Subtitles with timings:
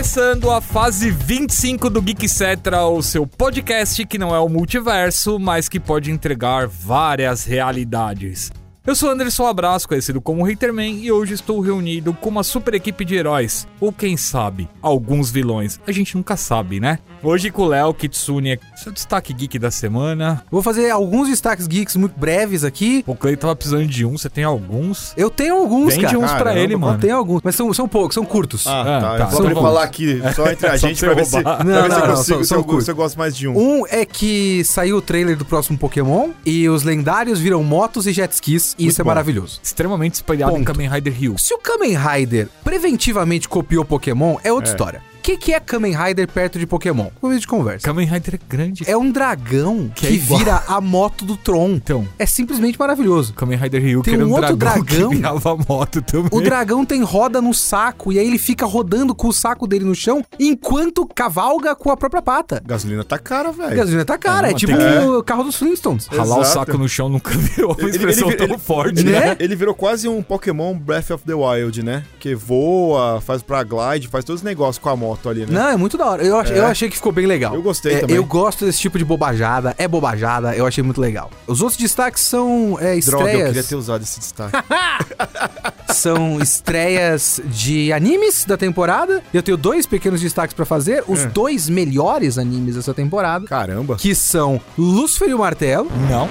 [0.00, 5.38] começando a fase 25 do Geek Cetra, o seu podcast que não é o multiverso,
[5.38, 8.50] mas que pode entregar várias realidades.
[8.86, 13.04] Eu sou Anderson Abraço, conhecido como Haterman, e hoje estou reunido com uma super equipe
[13.04, 15.78] de heróis, ou quem sabe, alguns vilões.
[15.86, 16.98] A gente nunca sabe, né?
[17.22, 20.42] Hoje com o Léo Kitsune, seu destaque geek da semana.
[20.50, 23.04] Vou fazer alguns destaques geeks muito breves aqui.
[23.06, 25.12] O Clay tava precisando de um, você tem alguns?
[25.18, 26.18] Eu tenho alguns, Vende cara.
[26.18, 26.98] uns pra Caramba, ele, Eu mano.
[26.98, 28.66] tenho alguns, mas são, são poucos, são curtos.
[28.66, 29.00] Ah, Ah, tá.
[29.00, 29.24] tá.
[29.24, 31.56] Eu vou São pra falar aqui só entre a gente pra pra ver se, roubar.
[31.58, 32.84] pra Não, ver se não, eu não, consigo, são- se, eu, são curtos.
[32.86, 33.58] se eu gosto mais de um.
[33.80, 38.12] Um é que saiu o trailer do próximo Pokémon e os lendários viram motos e
[38.14, 39.08] jet skis, e isso é bom.
[39.08, 39.60] maravilhoso.
[39.62, 40.64] Extremamente espalhado em Ponto.
[40.72, 41.36] Kamen Rider Hill.
[41.36, 44.72] Se o Kamen Rider preventivamente copiou Pokémon, é outra É.
[44.72, 45.09] história.
[45.20, 47.08] O que, que é Kamen Rider perto de Pokémon?
[47.22, 47.84] Vez de conversa.
[47.86, 48.84] Kamen Rider é grande.
[48.90, 51.72] É um dragão Que que, é vira a moto do Tron.
[51.72, 53.34] Então, É simplesmente maravilhoso.
[53.34, 55.10] Kamen Rider Hill, Tem um um outro dragão, dragão.
[55.10, 56.30] que virava moto também.
[56.32, 59.84] O dragão tem roda no saco e aí ele fica rodando com o saco dele
[59.84, 62.62] no chão enquanto cavalga com a própria pata.
[62.64, 63.76] Gasolina tá cara, A velho.
[63.76, 66.06] gasolina tá cara, É, é, tipo tem- o carro dos Flintstones.
[66.06, 66.54] Ralar o Exato.
[66.66, 69.20] saco no chão nunca virou uma Ele- ele- expressão ele- tão ele- forte, né?
[69.20, 69.36] né?
[69.38, 72.04] Ele virou quase um Pokémon Breath of the Wild, né?
[72.18, 75.46] Que voa, faz pra glide, faz todos os negócios com a moto ali, né?
[75.50, 76.22] Não, é muito da hora.
[76.24, 76.58] Eu, ach- É.
[76.58, 77.54] eu achei que ficou bem legal.
[77.54, 78.16] Eu gostei É, também.
[78.16, 79.74] Eu gosto desse tipo de bobajada.
[79.78, 81.30] É bobajada, eu achei muito legal.
[81.46, 83.46] Os outros destaques são é, Droga, eu estreias.
[83.48, 84.56] queria ter usado esse destaque.
[85.92, 89.22] São estreias de animes da temporada.
[89.34, 91.02] Eu tenho dois pequenos destaques pra fazer.
[91.08, 91.26] Os É.
[91.26, 93.44] dois melhores animes dessa temporada.
[93.46, 93.96] Caramba.
[93.96, 95.90] Que são Lúcifer e o Martelo.
[96.08, 96.28] Não.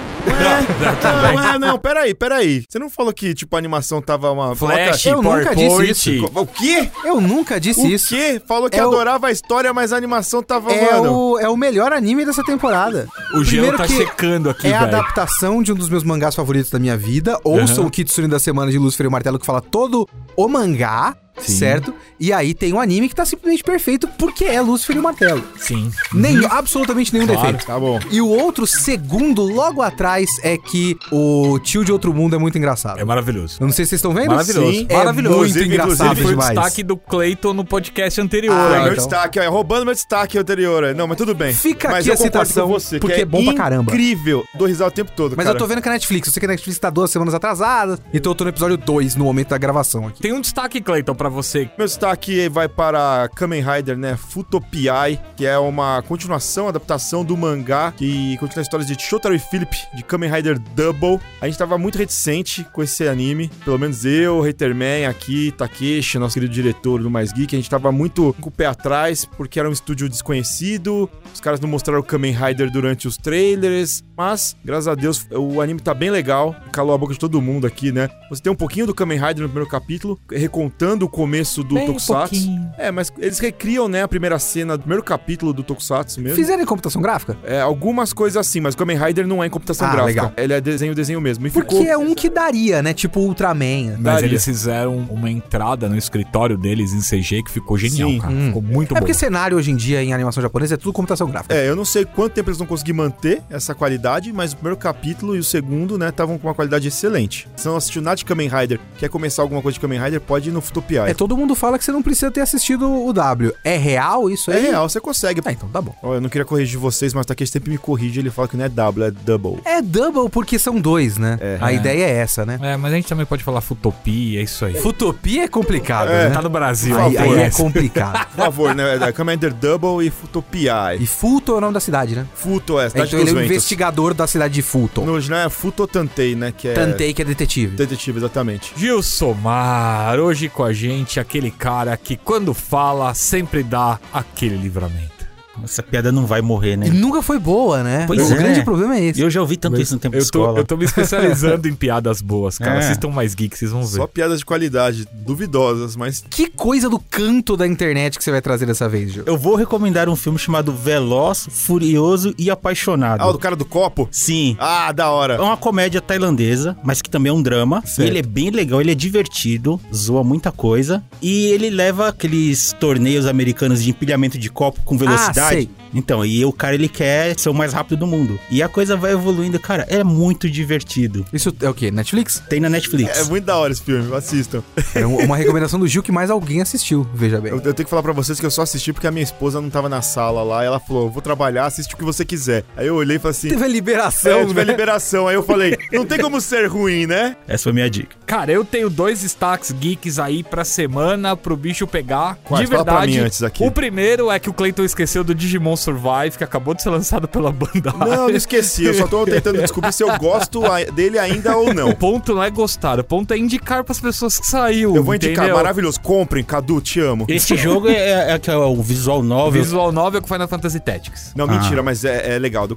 [1.34, 2.64] Não, é, não, peraí, peraí.
[2.68, 4.56] Você não falou que, tipo, a animação tava uma...
[4.56, 6.30] Flash, Eu nunca disse PowerPoint.
[6.34, 6.90] O quê?
[7.04, 8.08] Eu nunca disse O isso.
[8.08, 8.40] quê?
[8.46, 11.12] Falou que É o- adorava a história, mas a animação tava, É mano...
[11.32, 13.08] o, é o melhor anime dessa temporada.
[13.34, 16.70] O Primeiro tá que checando aqui, É a adaptação de um dos meus mangás favoritos
[16.70, 17.38] da minha vida.
[17.44, 17.86] Ouçam Aham.
[17.86, 21.14] o Kitsune da semana de Lúcifer e o Martelo, que fala todo o mangá,
[21.46, 21.56] Sim.
[21.58, 21.94] certo?
[22.18, 25.42] E aí tem um anime que tá simplesmente perfeito porque é Lúcifer e o Martelo.
[25.56, 25.90] Sim.
[26.12, 27.42] Nem, absolutamente nenhum Claro.
[27.42, 27.66] defeito.
[27.66, 27.98] Tá bom.
[28.10, 32.58] E o outro, segundo, logo atrás, é que o tio de outro mundo é muito
[32.58, 32.98] engraçado.
[32.98, 33.56] É maravilhoso.
[33.60, 34.28] Eu não sei se vocês estão vendo.
[34.30, 34.70] Maravilhoso.
[34.72, 34.86] Sim.
[34.88, 35.36] É Maravilhoso.
[35.38, 38.54] muito Inclusive- engraçado inclusive Foi o destaque do Clayton no podcast anterior.
[38.54, 38.84] Ah, Ah, hein?
[38.84, 38.94] meu então.
[39.06, 40.94] destaque, ó, roubando meu destaque anterior.
[40.94, 41.52] Não, mas tudo bem.
[41.54, 43.90] Fica mas aqui eu a citação, com você, porque que é bom pra caramba.
[43.92, 44.44] incrível.
[44.54, 45.56] Dou risada o tempo todo, Mas cara.
[45.56, 47.98] eu tô vendo que a Netflix, eu sei que a Netflix tá duas semanas atrasada,
[48.12, 50.20] então eu tô no episódio 2 no momento da gravação aqui.
[50.20, 51.70] Tem um destaque, Clayton, pra você.
[51.78, 54.16] Meu destaque vai para Kamen Rider, né?
[54.16, 59.38] Futopiai, que é uma continuação, adaptação do mangá que continua a história de Shotaro e
[59.38, 61.20] Philip, de Kamen Rider Double.
[61.40, 66.34] A gente tava muito reticente com esse anime, pelo menos eu, Haterman aqui, Takeshi, nosso
[66.34, 69.68] querido diretor do Mais Geek, a gente tava muito com o pé atrás, porque era
[69.68, 74.88] um estúdio desconhecido, os caras não mostraram o Kamen Rider durante os trailers, mas, graças
[74.88, 78.08] a Deus, o anime tá bem legal, calou a boca de todo mundo aqui, né?
[78.28, 81.86] Você tem um pouquinho do Kamen Rider no primeiro capítulo, recontando o começo do Bem
[81.86, 82.30] Tokusatsu.
[82.34, 82.70] pouquinho.
[82.78, 86.36] É, mas eles recriam, né, a primeira cena do primeiro capítulo do Tokusatsu mesmo.
[86.36, 87.36] Fizeram em computação gráfica?
[87.44, 90.06] É, algumas coisas assim, mas o Kamen Rider não é em computação Ah, gráfica.
[90.22, 90.32] legal.
[90.36, 91.46] Ele é desenho, desenho mesmo.
[91.46, 91.86] E Porque ficou...
[91.92, 92.94] é um que daria, né?
[92.94, 93.92] Tipo Ultraman.
[93.96, 94.26] Mas Daria.
[94.26, 98.18] eles fizeram uma entrada no escritório deles em CG que ficou genial, Sim.
[98.18, 98.32] cara.
[98.32, 98.46] Hum.
[98.46, 99.00] Ficou muito É bom.
[99.00, 101.54] porque cenário hoje em dia em animação japonesa é tudo computação gráfica.
[101.54, 104.76] É, eu não sei quanto tempo eles vão conseguir manter essa qualidade, mas o primeiro
[104.78, 107.46] capítulo e o segundo, né, estavam com uma qualidade excelente.
[107.56, 110.48] Se não assistiu nada de Kamen Rider, quer começar alguma coisa de Kamen Rider, pode
[110.48, 110.60] ir no
[111.08, 113.52] É, todo mundo fala que você não precisa ter assistido o W.
[113.64, 114.62] É real isso É aí?
[114.68, 115.40] real, você consegue.
[115.44, 115.94] Ah, então tá bom.
[116.02, 118.64] Eu não queria corrigir vocês, mas o Takeshi sempre me corrige, ele fala que não
[118.64, 119.60] é double, é double.
[119.64, 121.38] É double porque são dois, né?
[121.40, 121.58] É.
[121.60, 121.76] a É.
[121.76, 122.58] ideia é essa, né?
[122.62, 124.74] É, mas a gente também pode falar Futopia, é isso aí.
[124.74, 126.28] Futopia é complicado, É.
[126.28, 126.34] né?
[126.34, 126.96] Tá no Brasil.
[126.98, 127.38] Aí, por aí favor.
[127.38, 128.26] é complicado.
[128.30, 130.96] Por favor, né, é Rider Double e Futopiai.
[131.00, 132.26] e Fulton é o nome da cidade, né?
[132.34, 133.50] Futo é, cidade então ele é o ventos.
[133.50, 135.04] investigador da cidade de Fulton.
[135.04, 136.74] No original é Futo Tantei, né, que é...
[136.74, 137.76] Tantei que é detetive.
[137.76, 138.72] Detetive, exatamente.
[138.76, 140.89] Gilson Mar, hoje com a gente,
[141.20, 145.19] aquele cara que quando fala sempre dá aquele livramento.
[145.64, 146.86] Essa piada não vai morrer, né?
[146.86, 148.04] E nunca foi boa, né?
[148.06, 148.36] Pois o é.
[148.36, 149.20] grande problema é esse.
[149.20, 150.58] Eu já ouvi tanto isso no tempo de Eu tô, escola.
[150.58, 152.76] eu tô me especializando em piadas boas, cara.
[152.76, 152.78] É.
[152.78, 153.96] Assistam mais geeks, vocês vão ver.
[153.96, 158.40] Só piadas de qualidade, duvidosas, mas Que coisa do canto da internet que você vai
[158.40, 159.24] trazer dessa vez, Gil?
[159.26, 163.20] Eu vou recomendar um filme chamado Veloz, Furioso e Apaixonado.
[163.20, 164.08] Ah, o do cara do copo?
[164.10, 164.56] Sim.
[164.58, 165.34] Ah, da hora.
[165.34, 167.82] É uma comédia tailandesa, mas que também é um drama.
[167.84, 168.06] Certo.
[168.06, 171.02] Ele é bem legal, ele é divertido, zoa muita coisa.
[171.22, 175.40] E ele leva aqueles torneios americanos de empilhamento de copo com velocidade.
[175.40, 175.70] Ah, sei.
[175.92, 178.38] Então, e o cara ele quer ser o mais rápido do mundo.
[178.50, 181.26] E a coisa vai evoluindo, cara, é muito divertido.
[181.32, 181.90] Isso é o quê?
[181.90, 182.40] Netflix?
[182.48, 183.18] Tem na Netflix.
[183.18, 184.62] É muito da hora esse filme, assistam.
[184.94, 187.50] É um- uma recomendação do Gil que mais alguém assistiu, veja bem.
[187.50, 189.60] Eu, eu tenho que falar pra vocês que eu só assisti porque a minha esposa
[189.60, 190.62] não tava na sala lá.
[190.62, 192.64] E ela falou: vou trabalhar, assiste o que você quiser.
[192.76, 193.48] Aí eu olhei e falei assim.
[193.48, 194.60] Teve a liberação, É, tive né?
[194.62, 195.26] a liberação.
[195.26, 197.36] Aí eu falei: não tem como ser ruim, né?
[197.48, 198.14] Essa foi a minha dica.
[198.26, 202.36] Cara, eu tenho dois destaques geeks aí pra semana pro bicho pegar.
[202.44, 202.64] Quais?
[202.68, 203.18] De Fala pra verdade.
[203.18, 203.64] mim antes aqui.
[203.64, 207.26] O primeiro é que o Clayton esqueceu do Digimon Survive, que acabou de ser lançado
[207.26, 207.92] pela banda.
[207.98, 208.84] Não, não esqueci.
[208.84, 210.62] Eu só tô tentando descobrir se eu gosto
[210.94, 211.88] dele ainda ou não.
[211.90, 214.94] O ponto não é gostar, o ponto é indicar pras pessoas que saiu.
[214.94, 215.56] Eu vou indicar, entendeu?
[215.56, 216.00] maravilhoso.
[216.00, 217.24] Comprem, Cadu, te amo.
[217.28, 219.62] Esse jogo é, é, que é o visual novel.
[219.62, 221.32] Visual Novel com Final Fantasy Tactics.
[221.34, 221.48] Não, Ah.
[221.48, 222.66] mentira, mas é, é legal.
[222.68, 222.76] Do...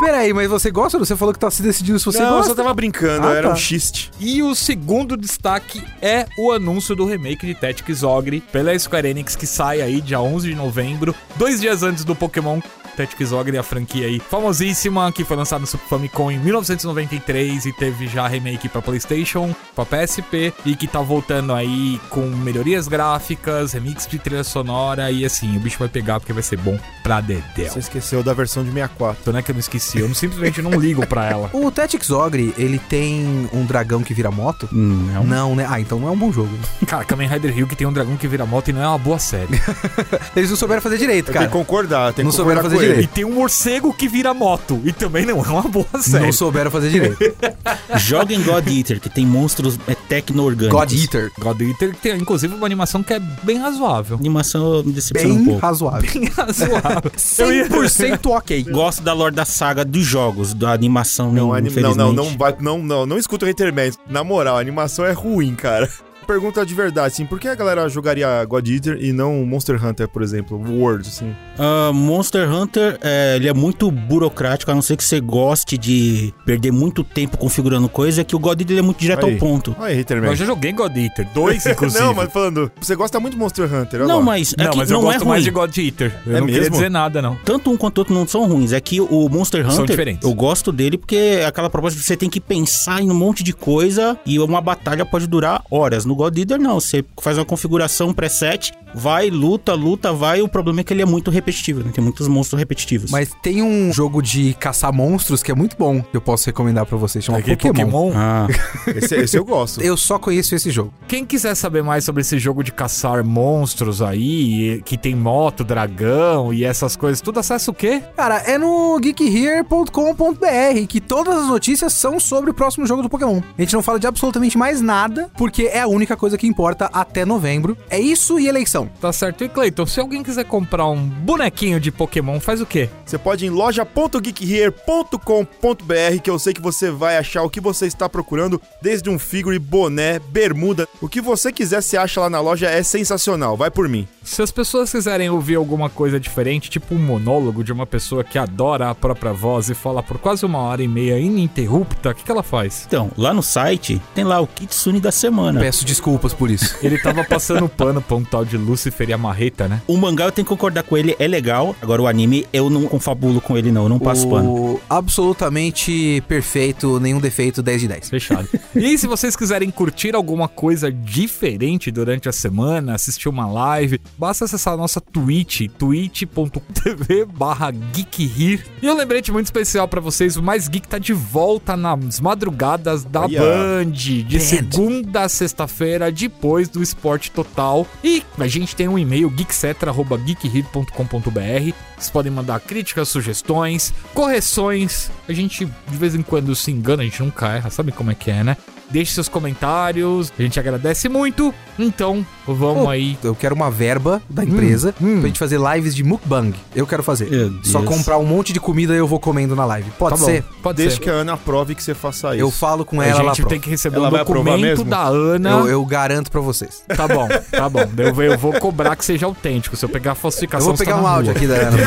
[0.00, 0.98] Peraí, mas você gosta?
[0.98, 2.50] Você falou que tá se decidindo se você não, eu gosta.
[2.50, 3.52] só tava brincando, Ah, era tá.
[3.54, 4.10] um xiste.
[4.20, 9.34] E o segundo destaque é o anúncio do remake de Tactics Ogre pela Square Enix,
[9.34, 12.60] que sai aí dia 11 de novembro, dois dias antes do Pokémon
[12.98, 17.72] Tactics Ogre, a franquia aí famosíssima, que foi lançada no Super Famicom em 1993 e
[17.72, 23.72] teve já remake pra Playstation, pra PSP, e que tá voltando aí com melhorias gráficas,
[23.72, 27.20] remix de trilha sonora, e assim, o bicho vai pegar porque vai ser bom pra
[27.20, 27.72] dedéu.
[27.72, 29.18] Você esqueceu da versão de 64.
[29.22, 31.50] Então não é que eu não esqueci, eu não- simplesmente não ligo pra ela.
[31.58, 34.68] O Tactics Ogre, ele tem um dragão que vira moto?
[34.72, 35.66] Hum, é um- Não, né?
[35.68, 36.50] Ah, então não é um bom jogo.
[36.86, 38.98] Cara, Kamen Rider Hill que tem um dragão que vira moto e não é uma
[38.98, 39.60] boa série.
[40.34, 41.40] Eles não souberam fazer direito, cara.
[41.40, 43.02] tenho que concordar, tem Não que souberam concordar fazer ele.
[43.02, 44.80] E tem um morcego que vira moto.
[44.84, 46.24] E também não é uma boa série.
[46.26, 47.18] Não souberam fazer direito.
[47.98, 50.78] Joga em God Eater, que tem monstros é, tecno-orgânicos.
[50.78, 51.32] God Eater.
[51.38, 54.16] God Eater tem inclusive uma animação que é bem razoável.
[54.16, 55.60] A animação me decepciona um Bem pouco.
[55.60, 56.10] razoável.
[56.12, 57.10] Bem razoável.
[57.38, 58.62] Eu ia- 100% ok.
[58.64, 61.64] Gosto da lore da saga dos jogos, da animação, Não, não, anim...
[61.64, 61.98] não, infelizmente.
[61.98, 63.92] não, não, vai, não, não, não escuta o Haterman.
[64.08, 65.88] Na moral, a animação é ruim, cara.
[66.28, 70.06] Pergunta de verdade, assim, por que a galera jogaria God Eater e não Monster Hunter,
[70.06, 70.60] por exemplo?
[70.78, 71.34] World, assim.
[71.58, 76.32] Ah, Monster Hunter, é, ele é muito burocrático, a não ser que você goste de
[76.44, 79.32] perder muito tempo configurando coisa, é que o God Eater ele é muito direto Aí.
[79.32, 79.74] ao ponto.
[79.80, 80.28] Haterman.
[80.30, 81.26] Eu já joguei God Eater.
[81.32, 82.04] Dois, inclusive.
[82.04, 84.22] não, mas falando, você gosta muito de Monster Hunter, Não, lá.
[84.22, 85.28] mas é Não, que mas eu não é gosto ruim.
[85.30, 86.14] mais de God Eater.
[86.26, 86.74] Eu É não queria mesmo?
[86.76, 87.36] dizer nada, não.
[87.42, 88.74] Tanto um quanto outro não são ruins.
[88.74, 90.28] É que o Monster São Hunter, diferentes.
[90.28, 93.42] eu gosto dele porque é aquela proposta de você tem que pensar em um monte
[93.42, 96.04] de coisa e uma batalha pode durar horas.
[96.04, 96.80] No God Eater, não.
[96.80, 100.42] Você faz uma configuração preset, vai, luta, luta, vai.
[100.42, 101.92] O problema é que ele é muito repetitivo, né?
[101.94, 103.10] Tem muitos monstros repetitivos.
[103.10, 106.84] Mas tem um jogo de caçar monstros que é muito bom, que eu posso recomendar
[106.86, 107.84] pra vocês, chama Aquele Pokémon.
[107.84, 108.12] Pokémon.
[108.16, 108.48] Ah,
[108.96, 109.80] Esse, esse eu gosto.
[109.80, 110.92] Eu só conheço esse jogo.
[111.06, 116.52] Quem quiser saber mais sobre esse jogo de caçar monstros aí, que tem moto, dragão
[116.52, 118.02] e essas coisas, tudo acessa o quê?
[118.16, 123.40] Cara, é no geekhere.com.br que todas as notícias são sobre o próximo jogo do Pokémon.
[123.56, 126.86] A gente não fala de absolutamente mais nada, porque é a única coisa que importa
[126.92, 127.76] até novembro.
[127.90, 128.88] É isso e eleição.
[129.00, 129.44] Tá certo.
[129.44, 132.88] E Cleiton, se alguém quiser comprar um bonequinho de Pokémon, faz o quê?
[133.04, 137.86] Você pode ir em loja.geekhere.com.br que eu sei que você vai achar o que você
[137.86, 140.88] está procurando, desde um figure, boné, bermuda.
[141.00, 143.56] O que você quiser se acha lá na loja é sensacional.
[143.56, 144.06] Vai por mim.
[144.28, 148.38] Se as pessoas quiserem ouvir alguma coisa diferente, tipo um monólogo de uma pessoa que
[148.38, 152.22] adora a própria voz e fala por quase uma hora e meia ininterrupta, o que,
[152.22, 152.84] que ela faz?
[152.86, 155.58] então, lá no site tem lá o Kitsune da semana.
[155.58, 156.76] Peço desculpas por isso.
[156.84, 159.80] Ele tava passando pano pra um tal de Lucifer e a Marreta, né?
[159.88, 161.74] O mangá eu tenho que concordar com ele, é legal.
[161.80, 164.50] Agora o anime eu não confabulo com ele não, eu não passo pano.
[164.50, 168.10] o absolutamente perfeito, nenhum defeito, 10 de 10.
[168.10, 168.48] Fechado.
[168.74, 173.98] E aí, se vocês quiserem curtir alguma coisa diferente durante a semana, assistir uma live,
[174.18, 178.64] basta acessar a nossa Twitch, twitch.tv barra geekhere.
[178.82, 183.04] E um lembrete muito especial pra vocês, o Mais Geek tá de volta nas madrugadas
[183.04, 183.28] da.
[183.28, 187.86] Band, de segunda a sexta-feira, depois do Esporte Total.
[188.02, 191.74] E a gente tem um e-mail, geekcetra.geekhere.com.br.
[191.96, 195.10] Vocês podem mandar críticas, sugestões, correções.
[195.28, 198.14] A gente, de vez em quando, se engana, a gente nunca erra, sabe como é
[198.14, 198.56] que é, né?
[198.90, 201.54] Deixe seus comentários, a gente agradece muito.
[201.78, 203.18] Então, vamos Oh, aí.
[203.22, 205.18] Eu quero uma verba da empresa hum.
[205.20, 206.54] pra gente fazer lives de mukbang.
[206.74, 207.28] Eu quero fazer.
[207.62, 209.90] Só comprar um monte de comida e eu vou comendo na live.
[209.98, 210.42] Pode Tá ser?
[210.42, 211.02] bom, pode Deixa ser.
[211.02, 212.44] que a Ana aprove que você faça isso.
[212.44, 213.34] Eu falo com A ela lá.
[213.34, 215.50] gente tem que receber Ela um documento da Ana.
[215.50, 216.82] Eu, eu garanto pra vocês.
[216.96, 217.80] Tá bom, tá bom.
[217.98, 219.76] Eu vou, eu vou cobrar que seja autêntico.
[219.76, 221.36] Se eu pegar a Eu falsificação, vou você pegar tá um áudio rua.
[221.36, 221.78] aqui da Ana.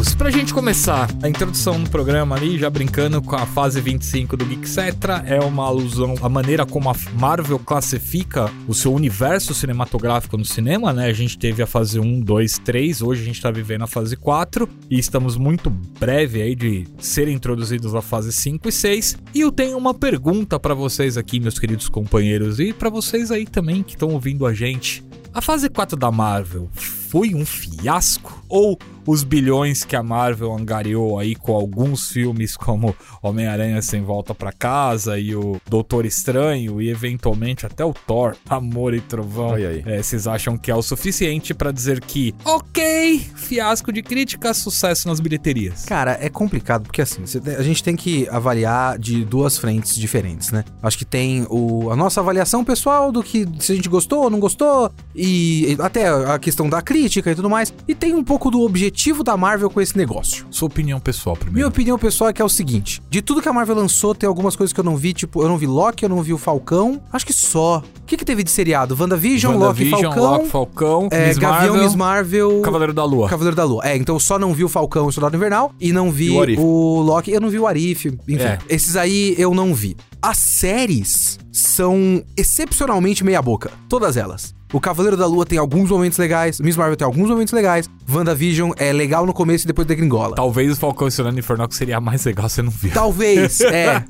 [0.01, 4.35] Amigos, pra gente começar a introdução do programa ali, já brincando com a fase 25
[4.35, 10.37] do Geekcetra, é uma alusão à maneira como a Marvel classifica o seu universo cinematográfico
[10.37, 11.05] no cinema, né?
[11.05, 14.15] A gente teve a fase 1, 2, 3, hoje a gente tá vivendo a fase
[14.15, 19.17] 4 e estamos muito breve aí de serem introduzidos a fase 5 e 6.
[19.35, 23.45] E eu tenho uma pergunta pra vocês aqui, meus queridos companheiros, e pra vocês aí
[23.45, 25.03] também que estão ouvindo a gente.
[25.31, 26.71] A fase 4 da Marvel
[27.11, 28.41] foi um fiasco?
[28.47, 34.33] Ou os bilhões que a Marvel angariou aí com alguns filmes como Homem-Aranha Sem Volta
[34.33, 39.55] pra Casa e o Doutor Estranho e eventualmente até o Thor, Amor e Trovão.
[39.57, 45.07] É, vocês acham que é o suficiente pra dizer que, ok, fiasco de crítica, sucesso
[45.07, 45.83] nas bilheterias?
[45.85, 47.23] Cara, é complicado, porque assim,
[47.57, 50.63] a gente tem que avaliar de duas frentes diferentes, né?
[50.81, 54.29] Acho que tem o, a nossa avaliação pessoal do que se a gente gostou ou
[54.29, 58.49] não gostou, e até a questão da crítica e tudo mais, e tem um pouco
[58.51, 60.45] do objetivo da Marvel com esse negócio.
[60.51, 61.67] Sua opinião pessoal Minha primeiro.
[61.69, 64.55] opinião pessoal é que é o seguinte: de tudo que a Marvel lançou, tem algumas
[64.55, 67.01] coisas que eu não vi, tipo, eu não vi Loki, eu não vi o Falcão.
[67.11, 67.79] Acho que só.
[68.01, 68.95] O que, que teve de seriado?
[68.99, 70.31] WandaVision, Loki, WandaVision, Falcão.
[70.31, 72.61] Loki, Falcão, é, Miss Gavião, Marvel, Miss Marvel.
[72.61, 73.29] Cavaleiro da Lua.
[73.29, 73.81] Cavaleiro da Lua.
[73.85, 76.33] É, então eu só não vi o Falcão e o Soldado Invernal e não vi
[76.33, 77.31] E o o Loki.
[77.31, 78.07] Eu não vi o Arif.
[78.27, 78.59] Enfim, É.
[78.69, 79.95] esses aí eu não vi.
[80.21, 83.71] As séries são excepcionalmente meia-boca.
[83.89, 84.53] Todas elas.
[84.73, 88.71] O Cavaleiro da Lua tem alguns momentos legais, Miss Marvel tem alguns momentos legais, WandaVision
[88.77, 90.37] é legal no começo e depois degringola.
[90.37, 92.93] Talvez o Falcão e Soldado Infernal seria a mais legal você não viu.
[92.93, 94.01] Talvez, é.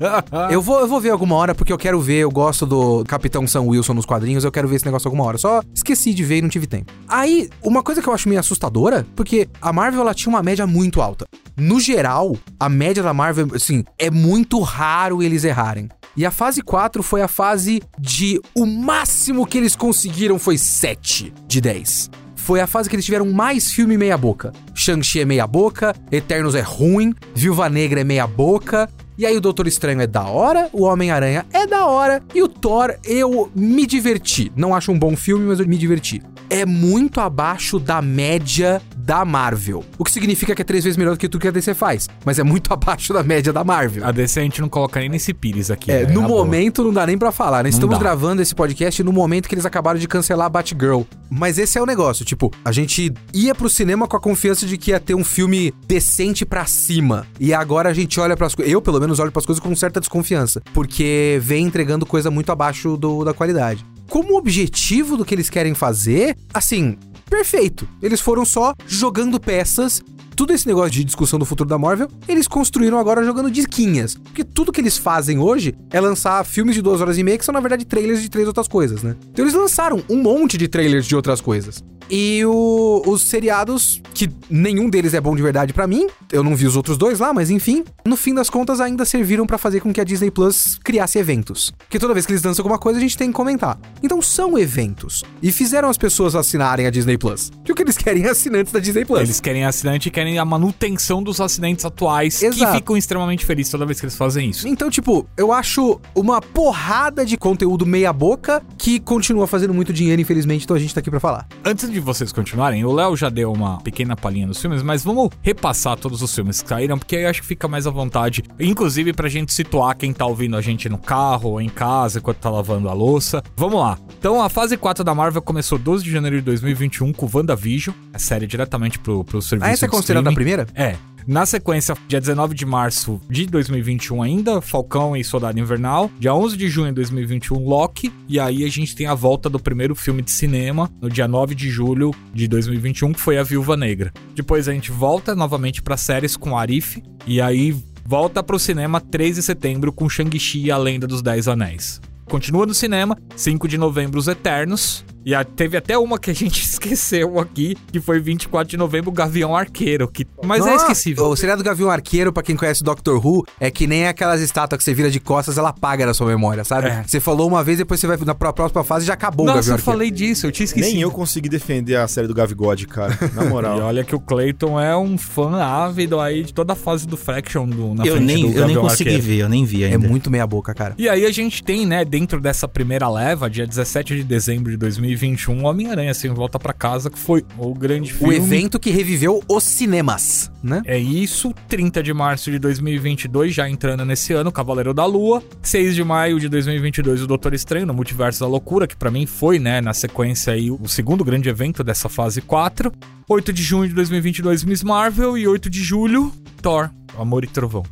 [0.50, 3.44] Eu vou, eu vou ver alguma hora, porque eu quero ver, eu gosto do Capitão
[3.48, 5.36] Sam Wilson nos quadrinhos, eu quero ver esse negócio alguma hora.
[5.36, 6.92] Só esqueci de ver e não tive tempo.
[7.08, 10.64] Aí, uma coisa que eu acho meio assustadora, porque a Marvel ela tinha uma média
[10.64, 11.26] muito alta.
[11.56, 15.88] No geral, a média da Marvel, assim, é muito raro eles errarem.
[16.16, 21.32] E a fase 4 foi a fase de o máximo que eles conseguiram foi 7
[21.46, 22.10] de 10
[22.42, 24.52] foi a fase que eles tiveram mais filme meia boca.
[24.74, 29.40] Shang-Chi é meia boca, Eternos é ruim, Viúva Negra é meia boca, e aí o
[29.40, 33.86] Doutor Estranho é da hora, o Homem-Aranha é da hora, e o Thor eu me
[33.86, 34.50] diverti.
[34.56, 36.20] Não acho um bom filme, mas eu me diverti.
[36.50, 39.84] É muito abaixo da média da Marvel.
[39.98, 42.08] O que significa que é três vezes melhor do que tudo que a DC faz.
[42.24, 44.06] Mas é muito abaixo da média da Marvel.
[44.06, 45.90] A DC a gente não coloca nem nesse pires aqui.
[45.90, 46.12] É, né?
[46.12, 46.44] no Na boa.
[46.44, 47.68] momento não dá nem pra falar, né?
[47.68, 51.02] Estamos gravando esse podcast no momento que eles acabaram de cancelar a Batgirl.
[51.30, 54.76] Mas esse é o negócio, tipo, a gente ia pro cinema com a confiança de
[54.76, 57.26] que ia ter um filme decente pra cima.
[57.40, 59.98] E agora a gente olha pras coisas, eu pelo menos olho pras coisas com certa
[59.98, 63.84] desconfiança, porque vem entregando coisa muito abaixo do- da qualidade.
[64.08, 66.98] Como objetivo do que eles querem fazer, assim,
[67.32, 67.88] perfeito.
[68.02, 70.02] Eles foram só jogando peças
[70.36, 74.14] tudo esse negócio de discussão do futuro da Marvel, eles construíram agora jogando disquinhas.
[74.16, 77.44] Porque tudo que eles fazem hoje é lançar filmes de duas horas e meia que
[77.44, 79.16] são, na verdade, trailers de três outras coisas, né?
[79.30, 81.82] Então eles lançaram um monte de trailers de outras coisas.
[82.10, 86.54] E o- os seriados, que nenhum deles é bom de verdade pra mim, eu não
[86.54, 89.80] vi os outros dois lá, mas enfim, no fim das contas ainda serviram pra fazer
[89.80, 91.72] com que a Disney Plus criasse eventos.
[91.78, 93.78] Porque toda vez que eles lançam alguma coisa, a gente tem que comentar.
[94.02, 95.22] Então são eventos.
[95.42, 97.50] E fizeram as pessoas assinarem a Disney Plus.
[97.64, 99.20] Que o que eles querem é assinantes da Disney Plus.
[99.20, 102.76] Eles querem assinante e querem a manutenção dos assinantes atuais, que Exato.
[102.76, 104.66] ficam extremamente felizes toda vez que eles fazem isso.
[104.68, 110.20] Então, tipo, eu acho uma porrada de conteúdo meia boca que continua fazendo muito dinheiro,
[110.22, 111.46] infelizmente, então a gente tá aqui pra falar.
[111.64, 115.30] Antes de vocês continuarem, o Léo já deu uma pequena palhinha dos filmes, mas vamos
[115.42, 118.42] repassar todos os filmes que saíram, porque aí eu acho que fica mais à vontade,
[118.58, 122.38] inclusive pra gente situar quem tá ouvindo a gente no carro ou em casa enquanto
[122.38, 123.42] tá lavando a louça.
[123.56, 123.98] Vamos lá.
[124.18, 128.18] Então, a fase 4 da Marvel começou 12 de janeiro de 2021 com WandaVision, a
[128.18, 129.88] série diretamente pro, pro serviço Ah, essa é
[130.18, 130.34] a streaming.
[130.34, 130.66] primeira?
[130.74, 130.96] É.
[131.26, 136.10] Na sequência, dia 19 de março de 2021 ainda, Falcão e Soldado Invernal.
[136.18, 138.12] Dia 11 de junho de 2021, Loki.
[138.28, 141.54] E aí a gente tem a volta do primeiro filme de cinema, no dia 9
[141.54, 144.12] de julho de 2021, que foi A Viúva Negra.
[144.34, 147.00] Depois a gente volta novamente para séries com Arif.
[147.24, 151.46] E aí volta pro cinema 3 de setembro com Shang-Chi e a Lenda dos Dez
[151.46, 152.00] Anéis.
[152.24, 155.04] Continua no cinema, 5 de novembro, Os Eternos.
[155.24, 159.10] E a- teve até uma que a gente esqueceu aqui, que foi 24 de novembro,
[159.10, 160.08] o Gavião Arqueiro.
[160.08, 160.26] Que...
[160.44, 161.26] Mas é Nossa, esquecível.
[161.26, 164.40] O seriado do Gavião Arqueiro, pra quem conhece o Doctor Who, é que nem aquelas
[164.40, 166.88] estátuas que você vira de costas, ela apaga na sua memória, sabe?
[166.88, 167.02] É.
[167.06, 169.48] Você falou uma vez, depois você vai na pró- próxima fase e já acabou o
[169.48, 169.92] Nossa, Gavião eu Arqueiro.
[169.98, 170.92] falei disso, eu tinha esquecido.
[170.92, 173.16] Nem eu consegui defender a série do Gavigode, cara.
[173.34, 173.78] Na E moral.
[173.80, 177.66] olha que o Clayton é um fã ávido aí de toda a fase do Fraction
[177.68, 179.22] do, na Eu frente nem, do eu nem Gavião consegui Arqueiro.
[179.26, 180.08] ver, eu nem vi É ainda.
[180.08, 180.94] muito meia boca, cara.
[180.98, 184.76] E aí a gente tem, né, dentro dessa primeira leva, dia 17 de dezembro de
[185.16, 188.36] 2021, Homem-Aranha Sem Volta pra Casa, que foi o grande O filme.
[188.36, 190.82] evento que reviveu os cinemas, né?
[190.84, 195.42] É isso, 30 de março de 2022, já entrando nesse ano, Cavaleiro da Lua.
[195.62, 199.26] 6 de maio de 2022, o Doutor Estranho, no Multiverso da Loucura, que pra mim
[199.26, 202.92] foi, né, na sequência aí, o segundo grande evento dessa fase 4.
[203.28, 205.36] 8 de junho de 2022, Miss Marvel.
[205.38, 207.84] E 8 de julho, Thor, Amor e Trovão.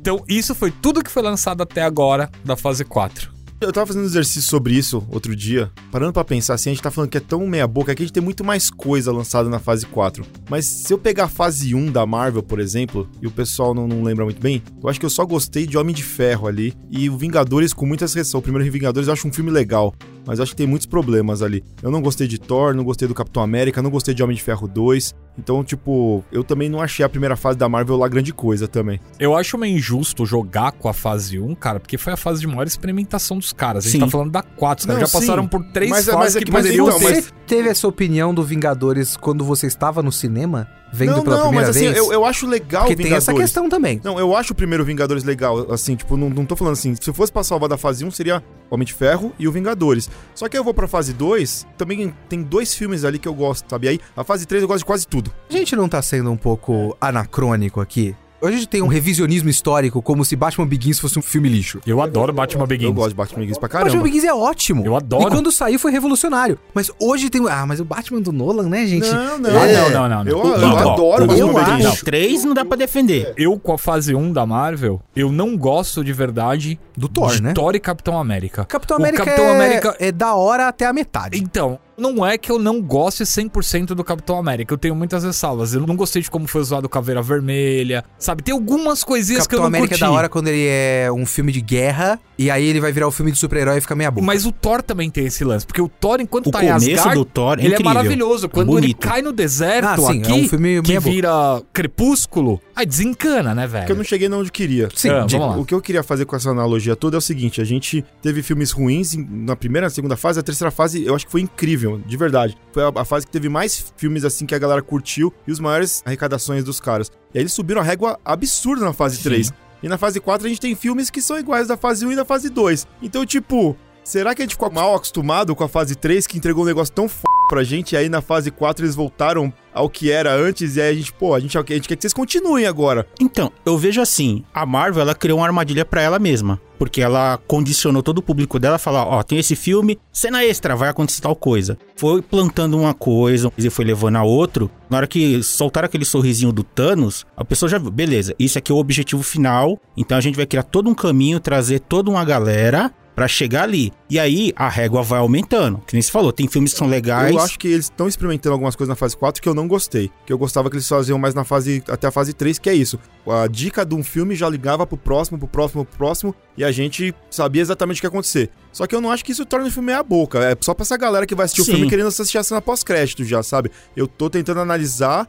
[0.00, 3.30] Então, isso foi tudo que foi lançado até agora da fase 4.
[3.60, 6.82] Eu tava fazendo um exercício sobre isso outro dia, parando pra pensar assim, a gente
[6.82, 9.48] tá falando que é tão meia boca que a gente tem muito mais coisa lançada
[9.48, 10.24] na fase 4.
[10.48, 13.88] Mas se eu pegar a fase 1 da Marvel, por exemplo, e o pessoal não,
[13.88, 16.72] não lembra muito bem, eu acho que eu só gostei de Homem de Ferro ali
[16.88, 18.38] e o Vingadores com muitas ressalvas.
[18.38, 19.92] O primeiro Vingadores eu acho um filme legal,
[20.24, 21.64] mas acho que tem muitos problemas ali.
[21.82, 24.42] Eu não gostei de Thor, não gostei do Capitão América, não gostei de Homem de
[24.42, 25.14] Ferro 2.
[25.36, 29.00] Então, tipo, eu também não achei a primeira fase da Marvel lá grande coisa também.
[29.18, 32.46] Eu acho meio injusto jogar com a fase 1, cara, porque foi a fase de
[32.46, 33.84] maior experimentação dos caras.
[33.84, 34.04] A gente Sim.
[34.06, 35.48] tá falando da 4, os caras Não, já passaram sim.
[35.48, 37.04] por três Mas- fases mas é que, que- mas poderiam então, ter.
[37.04, 41.36] mas- Você teve essa opinião do Vingadores quando você estava no cinema, vendo não, pela
[41.36, 41.96] não, primeira mas assim, vez?
[41.96, 43.28] eu, eu acho legal Porque o tem Vingadores.
[43.28, 44.00] essa questão também.
[44.04, 47.12] Não, eu acho o primeiro Vingadores legal, assim, tipo, não, não tô falando assim, se
[47.12, 50.10] fosse pra salvar da fase 1, seria Homem de Ferro e o Vingadores.
[50.34, 53.68] Só que eu vou pra fase 2, também tem dois filmes ali que eu gosto,
[53.70, 53.88] sabe?
[53.88, 55.32] Aí, a fase 3 eu gosto de quase tudo.
[55.48, 58.14] A gente não tá sendo um pouco anacrônico aqui?
[58.40, 61.80] Hoje a gente tem um revisionismo histórico como se Batman Begins fosse um filme lixo.
[61.84, 62.86] Eu adoro Batman Begins.
[62.88, 64.04] Eu gosto de Batman Begins pra Batman caramba.
[64.04, 64.86] Begins é ótimo.
[64.86, 65.24] Eu adoro.
[65.24, 66.56] E quando saiu foi revolucionário.
[66.72, 67.42] Mas hoje tem.
[67.48, 69.10] Ah, mas o Batman do Nolan, né, gente?
[69.10, 69.50] Não, não.
[69.50, 69.72] É.
[69.72, 70.24] não, não, não.
[70.24, 70.30] não.
[70.30, 71.84] Eu, eu Então, adoro o Batman Begins.
[71.84, 73.32] Não, três não dá pra defender.
[73.36, 77.42] Eu, com a fase 1 da Marvel, eu não gosto de verdade Do Thor, de
[77.42, 77.52] né?
[77.54, 78.64] Thor e Capitão América.
[78.64, 79.54] Capitão O América, Capitão é...
[79.56, 81.36] América- é da hora até a metade.
[81.38, 84.72] Então, não é que eu não goste 100% do Capitão América.
[84.72, 85.74] Eu tenho muitas ressalvas.
[85.74, 88.04] Eu não gostei de como foi usado o Caveira Vermelha.
[88.18, 90.04] Sabe, tem algumas coisinhas que eu Capitão não América curti.
[90.04, 93.08] é da hora quando ele é um filme de guerra e aí ele vai virar
[93.08, 94.24] o filme de super-herói e fica meia boca.
[94.26, 95.66] Mas o Thor também tem esse lance.
[95.66, 97.90] Porque o Thor, enquanto O tá em começo Asgard, do Thor é ele incrível.
[97.90, 98.48] é maravilhoso.
[98.48, 98.98] Quando ele Bonito.
[99.00, 101.10] cai no deserto Ah, sim, aqui, é um filme que boca.
[101.10, 103.82] vira crepúsculo, aí desencana, né, velho?
[103.82, 104.88] Porque eu não cheguei onde queria.
[104.94, 105.56] Sim, Ah, lá.
[105.56, 108.42] O que eu queria fazer com essa analogia toda é o seguinte: a gente teve
[108.42, 112.00] filmes ruins na primeira, na segunda fase, a terceira fase eu acho que foi incrível,
[112.06, 112.56] de verdade.
[112.72, 115.58] Foi a, a fase que teve mais filmes assim que a galera curtiu e os
[115.58, 117.10] maiores arrecadações dos caras.
[117.34, 119.52] E aí eles subiram a régua absurda na fase 3.
[119.82, 122.16] E na fase 4 a gente tem filmes que são iguais da fase 1 e
[122.16, 122.86] da fase 2.
[123.02, 123.76] Então, tipo,
[124.08, 126.94] será que a gente ficou mal acostumado com a fase 3 que entregou um negócio
[126.94, 127.92] tão f pra gente?
[127.92, 131.12] E aí na fase 4 eles voltaram ao que era antes e aí a gente,
[131.12, 133.06] pô, a gente, a gente quer que vocês continuem agora.
[133.20, 137.38] Então, eu vejo assim, a Marvel ela criou uma armadilha pra ela mesma, porque ela
[137.46, 141.20] condicionou todo o público dela a falar, ó, tem esse filme, cena extra, vai acontecer
[141.20, 141.76] tal coisa.
[141.94, 144.70] Foi plantando uma coisa e foi levando a outro.
[144.88, 148.72] Na hora que soltaram aquele sorrisinho do Thanos, a pessoa já viu, beleza, isso aqui
[148.72, 152.24] é o objetivo final, então a gente vai criar todo um caminho, trazer toda uma
[152.24, 153.92] galera pra chegar ali.
[154.08, 155.82] E aí a régua vai aumentando.
[155.84, 157.34] Que nem se falou, tem filmes que são legais.
[157.34, 160.08] Eu acho que eles estão experimentando algumas coisas na fase 4 que eu não gostei.
[160.24, 162.74] Que eu gostava que eles faziam mais na fase até a fase 3, que é
[162.74, 162.96] isso.
[163.26, 166.70] A dica de um filme já ligava pro próximo, pro próximo, pro próximo, e a
[166.70, 168.50] gente sabia exatamente o que ia acontecer.
[168.72, 170.38] Só que eu não acho que isso torne o filme meia boca.
[170.38, 171.72] É só pra essa galera que vai assistir Sim.
[171.72, 173.72] o filme querendo assistir a cena pós-crédito já, sabe?
[173.96, 175.28] Eu tô tentando analisar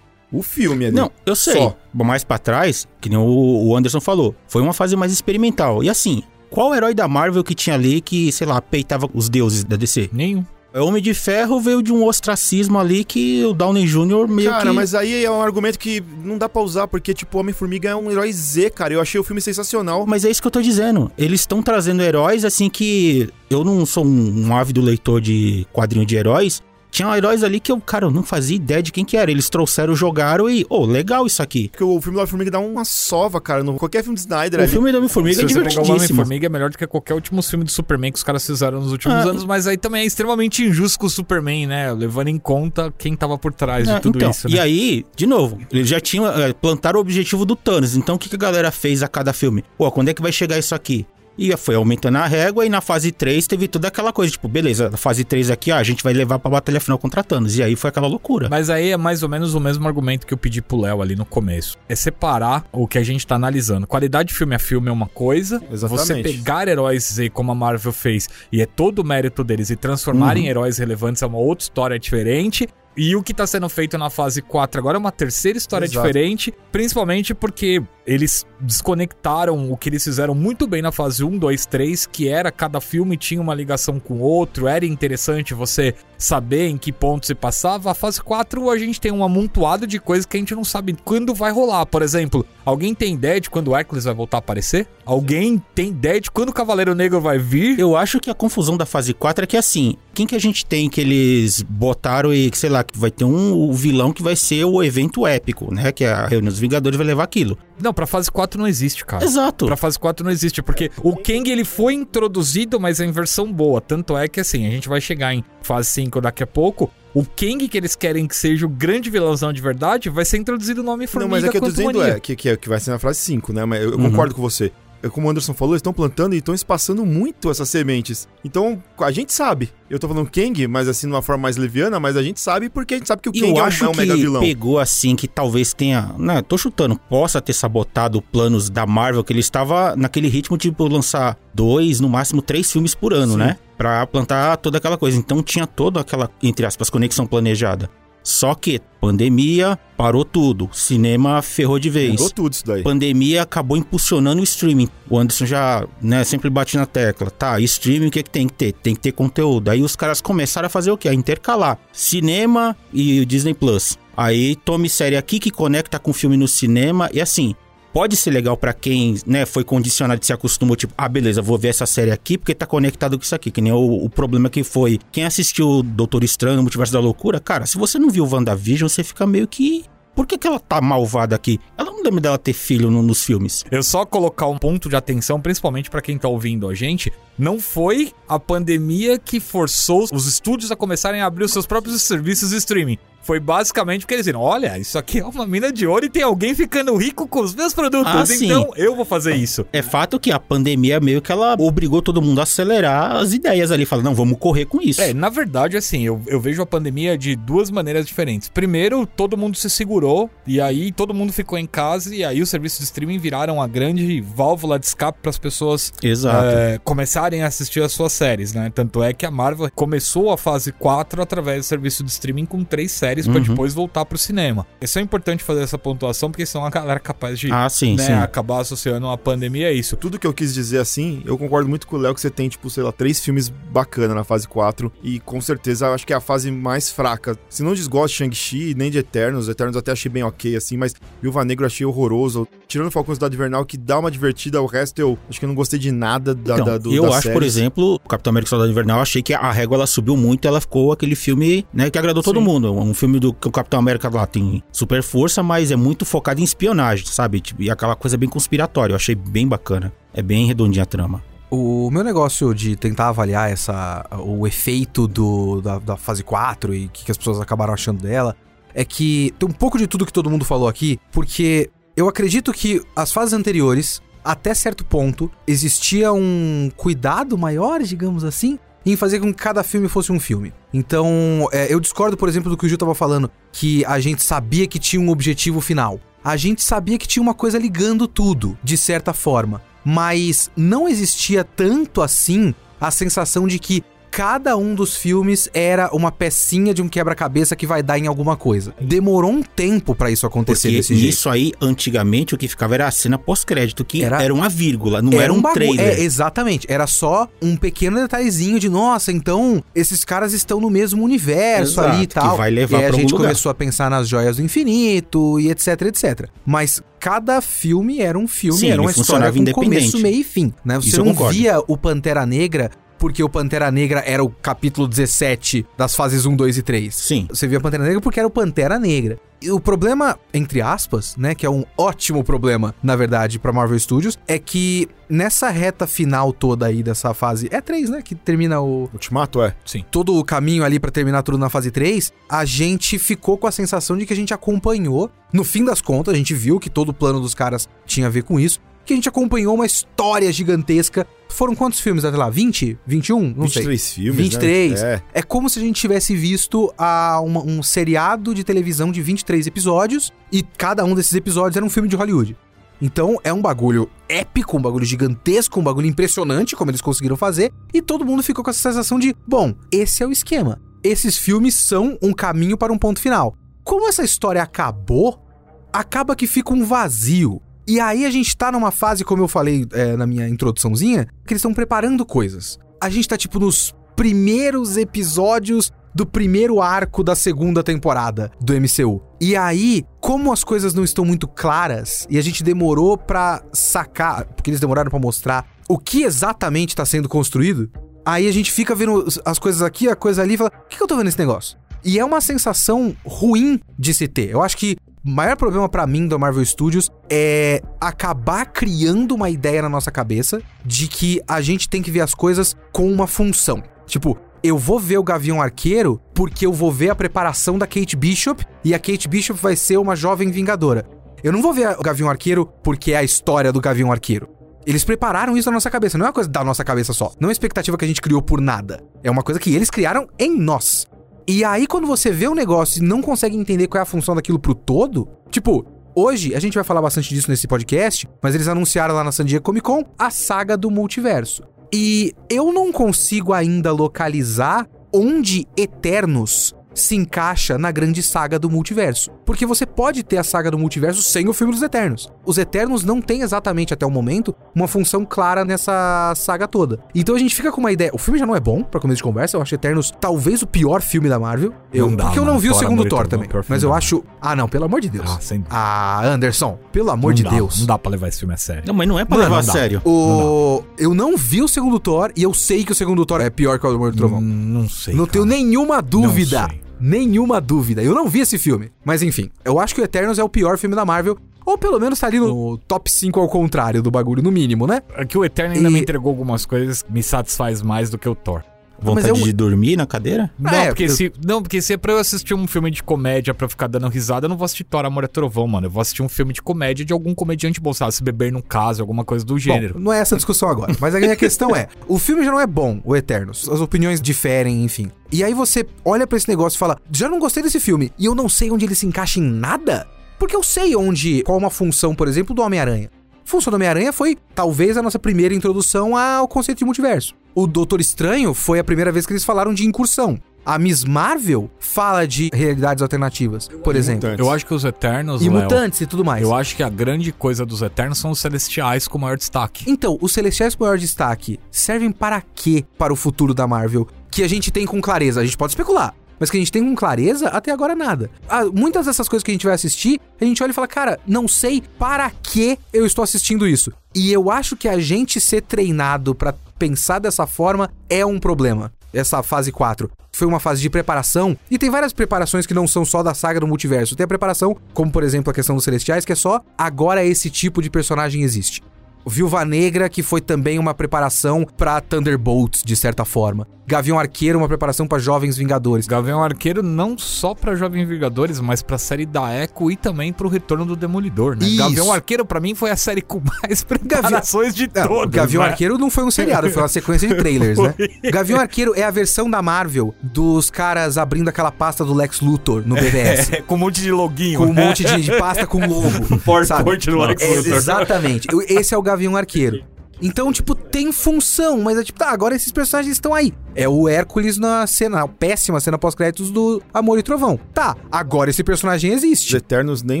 [0.30, 0.94] o filme ali.
[0.94, 1.54] Não, eu sei.
[1.54, 1.76] Só.
[1.92, 5.82] Mais pra trás, que nem o Anderson falou, foi uma fase mais experimental.
[5.82, 9.64] E assim, qual herói da Marvel que tinha ali que, sei lá, peitava os deuses
[9.64, 10.10] da DC?
[10.12, 10.44] Nenhum.
[10.74, 14.28] O Homem de Ferro veio de um ostracismo ali que o Downey Jr.
[14.28, 14.76] meio Cara, que...
[14.76, 18.10] mas aí é um argumento que não dá pra usar, porque, tipo, Homem-Formiga é um
[18.10, 18.92] herói Z, cara.
[18.92, 20.06] Eu achei o filme sensacional.
[20.06, 21.10] Mas é isso que eu tô dizendo.
[21.16, 23.30] Eles estão trazendo heróis assim que.
[23.48, 26.62] Eu não sou um, um ávido leitor de quadrinho de heróis.
[26.90, 29.30] Tinha heróis ali que eu, cara, eu não fazia ideia de quem que era.
[29.30, 31.68] Eles trouxeram, jogaram e, ô, legal isso aqui.
[31.68, 33.62] Porque o filme do Homem-Formiga dá uma sova, cara.
[33.62, 34.72] No, qualquer filme do Snyder O ali.
[34.72, 35.94] filme do Homem-Formiga é pegar o divertidíssimo.
[36.20, 38.90] Homem-Formiga é melhor do que qualquer último filme do Superman que os caras fizeram nos
[38.90, 41.92] últimos Ah, anos, mas aí também é extremamente injusto com o Superman, né?
[41.92, 44.60] Levando em conta quem tava por trás É, de tudo então, isso, E né?
[44.60, 47.96] aí, de novo, eles já tinham é, plantaram o objetivo do Thanos.
[47.96, 49.62] Então o que, que a galera fez a cada filme?
[49.76, 51.06] Pô, quando é que vai chegar isso aqui?
[51.38, 54.90] E foi aumentando a régua e na fase 3 teve toda aquela coisa, tipo, beleza,
[54.90, 57.56] na fase 3 aqui, ó, a gente vai levar pra batalha final contra Thanos.
[57.56, 58.48] E aí foi aquela loucura.
[58.50, 61.14] Mas aí é mais ou menos o mesmo argumento que eu pedi pro Léo ali
[61.14, 61.76] no começo.
[61.88, 63.86] É separar o que a gente tá analisando.
[63.86, 65.62] Qualidade de filme a filme é uma coisa.
[65.70, 66.06] Exatamente.
[66.06, 69.76] Você pegar heróis Z como a Marvel fez, e é todo o mérito deles, e
[69.76, 70.42] transformar Uhum.
[70.42, 72.66] em heróis relevantes é uma outra história diferente.
[72.96, 76.06] E o que tá sendo feito na fase 4 agora é uma terceira história Exato.
[76.06, 81.66] diferente, principalmente porque eles desconectaram o que eles fizeram muito bem na fase 1, 2,
[81.66, 86.68] 3, que era cada filme tinha uma ligação com o outro, era interessante você saber
[86.68, 87.90] em que ponto se passava.
[87.90, 90.96] A fase 4 a gente tem um amontoado de coisas que a gente não sabe
[91.04, 91.84] quando vai rolar.
[91.84, 94.88] Por exemplo, alguém tem ideia de quando o Hércules vai voltar a aparecer?
[95.04, 97.78] Alguém tem ideia de quando o Cavaleiro Negro vai vir?
[97.78, 100.64] Eu acho que a confusão da fase 4 é que assim, quem que a gente
[100.64, 104.34] tem que eles botaram e sei lá, que vai ter um o vilão que vai
[104.36, 105.92] ser o evento épico, né?
[105.92, 107.56] Que a reunião dos Vingadores vai levar aquilo.
[107.80, 109.24] Não, pra fase 4 não existe, cara.
[109.24, 109.66] Exato.
[109.66, 113.52] Pra fase 4 não existe, porque o Kang ele foi introduzido, mas é em versão
[113.52, 113.80] boa.
[113.80, 116.90] Tanto é que assim, a gente vai chegar em fase 5 daqui a pouco.
[117.14, 120.82] O Kang que eles querem que seja o grande vilãozão de verdade vai ser introduzido
[120.82, 122.78] no Homem-Formiga Não, mas é que eu tô dizendo é, que, que, é- que vai
[122.78, 123.64] ser na frase 5, né?
[123.64, 124.10] Mas eu, eu Uhum.
[124.10, 124.70] concordo com você.
[125.02, 128.28] É Como o Anderson falou, eles estão plantando e estão espaçando muito essas sementes.
[128.44, 129.70] Então, a gente sabe.
[129.88, 132.68] Eu tô falando Kang, mas assim, de uma forma mais leviana, mas a gente sabe
[132.68, 134.16] porque a gente sabe que o Kang eu é um, acho é um que mega
[134.16, 134.42] vilão.
[134.42, 139.32] pegou assim que talvez tenha, né, tô chutando, possa ter sabotado planos da Marvel que
[139.32, 143.38] ele estava naquele ritmo tipo lançar dois, no máximo três filmes por ano, Sim.
[143.38, 143.58] né?
[143.78, 145.16] Pra plantar toda aquela coisa.
[145.16, 147.88] Então tinha toda aquela entre aspas conexão planejada.
[148.22, 152.12] Só que pandemia parou tudo, cinema ferrou de vez.
[152.12, 152.82] Mudou tudo isso daí.
[152.82, 154.88] Pandemia acabou impulsionando o streaming.
[155.08, 157.30] O Anderson já, né, sempre bate na tecla.
[157.30, 158.72] Tá, streaming o que, que tem que ter?
[158.72, 159.70] Tem que ter conteúdo.
[159.70, 161.08] Aí os caras começaram a fazer o quê?
[161.08, 163.98] A intercalar cinema e o Disney Plus.
[164.16, 167.54] Aí tome série aqui que conecta com o filme no cinema e assim.
[167.98, 171.58] Pode ser legal pra quem, né, foi condicionado e se acostumou, tipo, ah, beleza, vou
[171.58, 173.50] ver essa série aqui porque tá conectado com isso aqui.
[173.50, 175.00] Que nem o, o problema que foi.
[175.10, 179.26] Quem assistiu Doutor Estranho, Multiverso da Loucura, cara, se você não viu WandaVision, você fica
[179.26, 179.84] meio que.
[180.14, 181.58] Por que, que ela tá malvada aqui?
[181.76, 183.64] Ela não lembra dela ter filho no- nos filmes.
[183.68, 187.60] Eu só colocar um ponto de atenção, principalmente pra quem tá ouvindo a gente, não
[187.60, 192.50] foi a pandemia que forçou os estúdios a começarem a abrir os seus próprios serviços
[192.50, 192.98] de streaming.
[193.28, 196.22] Foi basicamente porque eles viram, olha, isso aqui é uma mina de ouro e tem
[196.22, 199.66] alguém ficando rico com os meus produtos, Ah, então eu vou fazer isso.
[199.70, 203.70] É fato que a pandemia meio que ela obrigou todo mundo a acelerar as ideias
[203.70, 203.84] ali.
[203.84, 205.02] Fala, não, vamos correr com isso.
[205.02, 208.48] É, na verdade, assim, eu, eu vejo a pandemia de duas maneiras diferentes.
[208.48, 212.48] Primeiro, todo mundo se segurou, e aí todo mundo ficou em casa, e aí os
[212.48, 216.46] serviços de streaming viraram a grande válvula de escape para as pessoas Exato.
[216.46, 218.70] é, começarem a assistir as suas séries, né?
[218.74, 222.64] Tanto é que a Marvel começou a fase 4 através do serviço de streaming com
[222.64, 223.42] três séries pra Uhum.
[223.44, 224.66] depois voltar pro cinema.
[224.80, 227.96] Isso é importante fazer essa pontuação, porque senão a galera é capaz de Ah, sim,
[227.96, 228.12] né, sim.
[228.12, 229.96] acabar associando a pandemia a isso.
[229.96, 232.48] Tudo que eu quis dizer assim, eu concordo muito com o Léo que você tem,
[232.48, 234.90] tipo, sei lá, três filmes bacana na fase 4.
[235.02, 237.38] E com certeza acho que é a fase mais fraca.
[237.48, 240.94] Se não desgosta de Shang-Chi, nem de Eternos, Eternos até achei bem ok, assim, mas
[241.20, 242.46] Viúva Negra eu achei horroroso.
[242.66, 245.54] Tirando Falcão Cidade Invernal, que dá uma divertida, o resto eu acho que eu não
[245.56, 247.56] gostei de nada da, Então, da, do, eu acho, por séries.
[247.56, 250.60] exemplo, o Capitão América Soldado Invernal, eu achei que a régua ela subiu muito, ela
[250.60, 252.44] ficou aquele filme, né, que agradou todo Sim.
[252.44, 252.72] mundo.
[252.72, 256.40] Um filme do que o Capitão América lá tem super força, mas é muito focado
[256.40, 257.40] em espionagem, sabe?
[257.40, 258.92] Tipo, e aquela coisa bem conspiratória.
[258.92, 259.92] Eu achei bem bacana.
[260.12, 261.22] É bem redondinha a trama.
[261.50, 266.86] O meu negócio de tentar avaliar essa, o efeito do, da, da fase 4 e
[266.86, 268.36] o que, que as pessoas acabaram achando dela
[268.74, 272.52] é que tem um pouco de tudo que todo mundo falou aqui, porque eu acredito
[272.52, 279.20] que as fases anteriores, até certo ponto, existia um cuidado maior, digamos assim, em fazer
[279.20, 280.52] com que cada filme fosse um filme.
[280.70, 284.22] Então, é, eu discordo, por exemplo, do que o Gil tava falando, que a gente
[284.22, 285.98] sabia que tinha um objetivo final.
[286.22, 289.62] A gente sabia que tinha uma coisa ligando tudo, de certa forma.
[289.82, 296.10] Mas não existia tanto assim a sensação de que cada um dos filmes era uma
[296.10, 298.74] pecinha de um quebra-cabeça que vai dar em alguma coisa.
[298.80, 301.12] Demorou um tempo pra isso acontecer Porque desse jeito.
[301.12, 305.00] isso aí, antigamente, o que ficava era a cena pós-crédito, que Era- era, uma vírgula,
[305.02, 305.98] não era, um, bagu- trailer.
[305.98, 306.66] É, exatamente.
[306.70, 311.88] Era só um pequeno detalhezinho de, nossa, então esses caras estão no mesmo universo Exato,
[311.88, 312.36] ali e que tal.
[312.36, 313.26] vai levar e aí a pra algum gente lugar.
[313.28, 316.28] começou a pensar nas joias do infinito e etc, etc.
[316.44, 320.52] Mas cada filme era um filme, Sim, era uma história com começo, meio e fim.
[320.64, 320.76] Né?
[320.76, 325.66] Você Isso não via o Pantera Negra porque o Pantera Negra era o capítulo 17
[325.76, 326.94] das fases 1, 2 e 3.
[326.94, 327.26] Sim.
[327.30, 329.18] Você via Pantera Negra porque era o Pantera Negra.
[329.40, 333.78] E o problema, entre aspas, né, que é um ótimo problema, na verdade, pra Marvel
[333.78, 338.60] Studios, é que nessa reta final toda aí dessa fase, é 3, né, que termina
[338.60, 339.54] o Ultimato é.
[339.92, 343.52] todo o caminho ali pra terminar tudo na fase 3, a gente ficou com a
[343.52, 346.88] sensação de que a gente acompanhou, no fim das contas, a gente viu que todo
[346.88, 350.32] o plano dos caras tinha a ver com isso, que a gente acompanhou uma história
[350.32, 351.06] gigantesca.
[351.28, 352.28] Foram quantos filmes até lá?
[352.30, 352.78] 20?
[352.86, 353.20] 21?
[353.36, 353.62] Não sei.
[353.62, 354.82] 23 filmes, 23.
[354.82, 354.94] né?
[354.94, 355.02] É.
[355.20, 359.46] É como se a gente tivesse visto a uma- um seriado de televisão de 23
[359.46, 362.36] episódios e cada um desses episódios era um filme de Hollywood.
[362.80, 367.52] Então é um bagulho épico, um bagulho gigantesco, um bagulho impressionante como eles conseguiram fazer
[367.74, 370.60] e todo mundo ficou com essa sensação de, bom, esse é o esquema.
[370.82, 373.34] esses filmes são um caminho para um ponto final.
[373.64, 375.26] Como essa história acabou,
[375.72, 377.42] acaba que fica um vazio.
[377.68, 381.34] E aí a gente tá numa fase, como eu falei é, na minha introduçãozinha, que
[381.34, 382.58] eles estão preparando coisas.
[382.80, 389.02] A gente tá, tipo, nos primeiros episódios do primeiro arco da segunda temporada do MCU.
[389.20, 394.24] E aí, como as coisas não estão muito claras e a gente demorou pra sacar,
[394.24, 397.70] porque eles demoraram pra mostrar o que exatamente tá sendo construído,
[398.02, 400.78] aí a gente fica vendo as coisas aqui, a coisa ali e fala: o que,
[400.78, 401.58] que eu tô vendo nesse negócio?
[401.84, 404.30] E é uma sensação ruim de se ter.
[404.30, 409.62] Eu acho que maior problema pra mim do Marvel Studios é acabar criando uma ideia
[409.62, 413.62] na nossa cabeça de que a gente tem que ver as coisas com uma função.
[413.86, 417.96] Tipo, eu vou ver o Gavião Arqueiro porque eu vou ver a preparação da Kate
[417.96, 420.84] Bishop e a Kate Bishop vai ser uma jovem vingadora.
[421.22, 424.28] Eu não vou ver o Gavião Arqueiro porque é a história do Gavião Arqueiro.
[424.66, 427.12] Eles prepararam isso na nossa cabeça, não é uma coisa da nossa cabeça só.
[427.18, 428.84] Não é uma expectativa que a gente criou por nada.
[429.02, 430.86] É uma coisa que eles criaram em nós.
[431.30, 434.14] E aí, quando você vê o negócio e não consegue entender qual é a função
[434.14, 435.62] daquilo pro todo, tipo,
[435.94, 439.26] hoje a gente vai falar bastante disso nesse podcast, mas eles anunciaram lá na San
[439.26, 441.42] Diego Comic Con a saga do multiverso.
[441.70, 449.10] E eu não consigo ainda localizar onde Eternos se encaixa na grande saga do multiverso.
[449.24, 452.10] Porque você pode ter a saga do multiverso sem o filme dos Eternos.
[452.24, 456.78] Os Eternos não têm exatamente até o momento uma função clara nessa saga toda.
[456.94, 457.90] Então a gente fica com uma ideia.
[457.92, 459.36] O filme já não é bom para começo de conversa.
[459.36, 461.52] Eu acho Eternos talvez o pior filme da Marvel.
[461.72, 462.40] Eu, Não dá, porque eu não mano.
[462.40, 463.28] vi o Thor, segundo Thor também.
[463.48, 464.04] Mas eu acho.
[464.20, 465.10] Ah, não, pelo amor de Deus.
[465.10, 467.58] Ah, sem Ah, Anderson, pelo amor de não dá, Deus.
[467.60, 468.62] Não dá pra levar esse filme a sério.
[468.66, 469.82] Não, mas não é pra Mano, levar a sério.
[469.84, 470.62] O...
[470.78, 473.58] Eu não vi o segundo Thor e eu sei que o segundo Thor é pior
[473.58, 474.20] que o Amor do Trovão.
[474.20, 474.94] Não sei.
[474.94, 475.12] Não cara.
[475.12, 476.48] tenho nenhuma dúvida.
[476.80, 477.82] Nenhuma dúvida.
[477.82, 478.70] Eu não vi esse filme.
[478.84, 481.18] Mas enfim, eu acho que o Eternos é o pior filme da Marvel.
[481.44, 484.82] Ou pelo menos tá ali no top 5 ao contrário do bagulho, no mínimo, né?
[484.94, 487.96] É que o Eterno ainda E- me entregou algumas coisas que me satisfaz mais do
[487.96, 488.42] que o Thor.
[488.80, 490.30] Vontade eu- de dormir na cadeira?
[490.38, 492.82] Não, É, porque eu- se, não, porque se é pra eu assistir um filme de
[492.82, 495.66] comédia pra ficar dando risada, eu não vou assistir Thor, Amor é Trovão, mano.
[495.66, 497.92] Eu vou assistir um filme de comédia de algum comediante bom, sabe?
[497.94, 499.74] Se beber num caso, alguma coisa do gênero.
[499.74, 500.74] Bom, não é essa a discussão agora.
[500.80, 503.48] Mas a minha questão é: o filme já não é bom, o Eternos.
[503.48, 504.90] As opiniões diferem, enfim.
[505.10, 507.92] E aí você olha pra esse negócio e fala: já não gostei desse filme.
[507.98, 509.86] E eu não sei onde ele se encaixa em nada?
[510.18, 511.22] Porque eu sei onde.
[511.22, 512.90] Qual uma função, por exemplo, do Homem-Aranha.
[513.24, 517.14] A função do Homem-Aranha foi talvez a nossa primeira introdução ao conceito de multiverso.
[517.40, 520.18] O Doutor Estranho foi a primeira vez que eles falaram de incursão.
[520.44, 524.08] A Miss Marvel fala de realidades alternativas, por exemplo.
[524.08, 524.18] Mutantes.
[524.26, 526.20] Eu acho que os Eternos, E Léo, mutantes e tudo mais.
[526.20, 529.70] eu acho que a grande coisa dos Eternos são os Celestiais com maior destaque.
[529.70, 533.86] Então, os Celestiais com maior destaque servem para quê para o futuro da Marvel?
[534.10, 535.20] Que a gente tem com clareza.
[535.20, 535.94] A gente pode especular.
[536.18, 538.10] Mas que a gente tem com clareza, até agora nada.
[538.28, 540.98] Ah, muitas dessas coisas que a gente vai assistir, a gente olha e fala, cara,
[541.06, 543.72] não sei para que eu estou assistindo isso.
[543.94, 548.72] E eu acho que a gente ser treinado pra pensar dessa forma é um problema.
[548.92, 552.84] Essa fase 4 foi uma fase de preparação, e tem várias preparações que não são
[552.84, 553.94] só da saga do multiverso.
[553.94, 557.30] Tem a preparação, como por exemplo a questão dos Celestiais, que é só agora esse
[557.30, 558.62] tipo de personagem existe.
[559.08, 563.46] Viúva Negra, que foi também uma preparação pra Thunderbolts, de certa forma.
[563.66, 565.86] Gavião Arqueiro, uma preparação pra Jovens Vingadores.
[565.86, 570.26] Gavião Arqueiro não só pra Jovem Vingadores, mas pra série da Echo e também pro
[570.26, 571.46] Retorno do Demolidor, né?
[571.46, 571.58] Isso.
[571.58, 575.50] Gavião Arqueiro pra mim foi a série com mais preparações de todas, Gavião né?
[575.50, 577.74] Arqueiro não foi um seriado, foi uma sequência de trailers, né?
[578.10, 582.62] Gavião Arqueiro é a versão da Marvel dos caras abrindo aquela pasta do Lex Luthor
[582.64, 583.32] no BVS.
[583.34, 584.64] É, com um monte de loguinho, Com um né?
[584.66, 586.18] monte de, de pasta com logo.
[586.24, 586.78] PowerPoint sabe?
[586.90, 587.52] do Lex É, Luthor.
[587.54, 588.28] Exatamente.
[588.32, 589.64] Eu- Esse é o Gavião Arqueiro.
[590.00, 593.32] Então, tipo, tem função, mas é tipo, tá, agora esses personagens estão aí.
[593.54, 597.38] É o Hércules na cena, a péssima cena pós-créditos do Amor e Trovão.
[597.52, 599.36] Tá, agora esse personagem Os existe.
[599.36, 600.00] Eternos nem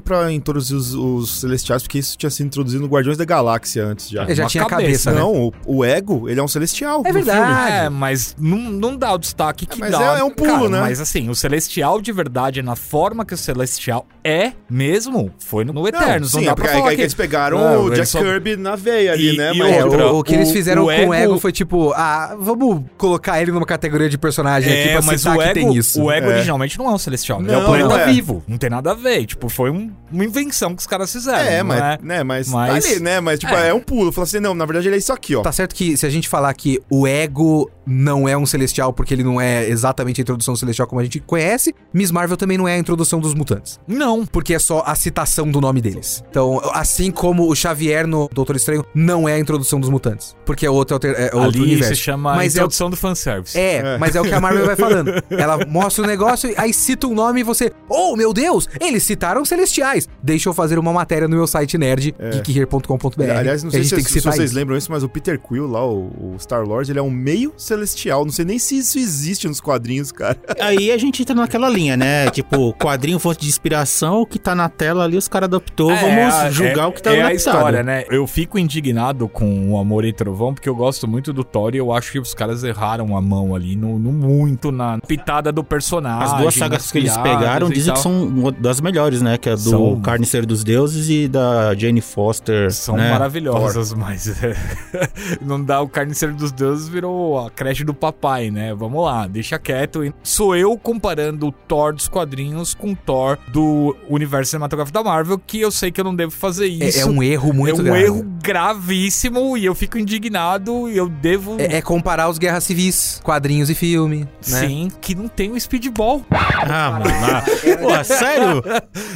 [0.00, 4.10] pra introduzir os, os Celestiais, porque isso tinha sido introduzido no Guardiões da Galáxia antes
[4.10, 4.24] já.
[4.24, 5.18] Ele já uma tinha a cabeça, cabeça, né?
[5.20, 7.02] Não, o, o Ego, ele é um Celestial.
[7.06, 7.72] É verdade.
[7.72, 10.16] É, mas não, não dá o destaque que mas dá.
[10.16, 10.80] é- é um pulo, Cara, né?
[10.80, 15.72] Mas assim, o Celestial de verdade, na forma que o Celestial é mesmo, foi no
[15.72, 15.88] filme.
[15.88, 16.32] Eternos.
[16.34, 17.02] Não, sim, dá é pra porque falar aí que...
[17.02, 19.52] eles pegaram Não, o Jack só- Kirby na veia ali, E- né?
[19.54, 21.52] e mas É, outra, o, o que eles fizeram o com o Ego- Ego foi
[21.52, 25.38] tipo, ah, vamos colocar ele numa categoria de personagem aqui É, pra mas citar o
[25.38, 26.02] que ego, tem isso.
[26.02, 26.34] o ego É.
[26.34, 28.06] originalmente não é um celestial, ele é um Não, planeta não é.
[28.12, 28.42] vivo.
[28.46, 29.26] Não tem nada a ver.
[29.26, 31.38] Tipo, foi um- uma invenção que os caras fizeram.
[31.38, 31.98] É, não mas, é?
[32.02, 33.20] né, mas, Mas- tá ali, né?
[33.20, 33.68] Mas, tipo, É.
[33.68, 34.10] é, um pulo.
[34.12, 35.42] Fala assim, não, na verdade ele é isso aqui, ó.
[35.42, 39.14] Tá certo que se a gente falar que o Ego não é um celestial porque
[39.14, 42.66] ele não é exatamente a introdução celestial como a gente conhece, Miss Marvel também não
[42.66, 43.78] é a introdução dos mutantes.
[43.86, 44.26] Não.
[44.26, 46.22] Porque é só a citação do nome deles.
[46.30, 50.36] Então, assim como o Xavier no Doutor Estranho não é a introdução dos mutantes.
[50.44, 51.94] Porque é outro, alter, é outro Ali universo.
[51.94, 53.56] se chama Mas é o- introdução do fan fanservice.
[53.58, 55.12] É, mas é o que a Marvel vai falando.
[55.30, 57.72] Ela mostra o negócio, aí cita um nome e você.
[57.88, 58.68] Oh, meu Deus!
[58.80, 60.08] Eles citaram Celestiais.
[60.22, 63.22] Deixa eu fazer uma matéria no meu site nerd, geekhere.com.br.
[63.22, 63.36] É.
[63.36, 64.54] Aliás, não a sei se, tem que se vocês isso.
[64.54, 68.24] lembram isso, mas o Peter Quill lá, o, o Star-Lord, ele é um meio celestial.
[68.24, 70.36] Não sei nem se isso existe nos quadrinhos, cara.
[70.60, 72.28] Aí a gente entra naquela linha, né?
[72.30, 76.34] Tipo, quadrinho, fonte de inspiração, o que tá na tela ali, os caras adaptou, vamos
[76.34, 77.54] a- julgar é- o que tá É a adaptado.
[77.54, 78.04] história, né?
[78.10, 81.78] Eu fico indignado com o Amor e Trovão, porque eu gosto muito do Thor e
[81.78, 85.62] eu acho que os caras erraram a mão ali, no, no muito, na pitada do
[85.62, 86.34] personagem.
[86.34, 87.96] As duas sagas que eles pegaram dizem tal.
[87.96, 89.38] que são das melhores, né?
[89.38, 90.00] Que é do São.
[90.00, 92.72] Carniceiro dos Deuses e da Jane Foster.
[92.72, 93.10] São né?
[93.10, 94.56] maravilhosas, mas é,
[95.40, 95.80] não dá.
[95.80, 98.74] O Carniceiro dos Deuses virou a creche do papai, né?
[98.74, 100.12] Vamos lá, deixa quieto.
[100.22, 105.38] Sou eu comparando o Thor dos quadrinhos com o Thor do universo cinematográfico da Marvel,
[105.38, 106.98] que eu sei que eu não devo fazer isso.
[106.98, 108.04] É, é um erro muito é um grave.
[108.04, 111.56] erro gravíssimo e eu fico indignado e eu devo.
[111.58, 114.66] É, é comparar os guerras civis, quadrinhos e filme, né?
[114.66, 116.24] Sim, que não tem o speedball.
[116.30, 117.04] Ah, mano.
[117.06, 117.42] ah,
[117.80, 118.62] Pô, sério?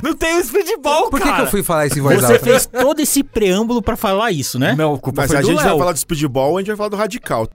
[0.02, 1.44] Não tem o speedball, Por que, que cara.
[1.44, 2.44] eu fui falar isso em voz Você alta?
[2.44, 4.74] fez todo esse preâmbulo pra falar isso, né?
[4.76, 6.88] Não, culpa Mas foi a do gente vai falar do Speedball, a gente vai falar
[6.88, 7.48] do Radical.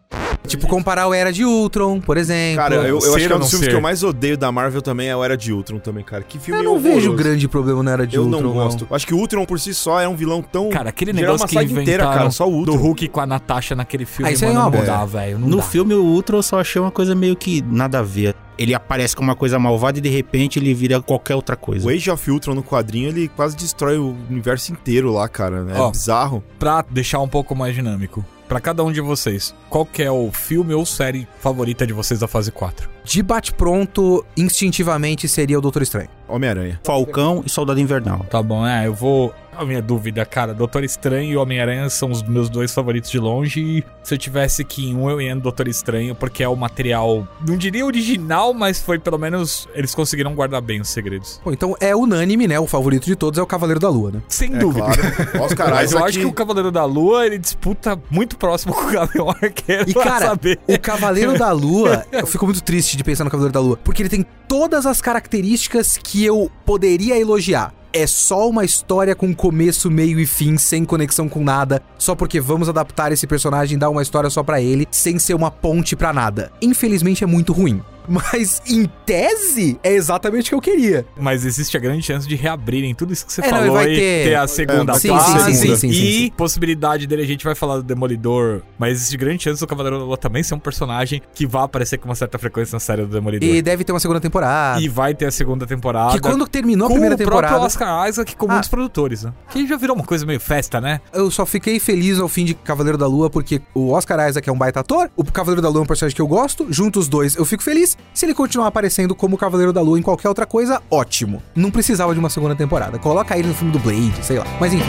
[0.45, 2.58] Tipo, comparar o Era de Ultron, por exemplo.
[2.58, 3.69] Cara, eu, eu acho que é um não dos filmes ser?
[3.71, 6.23] que eu mais odeio da Marvel também é o Era de Ultron também, cara.
[6.23, 6.95] Que filme Eu não horroroso.
[6.95, 8.41] vejo grande problema no Era de Eu Ultron.
[8.41, 8.88] não gosto.
[8.91, 10.69] Acho que o Ultron por si só é um vilão tão...
[10.69, 12.77] Cara, aquele Gerar negócio uma que saga inventaram inteira, cara, só o do Ultron.
[12.77, 15.39] Hulk com a Natasha naquele filme, Ah, isso aí mano, é uma não dá, velho.
[15.39, 15.63] Não No dá.
[15.63, 18.36] filme, o Ultron eu só achei uma coisa meio que nada a ver.
[18.58, 21.86] Ele aparece como uma coisa malvada e de repente ele vira qualquer outra coisa.
[21.86, 25.65] O Age of Ultron no quadrinho, ele quase destrói o universo inteiro lá, cara.
[25.75, 25.91] É Ó.
[25.91, 26.41] bizarro.
[26.58, 30.31] Pra deixar um pouco mais dinâmico, pra cada um de vocês, qual que é o
[30.31, 32.94] filme ou série favorita de vocês da fase 4?
[33.05, 36.09] De bate-pronto, instintivamente, seria o Doutor Estranho.
[36.27, 36.79] Homem-Aranha.
[36.83, 38.25] Falcão e Soldado Invernal.
[38.29, 39.33] Tá bom, é, eu vou.
[39.57, 43.61] A minha dúvida, cara, Doutor Estranho e Homem-Aranha são os meus dois favoritos de longe.
[43.61, 46.49] E se eu tivesse que ir em um, eu ia no Doutor Estranho, porque é
[46.49, 49.65] o material, não diria original, mas foi pelo menos.
[49.73, 51.39] Eles conseguiram guardar bem os segredos.
[51.41, 52.59] Pô, então é unânime, né?
[52.59, 54.21] O favorito de todos é o Cavaleiro da Lua, né?
[54.27, 54.87] Sem É dúvida.
[54.87, 55.43] claro.
[55.45, 58.81] Oscar Mas eu Isaac- acho que o Cavaleiro da Lua ele disputa muito próximo com
[58.87, 60.59] o Gavião Arqueiro E pra cara, saber.
[60.67, 64.01] o Cavaleiro da Lua, eu fico muito triste de pensar no Cavaleiro da Lua, porque
[64.01, 67.73] ele tem todas as características que eu poderia elogiar.
[67.91, 72.41] É só uma história com começo, meio e fim, sem conexão com nada, só porque
[72.41, 75.95] vamos adaptar esse personagem e dar uma história só pra ele, sem ser uma ponte
[75.95, 76.51] pra nada.
[76.62, 77.81] Infelizmente é muito ruim.
[78.07, 81.05] Mas em tese é exatamente o que eu queria.
[81.19, 83.91] Mas existe a grande chance de reabrirem tudo isso que você É, não, falou vai
[83.91, 85.53] e ter- ter a segunda É, sim, fase.
[85.55, 85.93] sim, sim, sim, e
[86.25, 86.31] sim.
[86.35, 90.05] possibilidade dele, a gente vai falar do Demolidor, mas existe grande chance do Cavaleiro da
[90.05, 93.07] Lua também ser um personagem que vai aparecer com uma certa frequência na série do
[93.07, 93.47] Demolidor.
[93.47, 94.81] E deve ter uma segunda temporada.
[94.81, 96.13] E vai ter a segunda temporada.
[96.13, 98.57] que quando terminou a com primeira o próprio temporada, Oscar Isaac como Ah.
[98.57, 99.33] um dos produtores, né?
[99.49, 100.99] Que já virou uma coisa meio festa, né?
[101.13, 104.51] eu só fiquei feliz ao fim de Cavaleiro da Lua, porque o Oscar Isaac é
[104.51, 107.07] um baita ator, o Cavaleiro da Lua é um personagem que eu gosto, junto os
[107.07, 107.94] dois eu fico feliz.
[108.13, 111.43] Se ele continuar aparecendo como Cavaleiro da Lua em qualquer outra coisa, ótimo.
[111.53, 112.97] Não precisava de uma segunda temporada.
[112.97, 114.45] Coloca ele no filme do Blade, sei lá.
[114.60, 114.86] Mas enfim.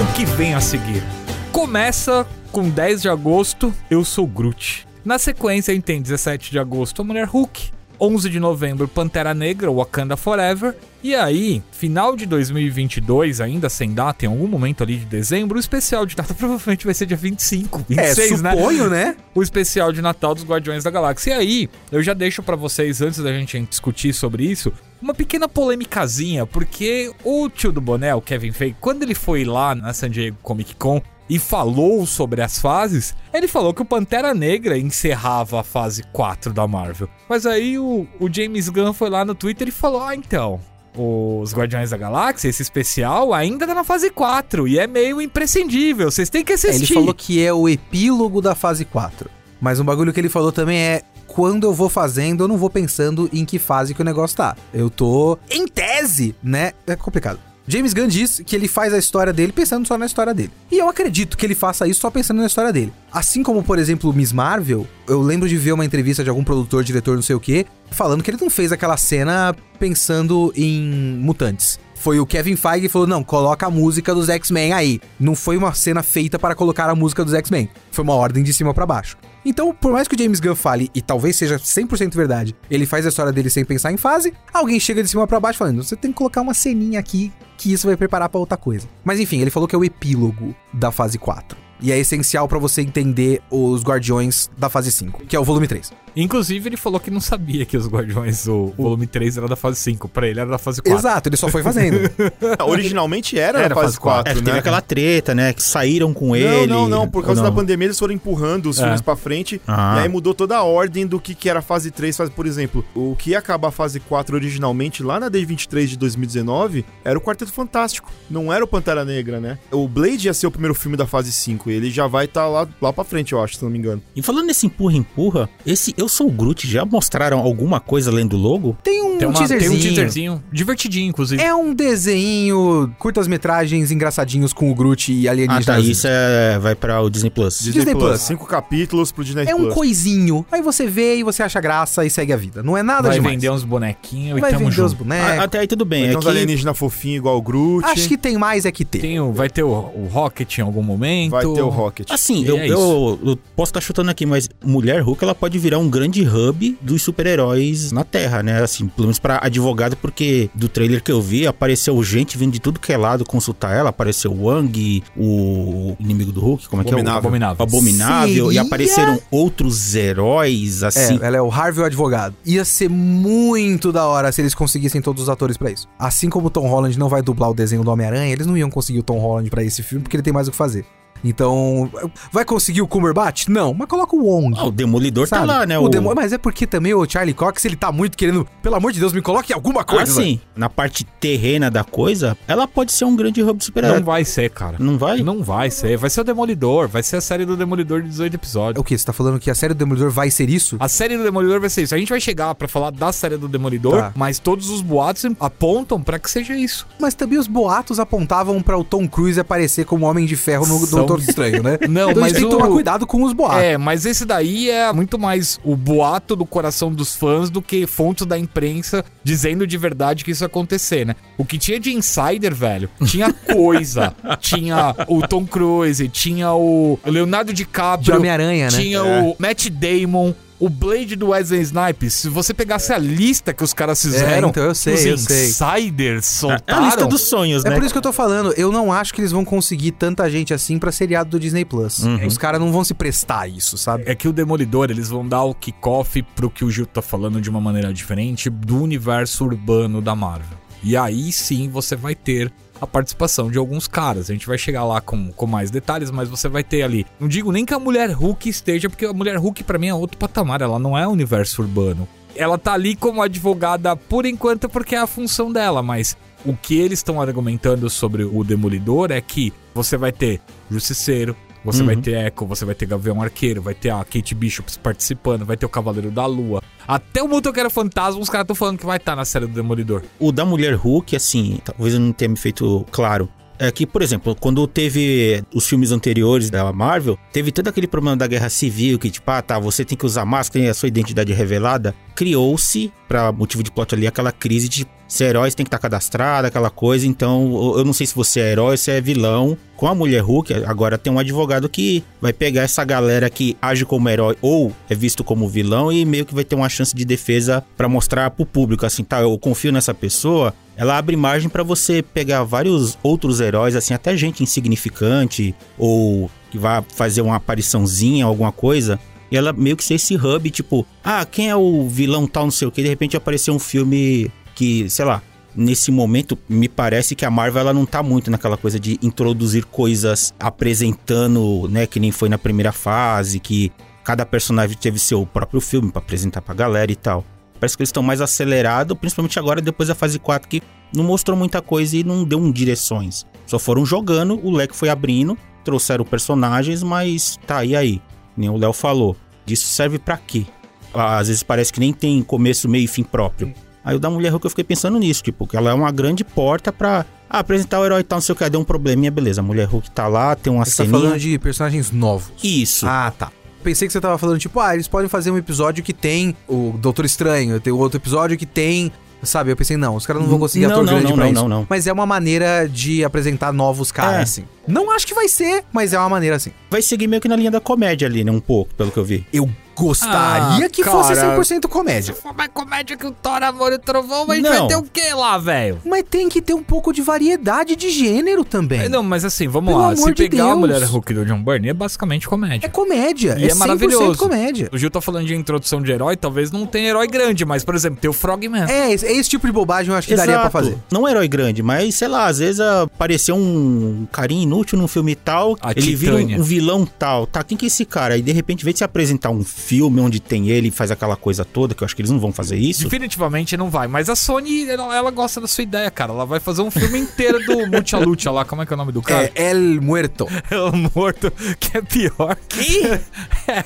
[0.00, 1.02] O que vem a seguir?
[1.50, 4.86] Começa com 10 de agosto, Eu Sou Groot.
[5.04, 7.72] Na sequência, a gente tem 17 de agosto, a Mulher Hulk.
[8.02, 10.74] 11 de novembro, Pantera Negra, Wakanda Forever.
[11.04, 15.60] E aí, final de 2022, ainda sem data, em algum momento ali de dezembro, o
[15.60, 18.56] especial de data provavelmente vai ser dia 25, 26, né?
[18.56, 19.16] suponho, né?
[19.32, 21.30] o especial de Natal dos Guardiões da Galáxia.
[21.30, 25.48] E aí, eu já deixo pra vocês, antes da gente discutir sobre isso, uma pequena
[25.48, 30.10] polêmicazinha, porque o tio do boné, o Kevin Feige, quando ele foi lá na San
[30.10, 31.00] Diego Comic Con
[31.32, 36.52] e falou sobre as fases, ele falou que o Pantera Negra encerrava a fase 4
[36.52, 37.08] da Marvel.
[37.26, 40.60] Mas aí o, o James Gunn foi lá no Twitter e falou: Ah, então.
[40.94, 46.10] Os Guardiões da Galáxia, esse especial, ainda tá na fase 4 e é meio imprescindível.
[46.10, 46.92] Vocês têm que assistir.
[46.92, 49.30] Ele falou que é o epílogo da fase 4.
[49.58, 51.02] Mas um bagulho que ele falou também é.
[51.26, 54.54] Quando eu vou fazendo, eu não vou pensando em que fase que o negócio tá.
[54.70, 56.72] Eu tô, em tese, né?
[56.86, 57.40] É complicado.
[57.66, 60.50] James Gunn diz que ele faz a história dele pensando só na história dele.
[60.70, 62.92] E eu acredito que ele faça isso só pensando na história dele.
[63.12, 66.82] Assim como, por exemplo, Miss Marvel, eu lembro de ver uma entrevista de algum produtor,
[66.82, 71.78] diretor, não sei o quê, falando que ele não fez aquela cena pensando em mutantes.
[71.94, 75.00] Foi o Kevin Feige que falou: não, coloca a música dos X-Men aí.
[75.20, 77.68] Não foi uma cena feita para colocar a música dos X-Men.
[77.92, 79.16] Foi uma ordem de cima para baixo.
[79.44, 83.04] Então, por mais que o James Gunn fale, e talvez seja 100% verdade, ele faz
[83.04, 85.96] a história dele sem pensar em fase, alguém chega de cima para baixo falando: você
[85.96, 88.88] tem que colocar uma ceninha aqui que isso vai preparar para outra coisa.
[89.04, 91.56] Mas enfim, ele falou que é o epílogo da fase 4.
[91.80, 95.66] E é essencial para você entender os Guardiões da fase 5, que é o volume
[95.66, 95.92] 3.
[96.16, 99.78] Inclusive, ele falou que não sabia que os Guardiões, o volume 3 era da fase
[99.80, 100.08] 5.
[100.08, 100.98] Pra ele era da fase 4.
[100.98, 101.98] Exato, ele só foi fazendo.
[102.66, 104.44] Originalmente era, Era na fase fase quatro, 4, É, né?
[104.44, 105.52] teve aquela treta, né?
[105.52, 106.66] Que saíram com Não, ele.
[106.66, 107.08] não, não.
[107.08, 107.50] Por causa não?
[107.50, 108.82] da pandemia, eles foram empurrando os É.
[108.82, 109.60] filmes pra frente.
[109.66, 109.96] Ah.
[109.98, 112.84] E aí mudou toda a ordem do que, que era fase 3, fase, por exemplo.
[112.94, 117.22] O que ia acabar a fase 4 originalmente, lá na D23 de 2019, era o
[117.22, 118.10] Quarteto Fantástico.
[118.30, 119.58] Não era o Pantera Negra, né?
[119.70, 121.70] O Blade ia ser o primeiro filme da fase 5.
[121.70, 124.02] E ele já vai estar lá, lá pra frente, eu acho, se não me engano.
[124.14, 128.36] E falando nesse empurra-empurra, esse Eu Sou o Groot já mostraram alguma coisa além do
[128.36, 128.76] logo?
[128.82, 129.70] Tem um Tem, uma, teaserzinho.
[129.70, 130.44] tem um teaserzinho.
[130.52, 131.40] Divertidinho, inclusive.
[131.40, 135.64] É um desenho, curtas-metragens engraçadinhos com o Groot e Ah, alienígenas.
[135.66, 135.78] tá.
[135.78, 137.60] Isso é, vai para o Disney Plus.
[137.60, 138.20] Disney Plus.
[138.20, 139.74] Cinco capítulos pro Disney É um Plus.
[139.74, 140.44] coisinho.
[140.50, 142.64] Aí você vê e você acha graça e segue a vida.
[142.64, 143.34] Não é nada Vai demais.
[143.36, 145.04] vender uns bonequinhos Vai e tamo vender os junto.
[145.04, 145.28] bonecos.
[145.38, 146.00] Ah, até aí tudo bem.
[146.00, 147.84] Vai É ter uns que alienígenas fofinhos igual o Groot.
[147.86, 148.98] Acho que tem mais é que ter.
[148.98, 151.30] Tem o- vai ter o, o Rocket em algum momento.
[151.30, 152.10] Vai ter o Rocket.
[152.10, 155.78] Assim, eu, é eu- eu posso estar chutando aqui, mas Mulher Hulk ela pode virar
[155.78, 158.62] um grande hub dos super-heróis na Terra, né?
[158.62, 162.60] Assim, pelo menos pra advogado, porque do trailer que eu vi, apareceu gente vindo de
[162.60, 163.90] tudo que é lado consultar ela.
[163.90, 166.92] Apareceu o Wang, o inimigo do Hulk, como é que é?
[166.94, 167.22] Abominável.
[167.24, 167.62] O Abominável.
[167.62, 168.44] Abominável.
[168.46, 168.62] E Seria?
[168.62, 171.18] apareceram outros heróis, É, assim.
[171.22, 172.34] ela é o Harvey o advogado.
[172.44, 175.86] Ia ser muito da hora se eles conseguissem todos os atores pra isso.
[175.98, 178.70] Assim como o Tom Holland não vai dublar o desenho do Homem-Aranha, eles não iam
[178.70, 180.84] conseguir o Tom Holland pra esse filme porque ele tem mais o que fazer.
[181.24, 181.90] Então,
[182.32, 183.48] vai conseguir o Cumberbatch?
[183.48, 184.54] Não, mas coloca o Wong.
[184.58, 185.46] Ah, o Demolidor sabe?
[185.46, 185.78] tá lá, né?
[185.78, 188.92] O demo- Mas é porque também o Charlie Cox, ele tá muito querendo, pelo amor
[188.92, 190.02] de Deus, me coloque alguma coisa.
[190.20, 193.98] Assim, na parte terrena da coisa, ela pode ser um grande hub super-herói.
[193.98, 194.76] Não vai ser, cara.
[194.78, 195.22] Não vai?
[195.22, 195.96] Não vai ser.
[195.96, 196.88] Vai ser o Demolidor.
[196.88, 198.80] Vai ser a série do Demolidor de 18 É episódios.
[198.80, 198.96] o que?
[198.96, 200.76] Você tá falando que a série do Demolidor vai ser isso?
[200.80, 201.94] A série do Demolidor vai ser isso.
[201.94, 204.12] A gente vai chegar pra falar da série do Demolidor, Tá.
[204.16, 206.86] mas todos os boatos apontam pra que seja isso.
[207.00, 210.78] Mas também os boatos apontavam pra o Tom Cruise aparecer como Homem de Ferro no
[210.86, 211.78] São- Doutor Estranho, né?
[211.88, 213.62] Não, então mas tem que o- tomar cuidado com os boatos.
[213.62, 217.86] É, mas esse daí é muito mais o boato do coração dos fãs do que
[217.86, 221.14] fontes da imprensa dizendo de verdade que isso ia acontecer, né?
[221.38, 224.14] O que tinha de insider, velho, tinha coisa.
[224.40, 228.70] tinha o Tom Cruise, tinha o Leonardo De DiCaprio, Homem-Aranha, né?
[228.78, 229.22] tinha É.
[229.22, 230.32] o Matt Damon.
[230.64, 234.50] O Blade do Wesley Snipes, se você pegasse a lista que os caras fizeram, É,
[234.50, 235.46] então eu sei, os eu sei.
[235.48, 236.82] insiders É soltaram.
[236.82, 237.74] a lista dos sonhos, É né?
[237.74, 240.54] por isso que eu tô falando, eu não acho que eles vão conseguir tanta gente
[240.54, 241.98] assim pra seriado do Disney Plus.
[242.04, 242.24] Uhum.
[242.28, 244.04] Os caras não vão se prestar a isso, sabe?
[244.06, 247.40] É que o Demolidor, eles vão dar o kickoff pro que o Gil tá falando
[247.40, 250.56] de uma maneira diferente do universo urbano da Marvel.
[250.84, 252.52] E aí sim você vai ter
[252.82, 254.28] a participação de alguns caras.
[254.28, 257.06] A gente vai chegar lá com, com mais detalhes, mas você vai ter ali.
[257.20, 259.94] Não digo nem que a mulher Hulk esteja, porque a mulher Hulk pra mim é
[259.94, 262.08] outro patamar, ela não é universo urbano.
[262.34, 266.76] Ela tá ali como advogada por enquanto porque é a função dela, mas o que
[266.76, 271.86] eles estão argumentando sobre o Demolidor é que você vai ter Justiceiro, você Uhum.
[271.86, 275.56] vai ter Echo, você vai ter Gavião Arqueiro, vai ter a Kate Bishop participando, vai
[275.56, 276.62] ter o Cavaleiro da Lua.
[276.86, 280.02] Até o Motoqueiro Fantasma, os caras estão falando que vai estar na série do Demolidor.
[280.18, 283.28] O da Mulher Hulk, assim, talvez eu não tenha me feito claro.
[283.58, 288.16] É que, por exemplo, quando teve os filmes anteriores da Marvel, teve todo aquele problema
[288.16, 290.88] da guerra civil, que tipo, ah, tá, você tem que usar máscara e a sua
[290.88, 291.94] identidade revelada.
[292.16, 296.46] Criou-se, pra motivo de plot ali, aquela crise de ser heróis tem que estar cadastrado,
[296.46, 297.06] aquela coisa.
[297.06, 299.56] Então, eu não sei se você é herói se é vilão.
[299.76, 303.84] Com a Mulher Hulk, agora tem um advogado que vai pegar essa galera que age
[303.84, 307.04] como herói ou é visto como vilão e meio que vai ter uma chance de
[307.04, 310.54] defesa pra mostrar pro público, assim, tá, eu confio nessa pessoa.
[310.76, 316.56] Ela abre margem pra você pegar vários outros heróis, assim, até gente insignificante ou que
[316.56, 318.98] vai fazer uma apariçãozinha, alguma coisa.
[319.30, 322.50] E ela meio que ser esse hub, tipo, ah, quem é o vilão tal, não
[322.50, 325.22] sei o que, de repente apareceu um filme que, sei lá,
[325.54, 329.64] nesse momento me parece que a Marvel ela não tá muito naquela coisa de introduzir
[329.64, 333.70] coisas apresentando, né, que nem foi na primeira fase, que
[334.04, 337.24] cada personagem teve seu próprio filme pra apresentar pra galera e tal.
[337.60, 340.62] Parece que eles estão mais acelerados, principalmente agora depois da fase 4 que
[340.94, 343.24] não mostrou muita coisa e não deu um direções.
[343.46, 348.02] Só foram jogando, o leque foi abrindo, trouxeram personagens, mas tá, e aí?
[348.36, 349.16] Nem o Léo falou.
[349.46, 350.44] Disso serve pra quê?
[350.92, 353.52] Às vezes parece que nem tem começo, meio e fim próprio.
[353.84, 356.24] Aí o da Mulher Hulk eu fiquei pensando nisso, tipo, que ela é uma grande
[356.24, 359.10] porta pra ah, apresentar o herói e tal, não sei o que, deu um probleminha,
[359.10, 359.40] beleza.
[359.40, 362.32] A Mulher Hulk tá lá, tem uma Você tá falando de personagens novos.
[362.42, 362.86] Isso.
[362.86, 363.32] Ah, tá.
[363.62, 366.74] Pensei que você tava falando, tipo, ah, eles podem fazer um episódio que tem o
[366.78, 368.92] Doutor Estranho, tem outro episódio que tem.
[369.22, 371.24] Sabe, eu pensei, não, os caras não vão conseguir Não, ator não, grande não, pra
[371.26, 371.42] não, isso.
[371.42, 371.66] não, não.
[371.70, 374.22] Mas é uma maneira de apresentar novos caras, É.
[374.22, 374.44] assim.
[374.66, 376.50] Não acho que vai ser, mas é uma maneira assim.
[376.68, 378.32] Vai seguir meio que na linha da comédia ali, né?
[378.32, 379.24] Um pouco, pelo que eu vi.
[379.32, 381.36] Eu gostaria Ah, que fosse cara.
[381.38, 382.14] 100% comédia.
[382.36, 385.38] Mas comédia que o Thor, Amor e Trovão, mas a vai ter o que lá,
[385.38, 385.78] velho?
[385.84, 388.80] Mas tem que ter um pouco de variedade de gênero também.
[388.82, 389.92] É, Não, mas assim, vamos Pelo lá.
[389.92, 390.58] amor Se de pegar a Deus.
[390.58, 392.66] Mulher Hulk do John Byrne, é basicamente comédia.
[392.66, 393.36] É comédia.
[393.38, 394.18] E é, é 100% maravilhoso.
[394.18, 394.68] comédia.
[394.72, 397.74] O Gil tá falando de introdução de herói, talvez não tenha herói grande, mas, por
[397.74, 398.64] exemplo, tem o Frogman.
[398.68, 400.52] É, esse, é esse tipo de bobagem eu acho que daria pra Exato.
[400.52, 400.78] fazer.
[400.90, 405.14] Não um herói grande, mas sei lá, às vezes apareceu um carinha inútil num filme
[405.14, 406.36] tal, A ele vira Titânia.
[406.36, 407.26] um, um vilão tal.
[407.26, 408.16] Tá, quem que é esse cara?
[408.16, 410.90] E de repente, em vez de se apresentar um filme onde tem ele e faz
[410.90, 412.84] aquela coisa toda, que eu acho que eles não vão fazer isso.
[412.84, 413.86] Definitivamente não vai.
[413.86, 416.12] Mas a Sony, ela, ela gosta da sua ideia, cara.
[416.12, 418.44] Ela vai fazer um filme inteiro do Multi Lucha lá.
[418.44, 419.30] Como é que é o nome do cara?
[419.34, 420.26] É El Muerto.
[420.50, 422.36] É o morto, que é pior.
[422.48, 422.82] Que?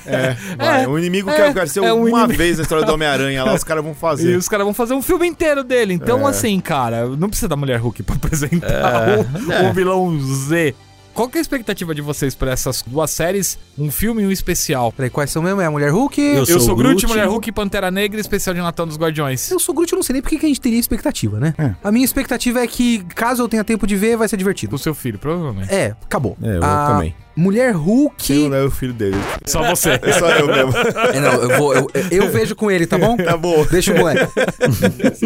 [0.05, 0.83] É, vai.
[0.83, 2.37] É, um inimigo que é, apareceu é um uma inimigo.
[2.37, 4.35] vez na história do Homem-Aranha lá, os caras vão E fazer.
[4.35, 5.93] os caras vão fazer um filme inteiro dele.
[5.93, 6.29] Então, É.
[6.31, 9.69] assim, cara, não precisa da Mulher Hulk pra apresentar o, é.
[9.69, 10.73] o vilão Z.
[11.17, 13.57] Qual que é a expectativa de vocês pra essas duas séries?
[13.75, 14.91] Um filme e um especial?
[14.91, 15.59] Peraí, quais são mesmo?
[15.59, 16.21] É a Mulher Hulk?
[16.21, 17.07] Eu Eu sou sou o Groot, Groot.
[17.07, 19.49] Mulher Hulk, Pantera Negra e especial de Natal dos Guardiões.
[19.49, 21.55] Eu sou Groot, eu não sei nem por que a gente teria expectativa, né?
[21.57, 21.73] É.
[21.83, 24.69] A minha expectativa é que, caso eu tenha tempo de ver, vai ser divertido.
[24.69, 25.73] Com seu filho, provavelmente.
[25.73, 26.37] É, acabou.
[26.39, 27.15] É, eu A também.
[27.37, 28.15] Mulher Hulk.
[28.17, 29.15] Quem não é o filho dele?
[29.45, 29.91] Só você.
[30.01, 30.73] É só eu mesmo.
[31.13, 33.15] É, não, eu, vou, eu, eu vejo com ele, tá bom?
[33.15, 33.63] Tá bom.
[33.69, 34.31] Deixa o moleque.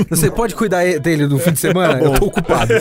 [0.10, 2.00] Você pode cuidar dele no fim de semana?
[2.04, 2.74] eu tô ocupado.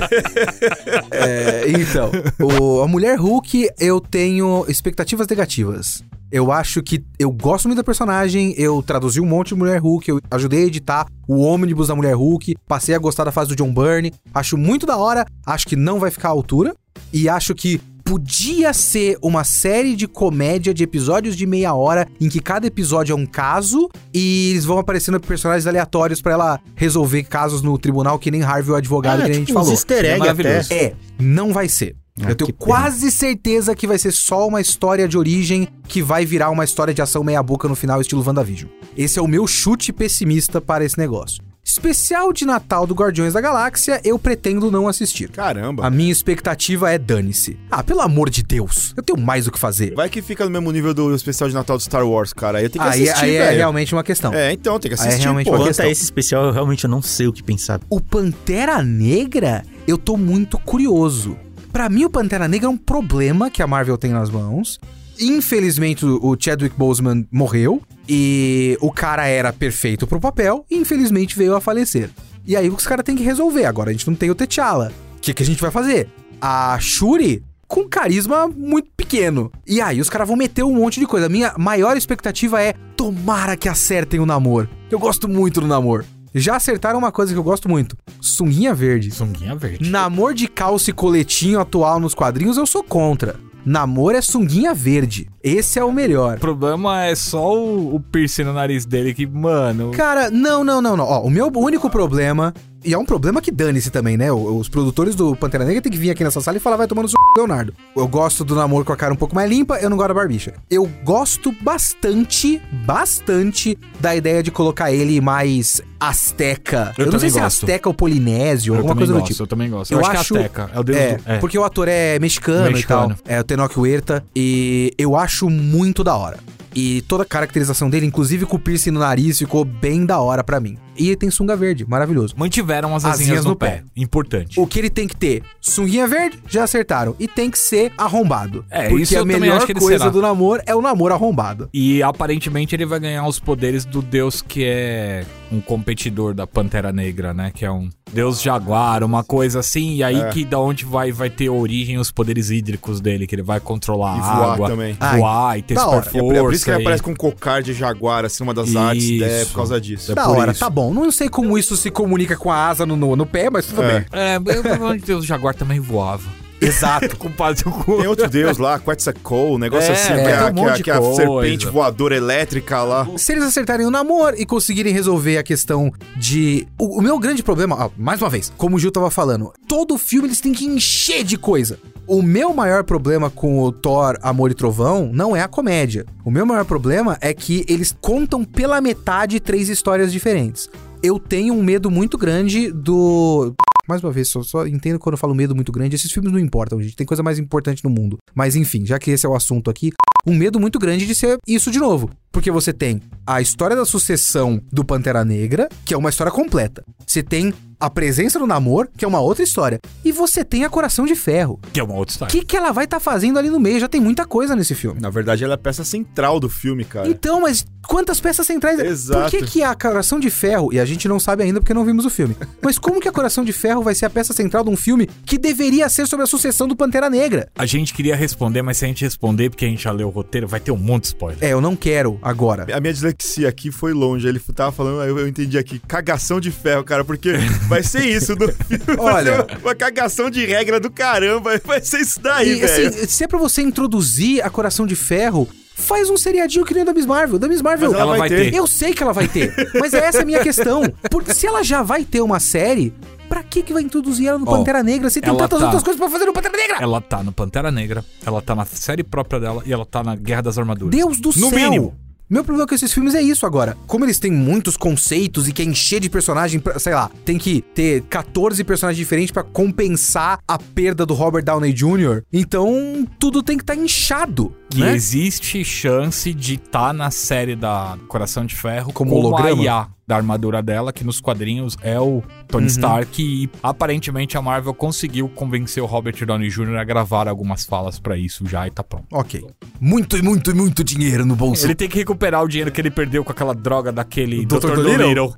[1.10, 2.10] É, então,
[2.40, 6.02] o- a Mulher Hulk, eu tenho expectativas negativas.
[6.32, 10.08] Eu acho que eu gosto muito da personagem, eu traduzi um monte de Mulher Hulk,
[10.08, 13.56] eu ajudei a editar o ônibus da Mulher Hulk, passei a gostar da fase do
[13.56, 16.72] John Byrne, acho muito da hora, acho que não vai ficar à altura,
[17.12, 22.28] e acho que podia ser uma série de comédia de episódios de meia hora em
[22.28, 27.22] que cada episódio é um caso e eles vão aparecendo personagens aleatórios pra ela resolver
[27.22, 29.72] casos no tribunal que nem Harvey o advogado Ah, que a gente tipo uns falou.
[29.74, 30.58] easter É egg maravilhoso.
[30.72, 30.84] até.
[30.86, 31.94] É, não vai ser.
[32.20, 32.58] Ah, Eu tenho que pena.
[32.66, 36.92] quase certeza que vai ser só uma história de origem que vai virar uma história
[36.92, 38.68] de ação meia-boca no final, estilo WandaVision.
[38.96, 41.40] Esse é o meu chute pessimista para esse negócio.
[41.70, 45.28] Especial de Natal do Guardiões da Galáxia, eu pretendo não assistir.
[45.30, 45.86] Caramba.
[45.86, 47.56] A minha expectativa é dane-se.
[47.70, 49.94] Ah, pelo amor de Deus, eu tenho mais o que fazer.
[49.94, 52.58] Vai que fica no mesmo nível do especial de Natal do Star Wars, cara.
[52.58, 53.56] Aí eu tenho que Aí, assistir, aí é velho.
[53.58, 54.34] realmente uma questão.
[54.34, 55.52] É, então, tem que Aí é assistir, realmente pô.
[55.52, 55.86] uma Quanto questão.
[55.86, 57.80] a esse especial, eu realmente não sei o que pensar.
[57.88, 61.36] O Pantera Negra, eu tô muito curioso.
[61.72, 64.80] Pra mim, o Pantera Negra é um problema que a Marvel tem nas mãos.
[65.20, 71.54] Infelizmente, o Chadwick Boseman morreu e o cara era perfeito pro papel e infelizmente veio
[71.54, 72.08] a falecer.
[72.46, 73.66] E aí os caras têm que resolver.
[73.66, 74.90] Agora a gente não tem o T'Challa.
[75.16, 76.08] O que, que a gente vai fazer?
[76.40, 79.52] A Shuri com carisma muito pequeno.
[79.66, 81.26] E aí os caras vão meter um monte de coisa.
[81.26, 84.68] A minha maior expectativa é tomara que acertem o namoro.
[84.90, 86.04] Eu gosto muito do namoro.
[86.34, 89.10] Já acertaram uma coisa que eu gosto muito: sunguinha verde.
[89.10, 89.88] Sunguinha verde.
[89.88, 93.36] Namor de calça e coletinho atual nos quadrinhos eu sou contra.
[93.64, 95.28] Namor é sunguinha verde.
[95.42, 96.36] Esse é o melhor.
[96.36, 99.90] O problema é só o, o piercing no nariz dele que, mano...
[99.92, 101.04] Cara, não, não, não, não.
[101.04, 102.54] Ó, o meu único problema,
[102.84, 104.32] e é um problema que dane-se também, né?
[104.32, 107.08] Os produtores do Pantera Negra têm que vir aqui nessa sala e falar, vai tomando
[107.08, 107.18] seu.
[107.36, 107.72] Leonardo.
[107.96, 110.14] Eu gosto do namoro com a cara um pouco mais limpa, eu não gosto da
[110.14, 110.54] barbicha.
[110.70, 116.92] Eu gosto bastante, bastante da ideia de colocar ele mais asteca.
[116.98, 117.64] Eu não sei também se é gosto.
[117.64, 119.42] asteca ou polinésio, Eu alguma coisa do gosto, tipo.
[119.42, 119.92] eu também gosto.
[119.92, 120.70] Eu Eu, acho, acho- que é Azteca.
[120.74, 121.22] É o deus É, do...
[121.26, 121.38] É.
[121.38, 123.16] porque o ator é mexicano, Mexicano.
[123.18, 123.36] e tal.
[123.36, 124.24] É o Tenoch Huerta.
[124.34, 126.38] E eu acho muito da hora.
[126.74, 130.44] E toda a caracterização dele, inclusive com o piercing no nariz, ficou bem da hora
[130.44, 130.76] pra mim.
[131.00, 132.34] E ele tem sunga verde, maravilhoso.
[132.36, 133.70] Mantiveram as Asinhas asinhas, no no, pé.
[133.70, 133.82] pé.
[133.96, 134.60] Importante.
[134.60, 135.42] O que ele tem que ter?
[135.60, 137.16] Sunguinha verde, já acertaram.
[137.18, 138.64] E tem que ser arrombado.
[138.70, 140.10] É, porque isso a melhor acho que ele coisa será.
[140.10, 141.68] do namoro é o namoro arrombado.
[141.72, 146.92] E aparentemente ele vai ganhar os poderes do deus que é um competidor da Pantera
[146.92, 147.50] Negra, né?
[147.52, 149.94] Que é um deus jaguar, uma coisa assim.
[149.96, 150.28] E aí É.
[150.28, 154.16] que da onde vai, vai ter origem os poderes hídricos dele, que ele vai controlar
[154.18, 154.68] E voar água.
[154.68, 154.96] também.
[155.00, 156.06] Ai, Voar e ter super hora.
[156.12, 156.64] E é por- isso força.
[156.64, 159.50] que ele e- aparece com um cocar de jaguar, assim, uma das artes, é Isso.
[159.50, 160.12] por causa disso.
[160.12, 160.60] É da por hora, isso.
[160.60, 160.89] tá bom.
[160.94, 163.82] Não sei como isso se comunica com a asa no, no, no pé, mas tudo
[163.82, 164.00] É.
[164.00, 164.06] bem.
[164.12, 166.39] É, eu provavelmente Deus jaguar também voava.
[166.60, 167.08] Exato.
[167.64, 167.96] Do cu.
[167.98, 170.82] Tem outro deus lá, Quetzalcoatl, um negócio É, assim, é, que é, um que é-
[170.82, 173.06] que é a serpente voadora elétrica lá.
[173.16, 176.66] Se eles acertarem o namoro e conseguirem resolver a questão de.
[176.78, 179.96] O, o meu grande problema, ó, mais uma vez, como o Gil tava falando, todo
[179.98, 181.78] filme eles têm que encher de coisa.
[182.06, 186.04] O meu maior problema com o Thor Amor e Trovão não é a comédia.
[186.24, 190.68] O meu maior problema é que eles contam pela metade três histórias diferentes.
[191.02, 193.54] Eu tenho um medo muito grande do.
[193.90, 195.96] Mais uma vez, só, só entendo quando eu falo medo muito grande.
[195.96, 196.94] Esses filmes não importam, gente.
[196.94, 198.18] Tem coisa mais importante no mundo.
[198.32, 199.90] Mas enfim, já que esse é o assunto aqui,
[200.24, 202.08] um medo muito grande de ser isso de novo.
[202.32, 206.84] Porque você tem a história da sucessão do Pantera Negra, que é uma história completa.
[207.06, 209.80] Você tem a presença do Namor, que é uma outra história.
[210.04, 211.58] E você tem a Coração de Ferro.
[211.72, 212.30] Que é uma outra O história.
[212.30, 213.80] que, que ela vai estar fazendo ali no meio?
[213.80, 215.00] Já tem muita coisa nesse filme.
[215.00, 217.08] Na verdade, ela é a peça central do filme, cara.
[217.08, 218.78] Então, mas quantas peças centrais...
[218.78, 219.22] Exato.
[219.22, 221.84] Por que, que a Coração de Ferro, e a gente não sabe ainda porque não
[221.84, 224.62] vimos o filme, mas como que a Coração de Ferro vai ser a peça central
[224.62, 227.48] de um filme que deveria ser sobre a sucessão do Pantera Negra?
[227.56, 230.10] A gente queria responder, mas se a gente responder porque a gente já leu o
[230.10, 231.42] roteiro, vai ter um monte de spoiler.
[231.42, 232.66] É, eu não quero agora.
[232.74, 234.26] A minha dislexia aqui foi longe.
[234.28, 237.32] Ele tava falando, aí eu eu entendi aqui, cagação de ferro, cara, porque
[237.68, 238.84] vai ser isso no filme.
[238.96, 239.34] Vai Olha.
[239.34, 241.60] uma, uma cagação de regra do caramba.
[241.64, 242.88] Vai ser isso daí, E, velho.
[242.88, 246.82] assim, se é pra você introduzir a Coração de Ferro, faz um seriadinho que nem
[246.82, 247.38] o da Miss Marvel.
[247.38, 248.54] Da Miss Marvel, Mas ela vai ter.
[248.54, 250.82] eu sei que ela vai ter, mas é essa a minha questão.
[251.10, 252.92] Porque se ela já vai ter uma série,
[253.28, 255.64] pra que que vai introduzir ela no Ó, Pantera Negra se tem ela tantas tá-
[255.66, 256.76] outras coisas pra fazer no Pantera Negra?
[256.80, 260.16] Ela tá no Pantera Negra, ela tá na série própria dela e ela tá na
[260.16, 260.94] Guerra das Armaduras.
[260.94, 261.58] Deus do No céu!
[261.70, 261.94] mínimo.
[262.30, 263.76] Meu problema com esses filmes é isso agora.
[263.88, 267.60] Como eles têm muitos conceitos e quer encher de personagem, pra- sei lá, tem que
[267.74, 273.56] ter 14 personagens diferentes pra compensar a perda do Robert Downey Jr., então tudo tem
[273.56, 274.94] que estar inchado, Que né?
[274.94, 279.60] existe chance de tá na série da Coração de Ferro Como como holograma?
[279.60, 284.42] a IA da armadura dela, que nos quadrinhos é o Tony Stark e aparentemente a
[284.42, 286.78] Marvel conseguiu convencer o Robert Downey Jr.
[286.78, 289.06] a gravar algumas falas pra isso já e tá pronto.
[289.12, 289.44] Ok.
[289.80, 291.64] Muito e muito e muito dinheiro no bolso.
[291.64, 294.58] Ele tem que recuperar o dinheiro que ele perdeu com aquela droga daquele Dr.
[294.58, 294.74] Dr.
[294.74, 295.34] Dolittle?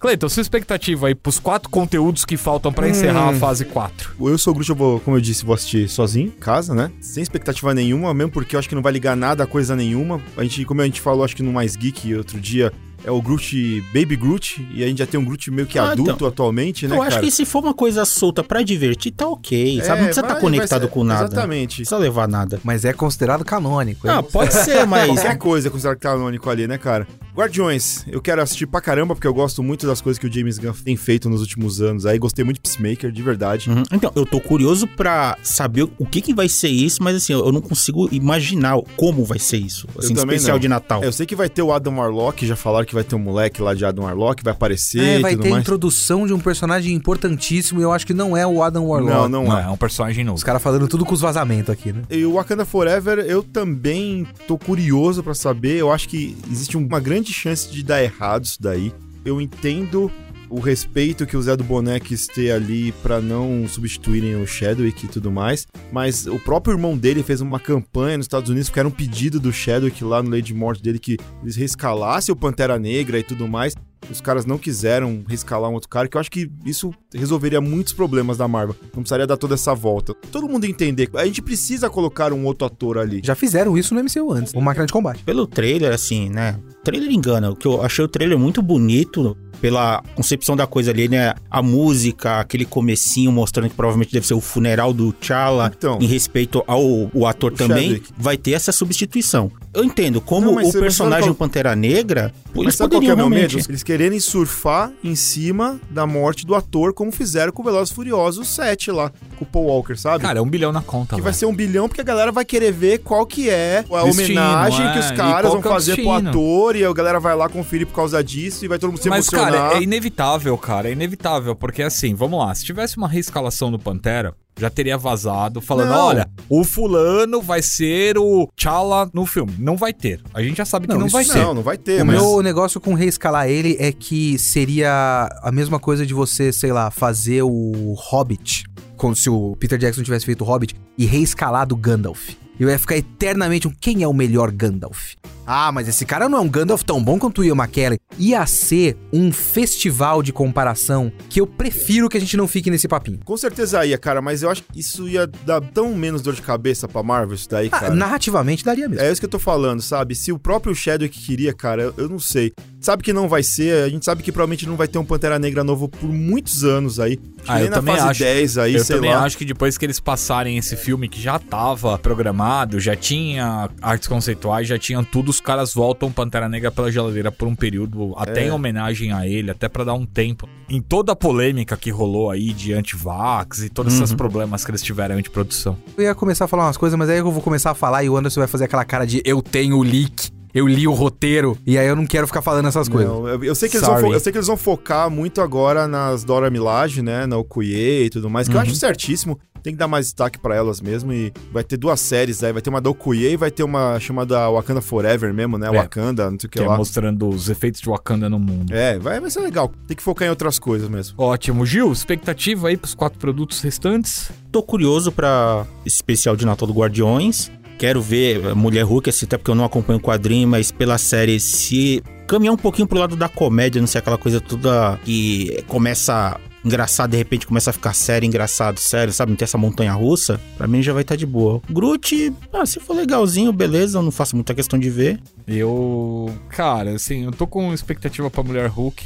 [0.00, 4.12] Cleiton, sua expectativa aí pros quatro conteúdos que faltam pra encerrar a fase 4?
[4.18, 6.90] Eu sou o Groot, eu vou, como eu disse, vou assistir sozinho, em casa, né?
[7.02, 10.18] Sem expectativa nenhuma, mesmo porque eu acho que não vai ligar nada a coisa nenhuma.
[10.38, 12.72] A gente, como a gente falou, acho que no Mais Geek outro dia,
[13.04, 15.90] é o Groot Baby Groot, e a gente já tem um Groot meio que Ah,
[15.90, 16.28] adulto então.
[16.28, 17.22] atualmente, né, eu acho cara?
[17.22, 19.98] que se for uma coisa solta pra divertir, tá ok, É, sabe?
[20.00, 21.24] Não precisa vai- estar conectado vai ser- com nada.
[21.26, 21.70] Exatamente.
[21.72, 22.58] Não precisa levar nada.
[22.64, 24.06] Mas é considerado canônico.
[24.08, 25.06] é Ah, pode ser, mas...
[25.08, 27.06] Qualquer coisa é considerado canônico ali, né, cara?
[27.40, 30.58] Guardiões, eu quero assistir pra caramba, porque eu gosto muito das coisas que o James
[30.58, 32.18] Gunn tem feito nos últimos anos aí.
[32.18, 33.70] Gostei muito de Peacemaker, de verdade.
[33.70, 33.82] Uhum.
[33.92, 37.50] Então, eu tô curioso pra saber o que que vai ser isso, mas assim, eu
[37.50, 39.86] não consigo imaginar como vai ser isso.
[39.98, 40.60] Assim, também especial não.
[40.60, 41.02] de Natal.
[41.02, 43.18] É, eu sei que vai ter o Adam Warlock, já falaram que vai ter um
[43.18, 45.62] moleque lá de Adam Warlock, vai aparecer É, e vai tudo ter a mais.
[45.62, 49.12] introdução de um personagem importantíssimo e eu acho que não é o Adam Warlock.
[49.14, 49.62] Não, não Não, é.
[49.64, 50.36] é um personagem novo.
[50.36, 52.02] Os caras falando tudo com os vazamentos aqui, né?
[52.10, 55.76] E o Wakanda Forever, eu também tô curioso pra saber.
[55.78, 58.92] Eu acho que existe uma grande chance de dar errado isso daí.
[59.24, 60.10] Eu entendo
[60.50, 65.06] o respeito que o Zé do Boné quis ter ali pra não substituírem o Chadwick
[65.06, 68.80] e tudo mais, mas o próprio irmão dele fez uma campanha nos Estados Unidos, porque
[68.80, 72.36] era um pedido do Chadwick lá no Lei de Morte dele que eles rescalassem o
[72.36, 73.74] Pantera Negra e tudo mais.
[74.10, 77.92] Os caras não quiseram rescalar um outro cara, que eu acho que isso resolveria muitos
[77.92, 78.74] problemas da Marvel.
[78.82, 80.14] Não precisaria dar toda essa volta.
[80.32, 81.08] Todo mundo entender.
[81.14, 83.20] A gente precisa colocar um outro ator ali.
[83.22, 85.22] Já fizeram isso no MCU antes, o Máquina de Combate.
[85.22, 86.58] Pelo trailer, assim, né?
[86.80, 87.50] O trailer engana.
[87.50, 91.34] O que eu achei o trailer muito bonito pela concepção da coisa ali, né?
[91.50, 95.98] A música, aquele comecinho mostrando que provavelmente deve ser o funeral do T'Challa, Então.
[96.00, 98.08] em respeito ao o ator O também, Chadwick.
[98.16, 99.52] vai ter essa substituição.
[99.74, 103.10] Eu entendo, como Não, o personagem qual- Pantera Negra, Mas eles sabe qual que é
[103.10, 103.56] poderiam o meu realmente...
[103.56, 103.70] medo?
[103.70, 107.94] Eles quererem surfar em cima da morte do ator, como fizeram com o Velozes e
[107.94, 110.22] Furiosos 7 lá, com o Paul Walker, sabe?
[110.24, 112.44] Cara, é um bilhão na conta, que vai ser um bilhão, porque a galera vai
[112.46, 115.62] querer ver qual que é a Destino, homenagem é, que os e caras vão é
[115.62, 116.30] fazer pro destino.
[116.70, 119.08] Ator, e a galera vai lá conferir por causa disso, e vai todo mundo se
[119.08, 119.68] Mas, emocionar.
[119.70, 120.88] cara, é inevitável, cara.
[120.88, 121.54] É inevitável.
[121.54, 122.54] Porque, assim, vamos lá.
[122.54, 126.06] Se tivesse uma reescalação do Pantera, já teria vazado falando: Não.
[126.06, 129.54] olha, o fulano vai ser o T'Challa no filme.
[129.58, 130.20] Não vai ter.
[130.32, 131.34] A gente já sabe que Não, não, vai não.
[131.34, 131.40] ter.
[131.40, 132.20] Não, não vai ter, o mas...
[132.20, 136.90] meu negócio com reescalar ele é que seria a mesma coisa de você, sei lá,
[136.90, 138.64] fazer o Hobbit,
[138.96, 142.30] como se o Peter Jackson tivesse feito o Hobbit, e reescalado o Gandalf.
[142.58, 145.14] Eu ia ficar eternamente um quem é o melhor Gandalf?
[145.52, 147.98] Ah, mas esse cara não é um Gandalf tão bom quanto o Ian McKellen.
[148.16, 152.86] Ia ser um festival de comparação que eu prefiro que a gente não fique nesse
[152.86, 153.18] papinho.
[153.24, 156.42] Com certeza ia, cara, mas eu acho que isso ia dar tão menos dor de
[156.42, 157.94] cabeça pra Marvel, isso daí, Ah, cara.
[157.96, 159.04] narrativamente daria mesmo.
[159.04, 160.14] É isso que eu tô falando, sabe?
[160.14, 162.52] Se o próprio Chadwick queria, cara, eu, eu não sei.
[162.80, 165.38] Sabe que não vai ser, a gente sabe que provavelmente não vai ter um Pantera
[165.38, 167.18] Negra novo por muitos anos aí.
[167.46, 168.20] Ah, nem eu na também fase acho.
[168.20, 169.24] 10 aí, eu sei também lá.
[169.24, 174.06] acho que depois que eles passarem esse filme que já tava programado, já tinha artes
[174.08, 178.42] conceituais, já tinham tudo, os caras voltam Pantera Negra pela geladeira por um período, até
[178.44, 178.48] É.
[178.48, 180.46] em homenagem a ele, até pra dar um tempo.
[180.68, 184.82] Em toda a polêmica que rolou aí de anti-vax e todos esses problemas que eles
[184.82, 185.76] tiveram de produção.
[185.96, 188.10] Eu ia começar a falar umas coisas, mas aí eu vou começar a falar e
[188.10, 191.56] o Anderson vai fazer aquela cara de eu tenho o leak, eu li o roteiro,
[191.66, 193.10] e aí eu não quero ficar falando essas coisas.
[193.10, 194.12] Não, eu, eu sei que eles vão, Sorry.
[194.12, 197.24] eu sei que eles vão focar muito agora nas Dora Milaje, né?
[197.26, 198.66] Na Okoye e tudo mais, que eu Uhum.
[198.66, 199.38] acho certíssimo.
[199.60, 201.12] Tem que dar mais destaque pra elas mesmo.
[201.12, 203.98] E vai ter duas séries aí, vai ter uma da Okuye e vai ter uma
[204.00, 205.68] chamada Wakanda Forever mesmo, né?
[205.68, 205.70] É.
[205.70, 206.76] Wakanda, não sei o que, Que é lá.
[206.76, 208.72] mostrando os efeitos de Wakanda no mundo.
[208.74, 209.70] É, vai, vai ser legal.
[209.86, 211.14] Tem que focar em outras coisas mesmo.
[211.18, 211.64] Ótimo.
[211.64, 214.30] Gil, expectativa aí pros quatro produtos restantes?
[214.50, 217.50] Tô curioso pra esse especial de Natal do Guardiões.
[217.78, 220.98] Quero ver a Mulher Hulk, assim, até porque eu não acompanho o quadrinho, mas pela
[220.98, 225.64] série se caminhar um pouquinho pro lado da comédia, não sei aquela coisa toda que
[225.66, 229.30] começa engraçado, de repente começa a ficar sério, engraçado, sério, sabe?
[229.30, 231.60] Não tem essa montanha russa, pra mim já vai estar de boa.
[231.70, 235.20] Groot, ah, se for legalzinho, beleza, eu não faço muita questão de ver.
[235.46, 236.32] Eu.
[236.48, 239.04] Cara, assim, eu tô com expectativa pra Mulher Hulk.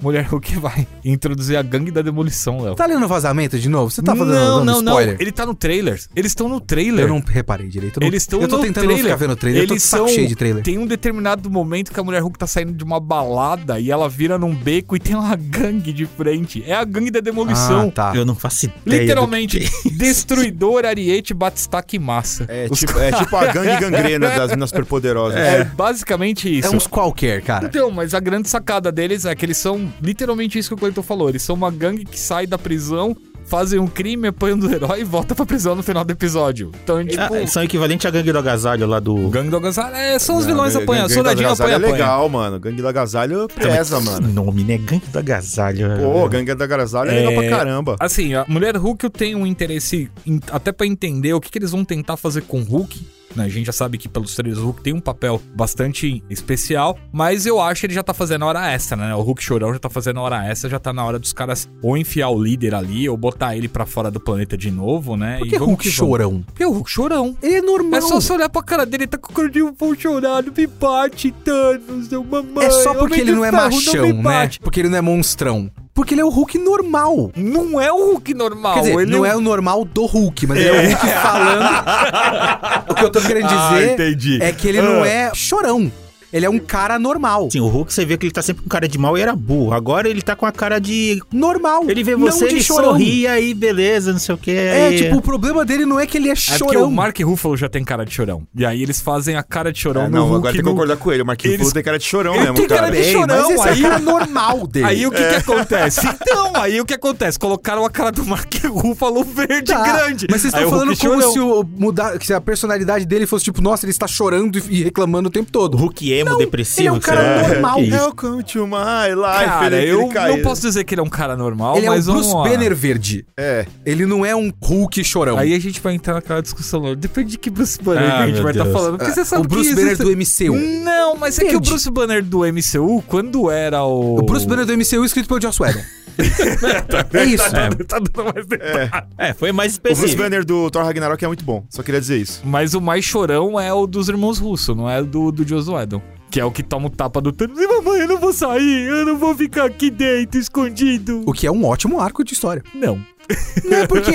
[0.00, 2.74] Mulher Hulk vai introduzir a gangue da demolição, Léo.
[2.74, 3.90] Tá lendo o vazamento de novo?
[3.90, 4.92] Você tá fazendo não, dando não, não.
[4.92, 5.16] spoiler?
[5.20, 6.00] Ele tá no trailer.
[6.14, 7.04] Eles estão no trailer.
[7.04, 8.00] Eu não reparei direito.
[8.00, 9.04] Não- Eles estão Eu tô no tentando não trailer.
[9.12, 9.62] ficar vendo o trailer.
[9.62, 10.62] eu tô de Eles saco são- cheio de trailer.
[10.62, 14.08] Tem um determinado momento que a Mulher Hulk tá saindo de uma balada e ela
[14.08, 16.62] vira num beco e tem uma gangue de frente.
[16.66, 17.88] É a gangue da demolição.
[17.88, 18.12] Ah, tá.
[18.14, 19.02] Eu não faço ideia.
[19.02, 22.44] Literalmente, que- Destruidor, Ariete, Batistaca e Massa.
[22.48, 25.38] É, Os tipo, é tipo a gangue gangrena das minas superpoderosas.
[25.38, 26.68] É basicamente isso.
[26.68, 27.66] É uns qualquer, cara.
[27.66, 31.02] Então, mas a grande sacada deles é que eles são literalmente isso que o Cleiton
[31.02, 31.28] falou.
[31.28, 35.04] Eles são uma gangue que sai da prisão, fazem um crime, apanham do herói e
[35.04, 36.72] volta pra prisão no final do episódio.
[36.82, 37.22] Então, tipo.
[37.22, 39.28] Ah, são equivalentes à gangue do agasalho lá do.
[39.28, 39.94] gangue do agasalho.
[39.94, 41.10] É, são os Não, vilões apanhando.
[41.12, 42.04] Soldadinho agasalho apanha, é apanha.
[42.04, 42.58] legal, mano.
[42.60, 44.28] Gangue do agasalho pesa, Que mano.
[44.28, 44.78] nome, né?
[44.78, 45.88] Gangue do agasalho.
[46.00, 47.96] Pô, gangue do agasalho é legal É, pra caramba.
[48.00, 51.58] Assim, a Mulher Hulk eu tenho um interesse em- até pra entender o que, que
[51.58, 53.06] eles vão tentar fazer com o Hulk.
[53.34, 53.44] Né?
[53.44, 57.46] A gente já sabe que pelos trailers o Hulk tem um papel bastante especial, mas
[57.46, 59.14] eu acho que ele já tá fazendo hora extra, né?
[59.14, 61.96] O Hulk chorão já tá fazendo hora extra, já tá na hora dos caras ou
[61.96, 65.38] enfiar o líder ali ou botar ele pra fora do planeta de novo, né?
[65.38, 66.42] Por E que vamos Hulk que chorão?
[66.46, 67.36] Porque o Hulk chorão.
[67.42, 67.98] Ele é normal.
[67.98, 71.32] É só você olhar pra cara dele, ele tá com o cordinho chorado, me bate,
[71.44, 72.66] Thanos, eu mamãe.
[72.66, 74.50] É só porque ele não é Ferro, machão, me né?
[74.60, 75.70] Porque ele não é monstrão.
[75.96, 77.30] Porque ele é o Hulk normal.
[77.34, 78.74] Não é o Hulk normal.
[78.74, 82.84] Quer dizer, ele não é o normal do Hulk, mas ele é o Hulk falando.
[82.90, 84.38] o que eu tô querendo Ah, dizer entendi.
[84.42, 85.90] é que ele não é chorão.
[86.32, 87.48] Ele é um cara normal.
[87.50, 89.34] Sim, o Hulk você vê que ele tá sempre com cara de mal e era
[89.34, 89.72] burro.
[89.72, 91.20] Agora ele tá com a cara de.
[91.32, 91.84] Normal.
[91.88, 92.90] Ele vê você, ele chorão.
[92.90, 94.50] sorri aí, beleza, não sei o que.
[94.50, 96.88] É, tipo, o problema dele não é que ele é É porque chorão.
[96.88, 98.42] o Mark Ruffalo já tem cara de chorão.
[98.54, 100.64] E aí eles fazem a cara de chorão É, no não, Hulk agora tem que
[100.64, 101.22] no- concordar com ele.
[101.22, 102.96] O Marquinhos Eles- Ruffalo tem cara de chorão Ele mesmo, tem cara cara.
[102.96, 104.86] de chorão, mas esse aí- é a cara normal dele.
[104.86, 106.00] Aí o que que acontece?
[106.06, 107.38] Então, aí o que acontece?
[107.38, 110.26] Colocaram a cara do Mark Ruffalo verde Tá, grande.
[110.30, 111.32] Mas vocês Aí estão o falando como chorão.
[111.32, 115.28] se, o, mudar, se a personalidade dele fosse tipo, nossa, ele está chorando e, reclamando
[115.28, 115.76] o tempo O todo.
[115.76, 116.80] Hulk emo, Não, depressivo.
[116.80, 117.80] ele é um cara normal.
[117.82, 117.96] Isso?
[117.96, 119.44] Welcome to my life.
[119.44, 121.90] Cara, ele, eu ele não posso dizer que ele é um cara normal, ele é
[121.90, 122.48] o mas Bruce vamos lá.
[122.50, 123.26] Banner verde.
[123.36, 123.66] É.
[123.84, 125.36] Ele não é um Hulk chorão.
[125.38, 126.80] Aí a gente vai entrar naquela discussão.
[126.82, 126.94] lá.
[126.94, 128.74] Depende de que Bruce Banner Ah, que a gente vai estar Deus.
[128.76, 128.98] falando.
[128.98, 130.56] Porque você sabe o Bruce que Banner do MCU.
[130.84, 131.60] Não, mas é que o.
[131.60, 134.18] Bruce Banner do MCU, quando era o.
[134.18, 135.80] O Bruce Banner do MCU escrito pelo Joss Whedon.
[136.18, 137.44] é isso.
[137.86, 138.90] Tá dando mais detalhe.
[139.18, 140.22] É, foi mais O Bruce específico.
[140.22, 141.64] Banner do Thor Ragnarok é muito bom.
[141.70, 142.42] Só queria dizer isso.
[142.44, 146.02] Mas o mais chorão é o dos irmãos Russo, não é do, do Joss Whedon.
[146.30, 147.58] Que é o que toma o tapa do Thanos.
[147.58, 151.22] E mamãe, eu não vou sair, eu não vou ficar aqui dentro, escondido.
[151.24, 152.62] O que é um ótimo arco de história.
[152.74, 153.00] Não.
[153.64, 154.12] Não é porque.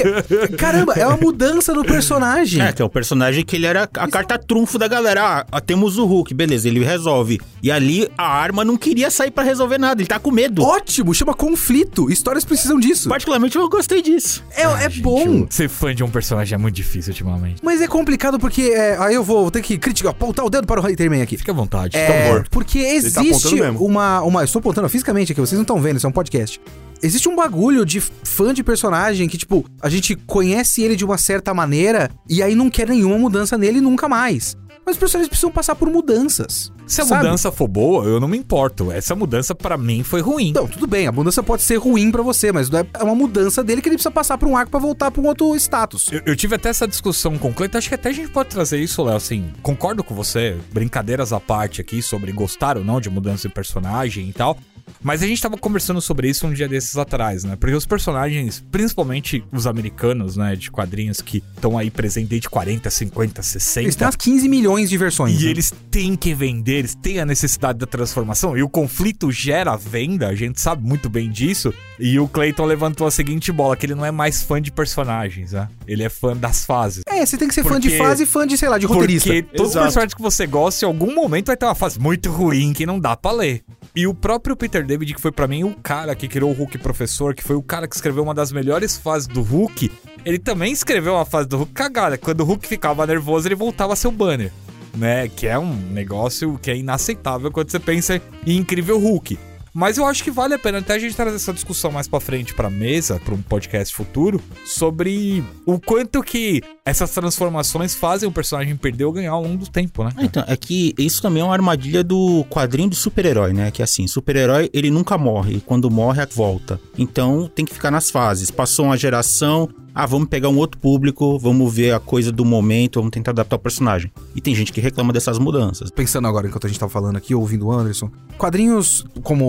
[0.57, 2.62] Caramba, é uma mudança no personagem.
[2.62, 5.45] É, que é o personagem que ele era a carta trunfo da galera.
[5.51, 7.39] Ah, temos o Hulk, beleza, ele resolve.
[7.62, 10.64] E ali a arma não queria sair pra resolver nada, ele tá com medo.
[10.64, 12.09] Ótimo, chama conflito.
[12.09, 13.09] Histórias precisam disso.
[13.09, 14.43] Particularmente eu gostei disso.
[14.51, 15.45] É, é bom.
[15.49, 17.62] Ser fã de um personagem é muito difícil ultimamente.
[17.64, 18.62] Mas é complicado porque.
[18.62, 21.38] é, aí eu vou ter que criticar, apontar o dedo para o Haterman aqui.
[21.38, 21.97] Fica à vontade.
[21.97, 22.47] É, favor.
[22.49, 23.86] porque tá existe mesmo.
[23.86, 24.41] uma, uma.
[24.41, 26.59] Eu estou apontando fisicamente aqui, vocês não estão vendo, isso é um podcast.
[27.04, 31.18] Existe um bagulho de fã de personagem que, tipo, a gente conhece ele de uma
[31.18, 34.56] certa maneira e aí não quer nenhuma mudança nele nunca mais.
[34.86, 36.72] Mas os personagens precisam passar por mudanças.
[36.88, 37.24] Se a sabe?
[37.24, 38.91] mudança for boa, eu não me importo.
[38.91, 40.52] Essa mudança pra mim foi ruim.
[40.54, 43.64] Não, tudo bem, a mudança pode ser ruim pra você, mas é é uma mudança
[43.64, 46.10] dele que ele precisa passar por um arco pra voltar pra um outro status.
[46.12, 48.49] Eu, eu tive até essa discussão com o Cleiton, acho que até a gente pode
[48.49, 52.99] trazer isso, Léo, assim, concordo com você, brincadeiras à parte aqui sobre gostar ou não
[52.99, 54.58] de mudança de personagem e tal,
[55.01, 58.63] mas a gente tava conversando sobre isso um dia desses atrás, né, porque os personagens,
[58.71, 63.81] principalmente os americanos, né, de quadrinhos que estão aí presentes desde 40, 50, 60...
[63.81, 65.41] Eles têm umas 15 milhões de versões.
[65.41, 65.51] E né?
[65.51, 68.57] eles têm que vender, eles têm a necessidade da transformação.
[68.57, 71.73] E o conflito gera venda, a gente sabe muito bem disso.
[71.99, 75.51] E o Clayton levantou a seguinte bola: que ele não é mais fã de personagens,
[75.51, 75.67] né?
[75.87, 77.03] Ele é fã das fases.
[77.07, 78.85] É, você tem que ser fã de Porque- fase e fã de, sei lá, de
[78.85, 79.29] roteirista.
[79.29, 79.85] Porque todo Exato.
[79.85, 82.99] personagem que você gosta, em algum momento vai ter uma fase muito ruim que não
[82.99, 83.63] dá pra ler.
[83.95, 86.77] E o próprio Peter David, que foi pra mim o cara que criou o Hulk
[86.77, 89.91] Professor, que foi o cara que escreveu uma das melhores fases do Hulk,
[90.25, 92.17] ele também escreveu uma fase do Hulk cagada.
[92.17, 94.51] Quando o Hulk ficava nervoso, ele voltava a ser o banner.
[94.93, 99.39] Né, que é um negócio que é inaceitável quando você pensa em Incrível Hulk.
[99.74, 102.19] Mas eu acho que vale a pena até a gente trazer essa discussão mais pra
[102.19, 108.32] frente pra mesa, pra um podcast futuro, sobre o quanto que essas transformações fazem o
[108.32, 110.11] personagem perder ou ganhar ao longo do tempo, né?
[110.19, 113.72] Então, é que isso também é uma armadilha do quadrinho do super-herói, né?
[113.72, 116.80] Que assim, super-herói ele nunca morre, e quando morre, volta.
[116.97, 118.51] Então tem que ficar nas fases.
[118.51, 122.99] Passou uma geração, ah, vamos pegar um outro público, vamos ver a coisa do momento,
[122.99, 124.11] vamos tentar adaptar o personagem.
[124.35, 125.91] E tem gente que reclama dessas mudanças.
[125.91, 129.45] Pensando agora, enquanto a gente tava falando aqui, ouvindo o Anderson, quadrinhos, como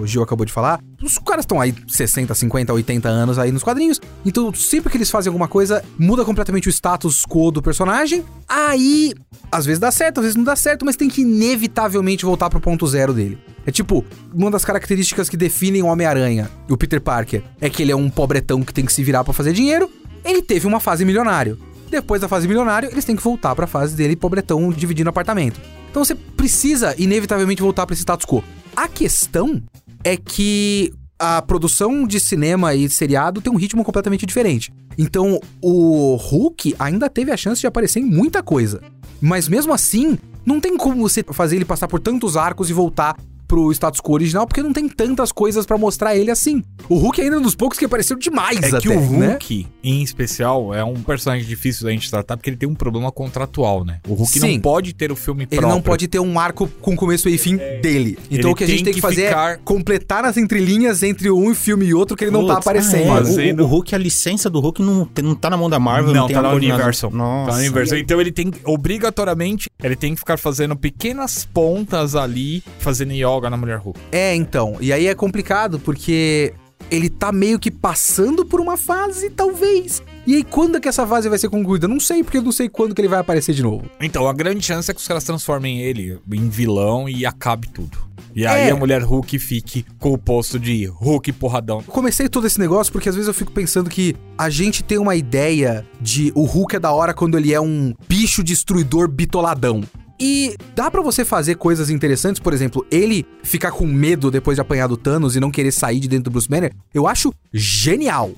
[0.00, 3.62] o Gil acabou de falar, os caras estão aí 60, 50, 80 anos aí nos
[3.62, 8.24] quadrinhos, então sempre que eles fazem alguma coisa, muda completamente o status quo do personagem,
[8.48, 9.14] aí
[9.50, 12.60] às vezes dá certo, às vezes não dá certo, mas tem que inevitavelmente voltar pro
[12.60, 13.38] ponto zero dele.
[13.66, 17.92] É tipo, uma das características que definem o Homem-Aranha, o Peter Parker, é que ele
[17.92, 19.90] é um pobretão que tem que se virar para fazer dinheiro.
[20.24, 21.58] Ele teve uma fase milionário.
[21.90, 25.60] Depois da fase milionário, eles têm que voltar para a fase dele pobretão dividindo apartamento.
[25.90, 28.42] Então você precisa inevitavelmente voltar para esse status quo.
[28.74, 29.62] A questão
[30.04, 34.72] é que a produção de cinema e seriado tem um ritmo completamente diferente.
[34.96, 38.80] Então, o Hulk ainda teve a chance de aparecer em muita coisa.
[39.20, 43.16] Mas mesmo assim, não tem como você fazer ele passar por tantos arcos e voltar
[43.48, 46.62] pro status quo original, porque não tem tantas coisas para mostrar ele assim.
[46.88, 49.28] O Hulk é ainda um dos poucos que apareceu demais é até, que o né?
[49.30, 53.10] Hulk, em especial, é um personagem difícil da gente tratar porque ele tem um problema
[53.10, 54.00] contratual, né?
[54.06, 54.52] O Hulk Sim.
[54.54, 55.68] não pode ter o filme Ele próprio.
[55.74, 58.18] não pode ter um arco com começo e fim dele.
[58.30, 61.02] Então Ele o que a gente tem que que fazer ficar- é completar nas entrelinhas
[61.02, 63.02] entre um filme e outro que ele não tá Putz, aparecendo.
[63.04, 65.70] é, Fazendo- o, o Hulk, a licença do Hulk não, tem- não tá na mão
[65.70, 67.10] da Marvel, Não, tem tá na Universal.
[67.10, 67.50] Nossa.
[67.50, 67.98] Tá na Universal.
[67.98, 73.56] Então ele tem, obrigatoriamente, ele tem que ficar fazendo pequenas pontas ali, fazendo yoga na
[73.56, 73.98] Mulher Hulk.
[74.10, 74.76] É, então.
[74.80, 76.52] E aí é complicado porque
[76.90, 80.02] ele tá meio que passando por uma fase, talvez.
[80.26, 81.86] E aí, quando é que essa fase vai ser concluída?
[81.88, 83.84] Não sei, porque eu não sei quando que ele vai aparecer de novo.
[84.00, 87.98] Então, a grande chance é que os caras transformem ele em vilão e acabe tudo.
[88.34, 88.70] E aí É.
[88.70, 91.78] a Mulher Hulk fique com o posto de Hulk porradão.
[91.86, 94.98] Eu comecei todo esse negócio porque às vezes eu fico pensando que a gente tem
[94.98, 99.82] uma ideia de o Hulk é da hora quando ele é um bicho destruidor bitoladão.
[100.20, 104.60] E dá pra você fazer coisas interessantes, por exemplo, ele ficar com medo depois de
[104.60, 108.32] apanhar do Thanos e não querer sair de dentro do Bruce Banner, eu acho genial.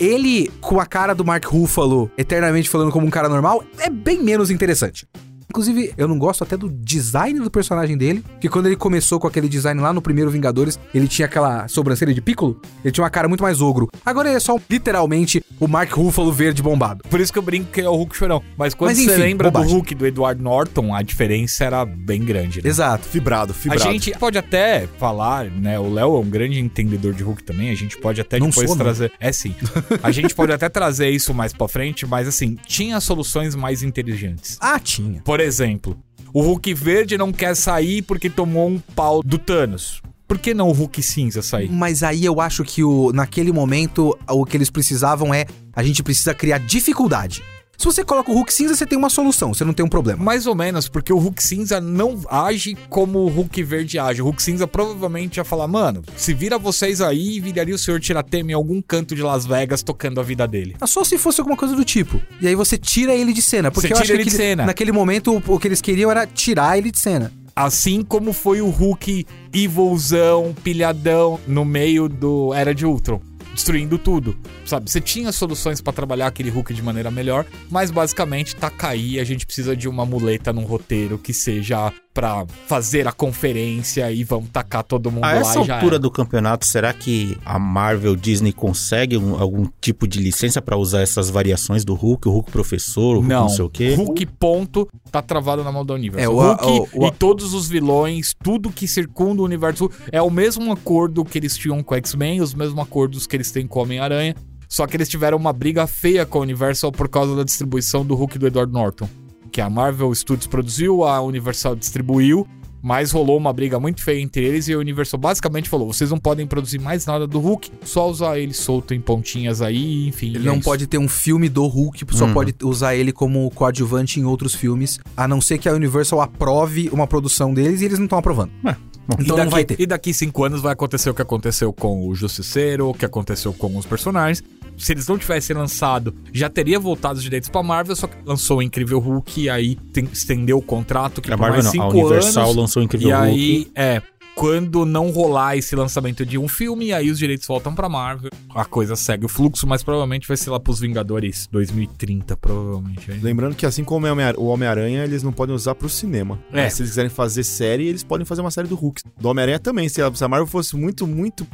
[0.00, 4.22] Ele com a cara do Mark Ruffalo eternamente falando como um cara normal é bem
[4.22, 5.06] menos interessante.
[5.50, 9.26] Inclusive, eu não gosto até do design do personagem dele, que quando ele começou com
[9.26, 13.10] aquele design lá no primeiro Vingadores, ele tinha aquela sobrancelha de piccolo, ele tinha uma
[13.10, 13.88] cara muito mais ogro.
[14.04, 17.02] Agora ele é só literalmente o Mark Ruffalo verde bombado.
[17.08, 18.42] Por isso que eu brinco que é o Hulk chorão.
[18.56, 19.68] Mas quando Mas, você enfim, lembra bobagem.
[19.70, 22.68] do Hulk do Edward Norton, a diferença era bem grande, né?
[22.68, 23.06] Exato.
[23.08, 23.82] Fibrado, A fibrado.
[23.92, 25.78] gente pode até falar, né?
[25.78, 27.70] O Léo é um grande entendedor de Hulk também.
[27.70, 28.84] A gente pode até Não depois sou, não.
[28.84, 29.10] trazer.
[29.18, 29.54] É sim.
[30.02, 34.56] A gente pode até trazer isso mais pra frente, mas assim, tinha soluções mais inteligentes.
[34.60, 35.20] Ah, tinha.
[35.38, 35.96] Por exemplo,
[36.34, 40.02] o Hulk verde não quer sair porque tomou um pau do Thanos.
[40.26, 41.70] Por que não o Hulk cinza sair?
[41.70, 46.02] Mas aí eu acho que o, naquele momento o que eles precisavam é a gente
[46.02, 47.40] precisa criar dificuldade.
[47.78, 50.20] Se você coloca o Hulk cinza, você tem uma solução, você não tem um problema.
[50.20, 54.20] Mais ou menos, porque o Hulk cinza não age como o Hulk verde age.
[54.20, 58.00] O Hulk cinza provavelmente ia falar, mano, se vira vocês aí e viraria o senhor
[58.00, 60.74] Tiratema em algum canto de Las Vegas tocando a vida dele.
[60.80, 62.20] Ah, Só se fosse alguma coisa do tipo.
[62.40, 63.70] E aí você tira ele de cena.
[63.70, 64.66] Porque Você eu acho tira que ele de aquele- cena.
[64.66, 67.32] naquele momento o, o que eles queriam era tirar ele de cena.
[67.54, 73.20] Assim como foi o Hulk evilzão, pilhadão, no meio do Era de Ultron.
[73.58, 74.88] Destruindo tudo, sabe?
[74.88, 79.18] Você tinha soluções pra trabalhar aquele Hulk de maneira melhor, mas basicamente tá cair.
[79.18, 84.24] A gente precisa de uma muleta num roteiro que seja pra fazer a conferência e
[84.24, 85.98] vamos tacar todo mundo A lá essa e já altura era.
[86.00, 91.00] do campeonato, será que a Marvel Disney consegue um- algum tipo de licença pra usar
[91.00, 93.94] essas variações do Hulk, o Hulk professor, o Hulk não, Não, sei o quê?
[93.94, 96.24] Hulk ponto tá travado na mão da Universo.
[96.24, 96.64] É, o Hulk
[96.96, 101.24] o- o- e todos os vilões, tudo que circunda o universo é o mesmo acordo
[101.24, 104.34] que eles tinham com o X-Men, os mesmos acordos que eles têm com o Homem-Aranha,
[104.68, 108.16] só que eles tiveram uma briga feia com a Universal por causa da distribuição do
[108.16, 109.08] Hulk do Edward Norton,
[109.48, 112.46] que a Marvel Studios produziu, a Universal distribuiu,
[112.80, 116.18] mas rolou uma briga muito feia entre eles e a Universal basicamente falou: vocês não
[116.18, 120.28] podem produzir mais nada do Hulk, só usar ele solto em pontinhas aí, enfim.
[120.28, 120.64] Ele é não isso.
[120.64, 122.34] pode ter um filme do Hulk, só Uhum.
[122.34, 126.88] pode usar ele como coadjuvante em outros filmes, a não ser que a Universal aprove
[126.92, 128.52] uma produção deles e eles não estão aprovando.
[128.62, 128.74] bom.
[129.18, 129.80] então e, não daqui, vai ter.
[129.80, 133.52] e daqui cinco anos vai acontecer o que aconteceu com o Justiceiro, o que aconteceu
[133.52, 134.40] com os personagens.
[134.78, 138.58] Se eles não tivessem lançado, já teria voltado os direitos pra Marvel, só que lançou
[138.58, 141.82] o Incrível Hulk e aí tem- estendeu o contrato que A por Marvel mais não,
[141.82, 142.56] a cinco Universal anos.
[142.56, 143.26] lançou o Incrível E Hulk.
[143.28, 144.02] aí, é.
[144.34, 148.30] quando não rolar esse lançamento de um filme, aí os direitos voltam pra Marvel.
[148.54, 153.10] A coisa segue o fluxo, mas provavelmente vai ser lá pros Vingadores 2030, provavelmente.
[153.10, 153.18] aí.
[153.20, 156.38] Lembrando que assim como o Homem- o Homem-Aranha, eles não podem usar pro cinema.
[156.52, 156.62] É.
[156.62, 159.02] Mas Se eles quiserem fazer série, eles podem fazer uma série do Hulk.
[159.20, 159.88] Do Homem-Aranha também.
[159.88, 161.44] Se a se a Marvel fosse muito, muito.
[161.44, 161.50] p***,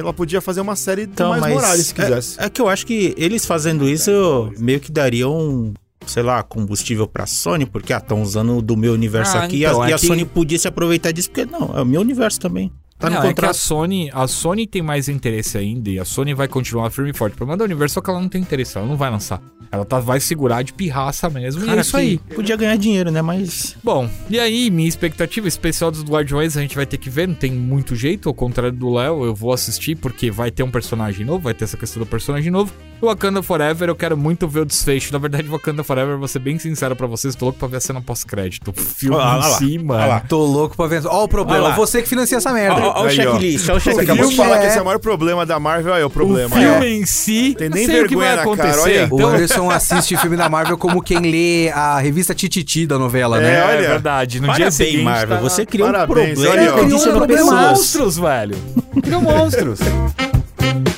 [0.00, 2.40] Ela podia fazer uma série do Então, mais Morales, se quisesse.
[2.40, 5.72] É, é que eu acho que eles fazendo isso meio que dariam,
[6.06, 9.80] sei lá, combustível pra Sony, porque ah, estão usando do meu universo Ah, aqui então,
[9.80, 12.00] e a, é e a Sony podia se aproveitar disso, porque não, é o meu
[12.00, 12.70] universo também.
[12.98, 13.56] Tá no Não, é que a contrato.
[13.56, 17.34] Sony, a Sony tem mais interesse ainda e a Sony vai continuar firme e forte.
[17.34, 19.40] O problema da Universal é que ela não tem interesse, ela não vai lançar.
[19.70, 22.18] Ela tá, vai segurar de pirraça mesmo e é Cara, isso aí.
[22.18, 23.20] Podia ganhar dinheiro, né?
[23.20, 23.76] Mas.
[23.82, 27.34] Bom, e aí, minha expectativa, especial dos Guardiões, a gente vai ter que ver, não
[27.34, 31.26] tem muito jeito, ao contrário do Léo, eu vou assistir porque vai ter um personagem
[31.26, 32.72] novo, vai ter essa questão do personagem novo.
[33.00, 35.12] O Wakanda Forever, eu quero muito ver o desfecho.
[35.12, 37.80] Na verdade, Wakanda Forever, vou ser bem sincero pra vocês, tô louco pra ver a
[37.80, 38.72] cena pós-crédito.
[38.72, 40.20] Filme Olha lá, em si, lá.
[40.20, 41.04] Tô louco pra ver.
[41.06, 41.76] Ó o problema, Olha lá.
[41.76, 42.85] você que financia essa merda.
[42.94, 44.10] Ó o checklist, ó o Você checklist.
[44.10, 46.04] acabou de filme falar é- que esse é o maior problema da Marvel, aí é
[46.04, 46.54] o O problema.
[46.56, 46.90] filme É.
[46.90, 48.98] em si, Tem não nem sei o que vai vergonha na cara, acontecer.
[49.00, 49.08] olha.
[49.10, 53.38] O Então, Anderson assiste filme da Marvel como quem lê a revista Tititi da novela,
[53.38, 53.58] É, né?
[53.58, 53.88] é, olha.
[53.88, 54.40] verdade.
[54.40, 55.36] No dia seguinte, Marvel.
[55.36, 57.68] tá- Você criou Parabéns, um problema olha, condicionou Criou um problema.
[57.70, 58.56] monstros, velho.
[59.02, 59.78] Criou monstros.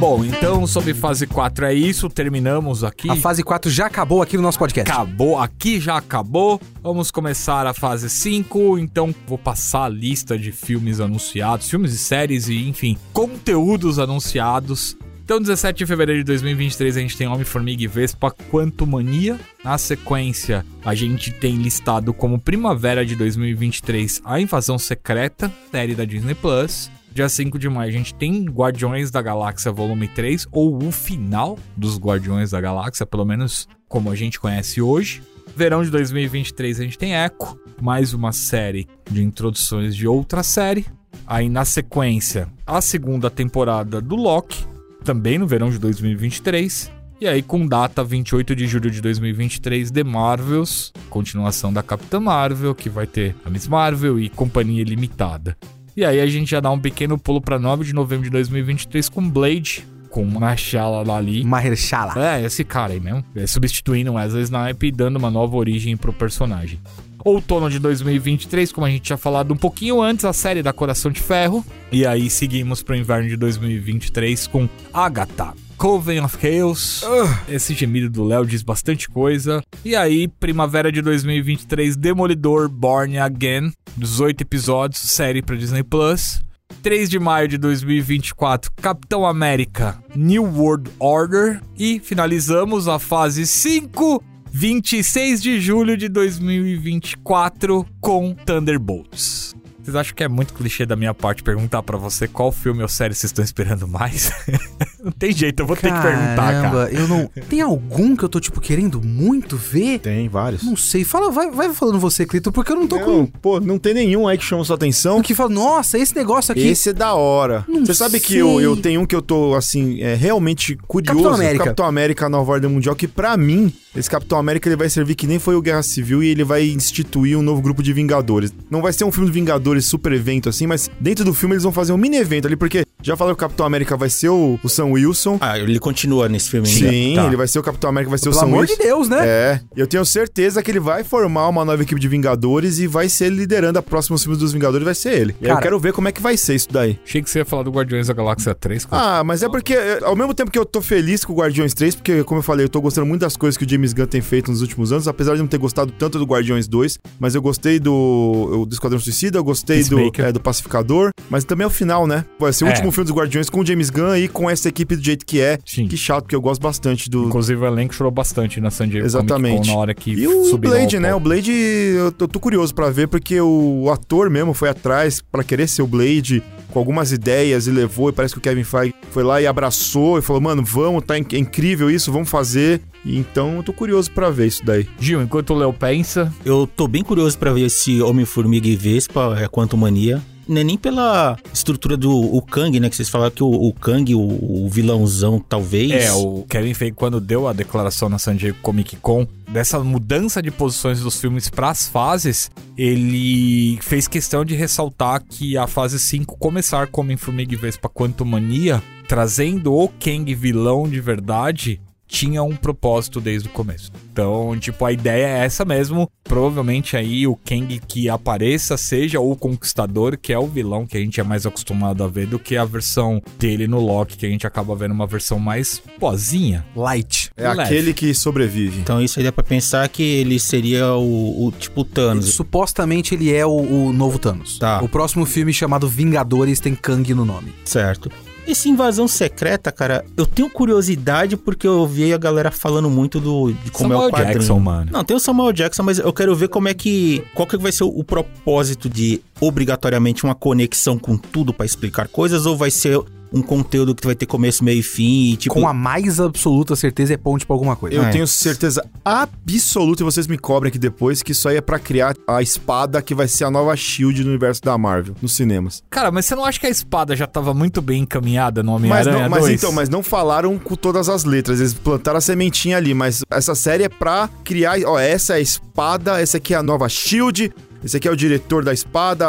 [0.00, 2.08] Bom, então sobre fase 4 é isso.
[2.08, 3.10] Terminamos aqui.
[3.10, 4.90] A fase 4 já acabou aqui no nosso podcast.
[4.90, 6.58] Acabou, aqui já acabou.
[6.82, 8.78] Vamos começar a fase 5.
[8.78, 14.96] Então, vou passar a lista de filmes anunciados, filmes e séries e, enfim, conteúdos anunciados.
[15.22, 19.38] Então, 17 de fevereiro de 2023, a gente tem Homem-Formiga e Vespa Quantumania.
[19.62, 26.06] Na sequência, a gente tem listado como Primavera de 2023 A Invasão Secreta, série da
[26.06, 26.90] Disney Plus.
[27.12, 31.58] Dia 5 de maio a gente tem Guardiões da Galáxia Volume 3, ou o final
[31.76, 35.20] dos Guardiões da Galáxia, pelo menos como a gente conhece hoje.
[35.56, 40.86] Verão de 2023 a gente tem Echo, mais uma série de introduções de outra série.
[41.26, 44.64] Aí na sequência, a segunda temporada do Loki,
[45.04, 46.92] também no verão de 2023.
[47.20, 52.74] E aí, com data 28 de julho de 2023, The Marvels, continuação da Capitã Marvel,
[52.74, 55.54] que vai ter a Miss Marvel e Companhia Limitada.
[56.00, 59.06] E aí a gente já dá um pequeno pulo para 9 de novembro de 2023
[59.10, 61.44] com Blade, com Mahershala Ali.
[61.44, 62.14] Mahershala.
[62.16, 63.22] É, esse cara aí mesmo.
[63.36, 66.80] É, substituindo Wesley Snipes e dando uma nova origem pro personagem.
[67.22, 71.10] Outono de 2023, como a gente tinha falado um pouquinho antes, a série da Coração
[71.10, 71.62] de Ferro.
[71.92, 75.52] E aí seguimos pro inverno de 2023 com Agatha.
[75.80, 77.02] Coven of Chaos.
[77.48, 79.62] Esse gemido do Léo diz bastante coisa.
[79.82, 83.72] E aí, primavera de 2023, Demolidor Born Again.
[83.96, 86.42] 18 episódios, série pra Disney Plus.
[86.82, 91.62] 3 de maio de 2024, Capitão América New World Order.
[91.78, 94.22] E finalizamos a fase 5,
[94.52, 99.54] 26 de julho de 2024, com Thunderbolts.
[99.90, 102.88] Vocês acham que é muito clichê da minha parte perguntar pra você qual filme ou
[102.88, 104.30] série vocês estão esperando mais?
[105.02, 106.70] não tem jeito, eu vou ter que perguntar, cara.
[106.70, 107.26] Caramba, eu não.
[107.48, 109.98] Tem algum que eu tô, tipo, querendo muito ver?
[109.98, 110.62] Tem vários.
[110.62, 111.02] Não sei.
[111.02, 113.26] Fala, vai, vai falando você, Clito, porque eu não tô Não, com.
[113.26, 115.18] pô, não tem nenhum aí que chama sua atenção.
[115.18, 116.68] O que fala, nossa, esse negócio aqui.
[116.68, 117.64] Esse é da hora.
[117.66, 118.42] Não Você sabe que sei.
[118.42, 121.18] eu, eu tenho um que eu tô, assim, é, realmente curioso.
[121.18, 121.64] Capitão América.
[121.64, 125.26] Capitão América Nova Ordem Mundial, que pra mim, esse Capitão América ele vai servir que
[125.26, 128.52] nem foi o Guerra Civil e ele vai instituir um novo grupo de Vingadores.
[128.70, 131.62] Não vai ser um filme de Vingadores super evento assim, mas dentro do filme eles
[131.64, 134.28] vão fazer um mini evento ali, porque já falaram que o Capitão América vai ser
[134.28, 135.38] o, o Sam Wilson.
[135.40, 136.90] Ah, ele continua nesse filme ainda.
[136.90, 137.26] Sim, Tá.
[137.26, 138.74] ele vai ser o Capitão América, vai ser Pelo o Sam amor Wilson.
[138.76, 139.18] de Deus, né?
[139.26, 142.86] É, e eu tenho certeza que ele vai formar uma nova equipe de Vingadores e
[142.86, 145.34] vai ser liderando a próximos filmes dos Vingadores, vai ser ele.
[145.40, 145.62] Aí eu Cara.
[145.62, 146.98] quero ver como é que vai ser isso daí.
[147.04, 148.84] Achei que você ia falar do Guardiões da Galáxia 3.
[148.84, 149.18] cara.
[149.20, 151.74] Ah, mas é porque, é, ao mesmo tempo que eu tô feliz com o Guardiões
[151.74, 154.06] 3, porque, como eu falei, eu tô gostando muito das coisas que o James Gunn
[154.06, 157.34] tem feito nos últimos anos, apesar de não ter gostado tanto do Guardiões 2, mas
[157.34, 161.66] eu gostei do, do Esquadrão Suicida, eu gostei do, é, do Pacificador, mas também é
[161.66, 162.24] o final, né?
[162.38, 162.70] Vai ser o É.
[162.70, 165.40] último filme dos Guardiões com o James Gunn e com essa equipe do jeito que
[165.40, 165.58] é.
[165.64, 165.88] Sim.
[165.88, 169.06] Que chato, porque eu gosto bastante do, Inclusive o elenco chorou bastante na San Diego
[169.06, 169.66] Exatamente.
[169.68, 171.14] Con na hora que E o Blade, né?
[171.14, 171.20] O.
[171.20, 175.42] Blade, eu tô, eu tô curioso pra ver, porque o ator mesmo foi atrás pra
[175.44, 178.94] querer ser o Blade, com algumas ideias e levou, e parece que o Kevin Feige
[179.10, 182.80] foi lá e abraçou e falou, mano, vamos, tá in- é incrível isso, vamos fazer.
[183.04, 184.86] Então eu tô curioso pra ver isso daí.
[184.98, 189.36] Gil, enquanto o Léo pensa, Eu tô bem curioso pra ver esse Homem-Formiga e Vespa,
[189.40, 190.22] é Quanto Mania.
[190.50, 192.90] Não é nem pela estrutura do o Kang, né?
[192.90, 195.92] Que vocês falaram que o, o Kang, o, o vilãozão, talvez.
[195.92, 200.42] É, o Kevin Feige, quando deu a declaração na San Diego Comic Con, dessa mudança
[200.42, 206.36] de posições dos filmes pras fases, ele fez questão de ressaltar que a fase 5
[206.36, 211.80] começar com Homem-Formiga e Vespa Quantumania, trazendo o Kang vilão de verdade,
[212.10, 213.90] tinha um propósito desde o começo.
[214.12, 216.10] Então, tipo, a ideia é essa mesmo.
[216.24, 221.00] Provavelmente aí o Kang que apareça seja o Conquistador, que é o vilão que a
[221.00, 224.28] gente é mais acostumado a ver do que a versão dele no Loki, que a
[224.28, 226.64] gente acaba vendo uma versão mais pozinha.
[226.74, 227.30] Light.
[227.36, 227.62] É Leve.
[227.62, 228.80] aquele que sobrevive.
[228.80, 232.34] Então isso aí dá pra pensar que ele seria o, o tipo Thanos.
[232.34, 234.58] Supostamente ele é o, o novo Thanos.
[234.58, 234.82] Tá.
[234.82, 237.52] O próximo filme chamado Vingadores tem Kang no nome.
[237.64, 238.10] Certo.
[238.50, 243.52] Esse invasão secreta, cara, eu tenho curiosidade porque eu vi a galera falando muito do
[243.52, 244.32] de como é Samuel o quadrinho.
[244.32, 244.90] Jackson, mano.
[244.90, 247.70] Não, tem o Samuel Jackson, mas eu quero ver como é que qual que vai
[247.70, 252.72] ser o, o propósito de obrigatoriamente uma conexão com tudo pra explicar coisas ou vai
[252.72, 253.00] ser
[253.32, 256.74] um conteúdo que vai ter começo, meio e fim e tipo Com a mais absoluta
[256.74, 257.96] certeza é ponte pra alguma coisa.
[257.96, 258.10] Eu É.
[258.10, 262.14] tenho certeza absoluta, e vocês me cobrem aqui depois, que isso aí é pra criar
[262.26, 265.82] a espada que vai ser a nova Shield no universo da Marvel, nos cinemas.
[265.90, 268.80] Cara, mas você não acha que a espada já tava muito bem encaminhada no Mas,
[268.80, 269.54] Homem-Aranha não, mas 2?
[269.54, 273.54] então, mas não falaram com todas as letras, eles plantaram a sementinha ali, mas essa
[273.54, 277.52] série é pra criar, ó, essa é a espada, essa aqui é a nova Shield,
[277.84, 279.26] esse aqui é o diretor da espada,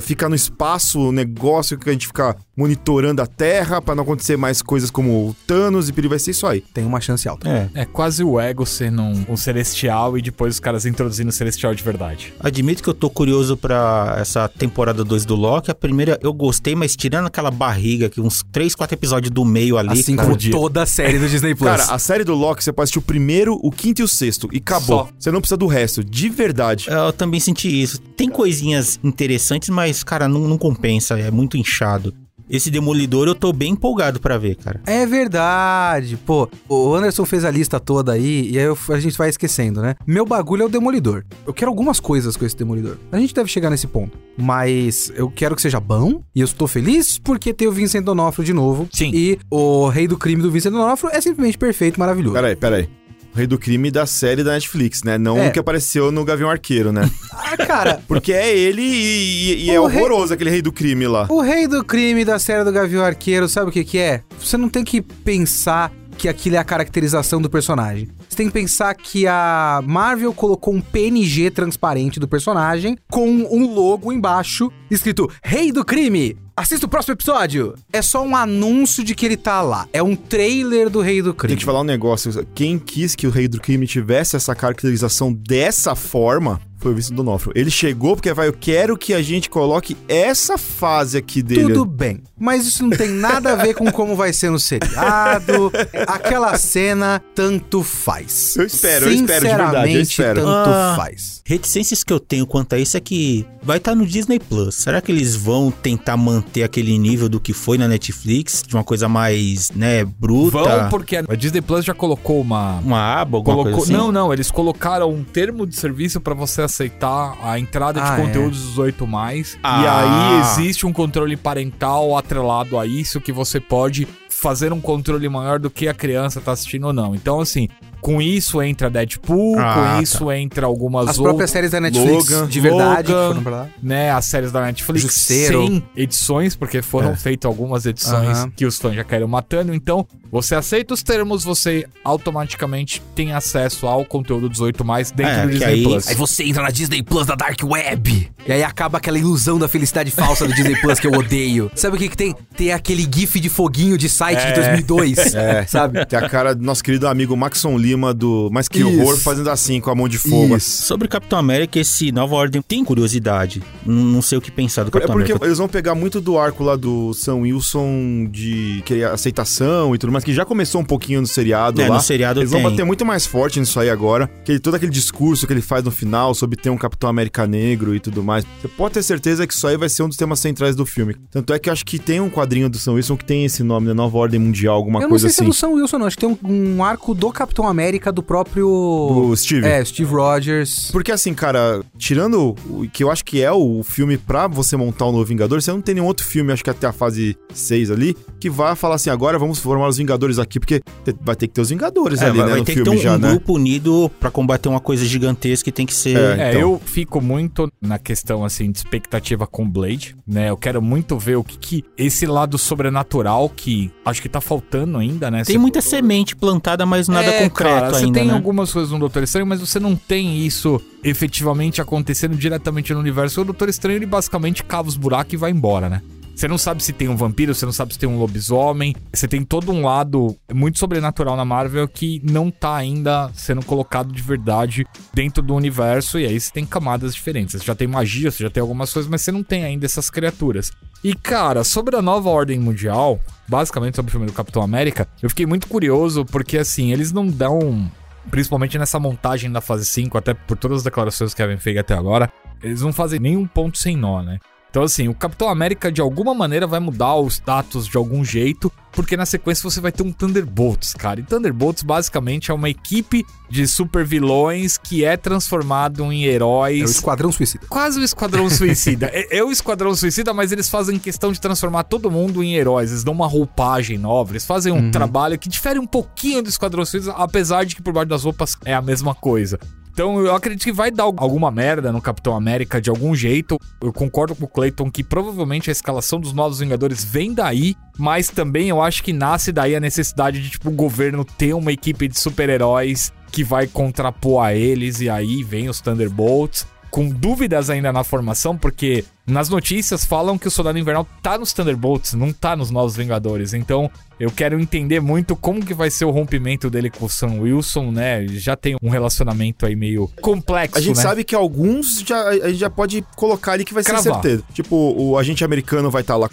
[0.00, 4.36] fica no espaço o negócio que a gente fica monitorando a Terra pra não acontecer
[4.36, 6.60] mais coisas como o Thanos e vai ser isso aí.
[6.60, 7.48] Tem uma chance alta.
[7.48, 7.82] É.
[7.82, 11.72] É quase o ego sendo um, um celestial e depois os caras introduzindo o celestial
[11.72, 12.34] de verdade.
[12.40, 15.70] Admito que eu tô curioso pra essa temporada 2 do Loki.
[15.70, 19.78] A primeira eu gostei, mas tirando aquela barriga que uns 3, 4 episódios do meio
[19.78, 20.50] ali, Assim cara, como dia.
[20.50, 21.70] toda a série do Disney Plus.
[21.70, 24.48] Cara, a série do Loki você pode assistir o primeiro, o quinto e o sexto
[24.52, 25.04] e acabou.
[25.06, 25.08] Só.
[25.16, 26.86] Você não precisa do resto, de verdade.
[26.88, 28.00] eu também senti isso.
[28.00, 32.12] Tem coisinhas interessantes, mas cara, não, não compensa, é muito inchado.
[32.50, 34.80] Esse Demolidor eu tô bem empolgado pra ver, cara.
[34.86, 36.16] É verdade.
[36.24, 39.80] Pô, o Anderson fez a lista toda aí e aí eu- a gente vai esquecendo,
[39.82, 39.94] né?
[40.06, 41.24] Meu bagulho é o Demolidor.
[41.46, 42.96] Eu quero algumas coisas com esse Demolidor.
[43.12, 44.16] A gente deve chegar nesse ponto.
[44.36, 48.44] Mas eu quero que seja bom e eu estou feliz porque tem o Vincent D'Onofrio
[48.44, 48.88] de novo.
[48.92, 49.10] Sim.
[49.12, 52.34] E o rei do crime do Vincent D'Onofrio é simplesmente perfeito, maravilhoso.
[52.34, 52.88] Peraí, peraí.
[53.34, 55.16] O Rei do Crime da série da Netflix, né?
[55.16, 55.48] Não É.
[55.48, 57.08] o que apareceu no Gavião Arqueiro, né?
[57.50, 60.70] Ah, cara, Porque é ele e, e- e é O rei- horroroso aquele Rei do
[60.72, 61.26] Crime lá.
[61.30, 64.22] O rei do crime da série do Gavião Arqueiro, sabe o que que é?
[64.38, 68.08] Você não tem que pensar que aquilo é a caracterização do personagem.
[68.38, 74.12] Tem que pensar que a Marvel colocou um PNG transparente do personagem com um logo
[74.12, 76.36] embaixo escrito Rei do Crime.
[76.56, 77.74] Assista o próximo episódio.
[77.92, 79.88] É só um anúncio de que ele tá lá.
[79.92, 81.54] É um trailer do Rei do Tem Crime.
[81.54, 82.46] que te falar um negócio.
[82.54, 87.14] Quem quis que o Rei do Crime tivesse essa caracterização dessa forma foi o Vincent
[87.14, 87.52] D'Onofrio.
[87.54, 91.64] Ele chegou porque vai, eu quero que a gente coloque essa fase aqui dele.
[91.64, 95.70] Tudo bem, mas isso não tem nada a ver com como vai ser no seriado.
[96.06, 98.56] Aquela cena tanto faz.
[98.56, 100.40] Eu espero, eu espero, de verdade, eu Sinceramente, espero.
[100.40, 100.94] tanto Ah.
[100.96, 101.42] faz.
[101.44, 104.74] Reticências que eu tenho quanto a isso é que vai estar no Disney Plus.
[104.74, 108.62] Será que eles vão tentar manter aquele nível do que foi na Netflix?
[108.66, 110.58] De uma coisa mais, né, bruta?
[110.58, 112.78] Vão porque a Disney Plus já colocou uma...
[112.80, 114.00] Uma aba, alguma Colocou, coisa assim?
[114.00, 118.16] Não, não, eles colocaram um termo de serviço pra você aceitar a entrada de Ah,
[118.16, 119.54] conteúdos 18 mais.
[119.54, 120.34] E Ah.
[120.34, 125.58] aí existe um controle parental atrelado a isso que você pode fazer um controle maior
[125.58, 127.14] do que a criança tá assistindo ou não.
[127.14, 127.68] Então, assim,
[128.00, 130.02] com isso entra Deadpool, Ah, com tá.
[130.02, 133.42] isso entra algumas As outras, próprias séries da Netflix Logan, de verdade que Logan, foram
[133.42, 133.68] pra lá.
[133.82, 135.66] né, as séries da Netflix Justiceiro.
[135.66, 137.16] sem edições, porque foram É.
[137.16, 139.74] feitas algumas edições que os fãs já caíram matando.
[139.74, 145.42] Então, você aceita os termos, você automaticamente tem acesso ao conteúdo 18 mais dentro É,
[145.42, 146.08] do que Disney aí- Plus.
[146.08, 148.30] Aí você entra na Disney Plus da Dark Web.
[148.46, 151.70] E aí acaba aquela ilusão da felicidade falsa do Disney Plus que eu odeio.
[151.74, 152.34] Sabe o que que tem?
[152.56, 155.18] Tem aquele gif de foguinho de site de 2002.
[155.38, 155.64] É.
[155.66, 156.04] Sabe?
[156.06, 158.88] Tem a cara do nosso querido amigo Maxon Lima do Mas Que Isso.
[159.00, 160.56] Horror fazendo assim com a mão de fogo.
[160.56, 160.82] Isso.
[160.82, 163.62] Sobre Capitão América, esse Nova Ordem tem curiosidade.
[163.86, 165.46] Não, sei o que pensar do É Capitão porque América.
[165.46, 170.12] eles vão pegar muito do arco lá do Sam Wilson de querer aceitação e tudo
[170.12, 171.96] mais, que já começou um pouquinho no seriado É, lá.
[171.96, 172.60] no seriado eles tem.
[172.62, 174.30] vão bater muito mais forte nisso aí agora.
[174.44, 177.46] Que ele- todo aquele discurso que ele faz no final sobre ter um Capitão América
[177.46, 178.44] negro e tudo mais.
[178.60, 181.16] Você pode ter certeza que isso aí vai ser um dos temas centrais do filme.
[181.30, 183.62] Tanto é que eu acho que tem um quadrinho do Sam Wilson que tem esse
[183.62, 183.92] nome, né?
[183.94, 185.50] Nova Ordem Mundial, alguma eu não coisa sei se é assim.
[185.50, 186.06] do Sam Wilson, não.
[186.06, 187.77] Acho que tem um, um arco do Capitão América
[188.12, 188.66] do próprio.
[188.66, 189.66] Do Steve.
[189.66, 190.90] É, Steve Rogers.
[190.90, 195.06] Porque assim, cara, tirando o que eu acho que é o filme pra você montar
[195.06, 197.90] o novo Vingador, você não tem nenhum outro filme, acho que até a fase 6
[197.90, 200.80] ali, que vai falar assim, agora vamos formar os Vingadores aqui, porque
[201.20, 202.90] vai ter que ter os Vingadores É, ali, vai, né, vai no ter que ter
[202.90, 203.30] um, já, um né?
[203.30, 206.16] grupo unido pra combater uma coisa gigantesca e tem que ser.
[206.16, 206.38] É.
[206.38, 206.60] É, então.
[206.60, 210.50] eu fico muito na questão, assim, de expectativa com Blade, né?
[210.50, 211.84] Eu quero muito ver o que que...
[211.96, 215.44] Esse lado sobrenatural que acho que tá faltando ainda, né?
[215.44, 218.34] Tem muita semente plantada, mas nada É, concreto cara, Você ainda, tem né?
[218.34, 223.40] algumas coisas no Doutor Estranho, mas você não tem isso efetivamente acontecendo diretamente no universo.
[223.40, 226.02] O Doutor Estranho, ele basicamente cava os buracos e vai embora, né?
[226.38, 228.94] Você não sabe se tem um vampiro, você não sabe se tem um lobisomem.
[229.12, 234.12] Você tem todo um lado muito sobrenatural na Marvel que não tá ainda sendo colocado
[234.12, 236.16] de verdade dentro do universo.
[236.16, 237.56] E aí você tem camadas diferentes.
[237.56, 240.08] Você já tem magia, você já tem algumas coisas, mas você não tem ainda essas
[240.10, 240.70] criaturas.
[241.02, 243.18] E cara, sobre a nova ordem mundial,
[243.48, 247.26] basicamente sobre o filme do Capitão América, eu fiquei muito curioso porque assim, eles não
[247.26, 247.90] dão
[248.30, 251.94] principalmente nessa montagem da fase 5, até por todas as declarações que Kevin fez até
[251.94, 252.30] agora,
[252.62, 254.38] eles não fazem nenhum ponto sem nó, né?
[254.78, 258.70] Então, assim, o Capitão América de alguma maneira vai mudar o status de algum jeito,
[258.92, 261.18] porque na sequência você vai ter um Thunderbolts, cara.
[261.18, 266.80] E Thunderbolts basicamente é uma equipe de super vilões que é transformado em heróis.
[266.80, 267.66] É o Esquadrão Suicida.
[267.68, 269.10] Quase o Esquadrão Suicida.
[269.12, 272.92] é, é, o Esquadrão Suicida, mas eles fazem questão de transformar todo mundo em heróis.
[272.92, 274.90] Eles dão uma roupagem nova, eles fazem um uhum.
[274.92, 278.54] trabalho que difere um pouquinho do Esquadrão Suicida, apesar de que por baixo das roupas
[278.64, 279.58] é a mesma coisa.
[279.98, 283.58] Então eu acredito que vai dar alguma merda no Capitão América de algum jeito.
[283.82, 288.28] Eu concordo com o Clayton que provavelmente a escalação dos Novos Vingadores vem daí, mas
[288.28, 292.06] também eu acho que nasce daí a necessidade de tipo o governo ter uma equipe
[292.06, 297.92] de super-heróis que vai contrapor a eles e aí vem os Thunderbolts com dúvidas ainda
[297.92, 302.56] na formação, porque nas notícias falam que o Soldado Invernal tá nos Thunderbolts, não tá
[302.56, 303.52] nos Novos Vingadores.
[303.52, 307.40] Então, eu quero entender muito como que vai ser o rompimento dele com o Sam
[307.40, 308.26] Wilson, né?
[308.28, 311.02] Já tem um relacionamento aí meio complexo, A gente né?
[311.02, 314.02] sabe que alguns já, a gente já pode colocar ali que vai Cravar.
[314.02, 314.44] ser certeza.
[314.54, 316.30] Tipo, o agente americano vai estar tá lá,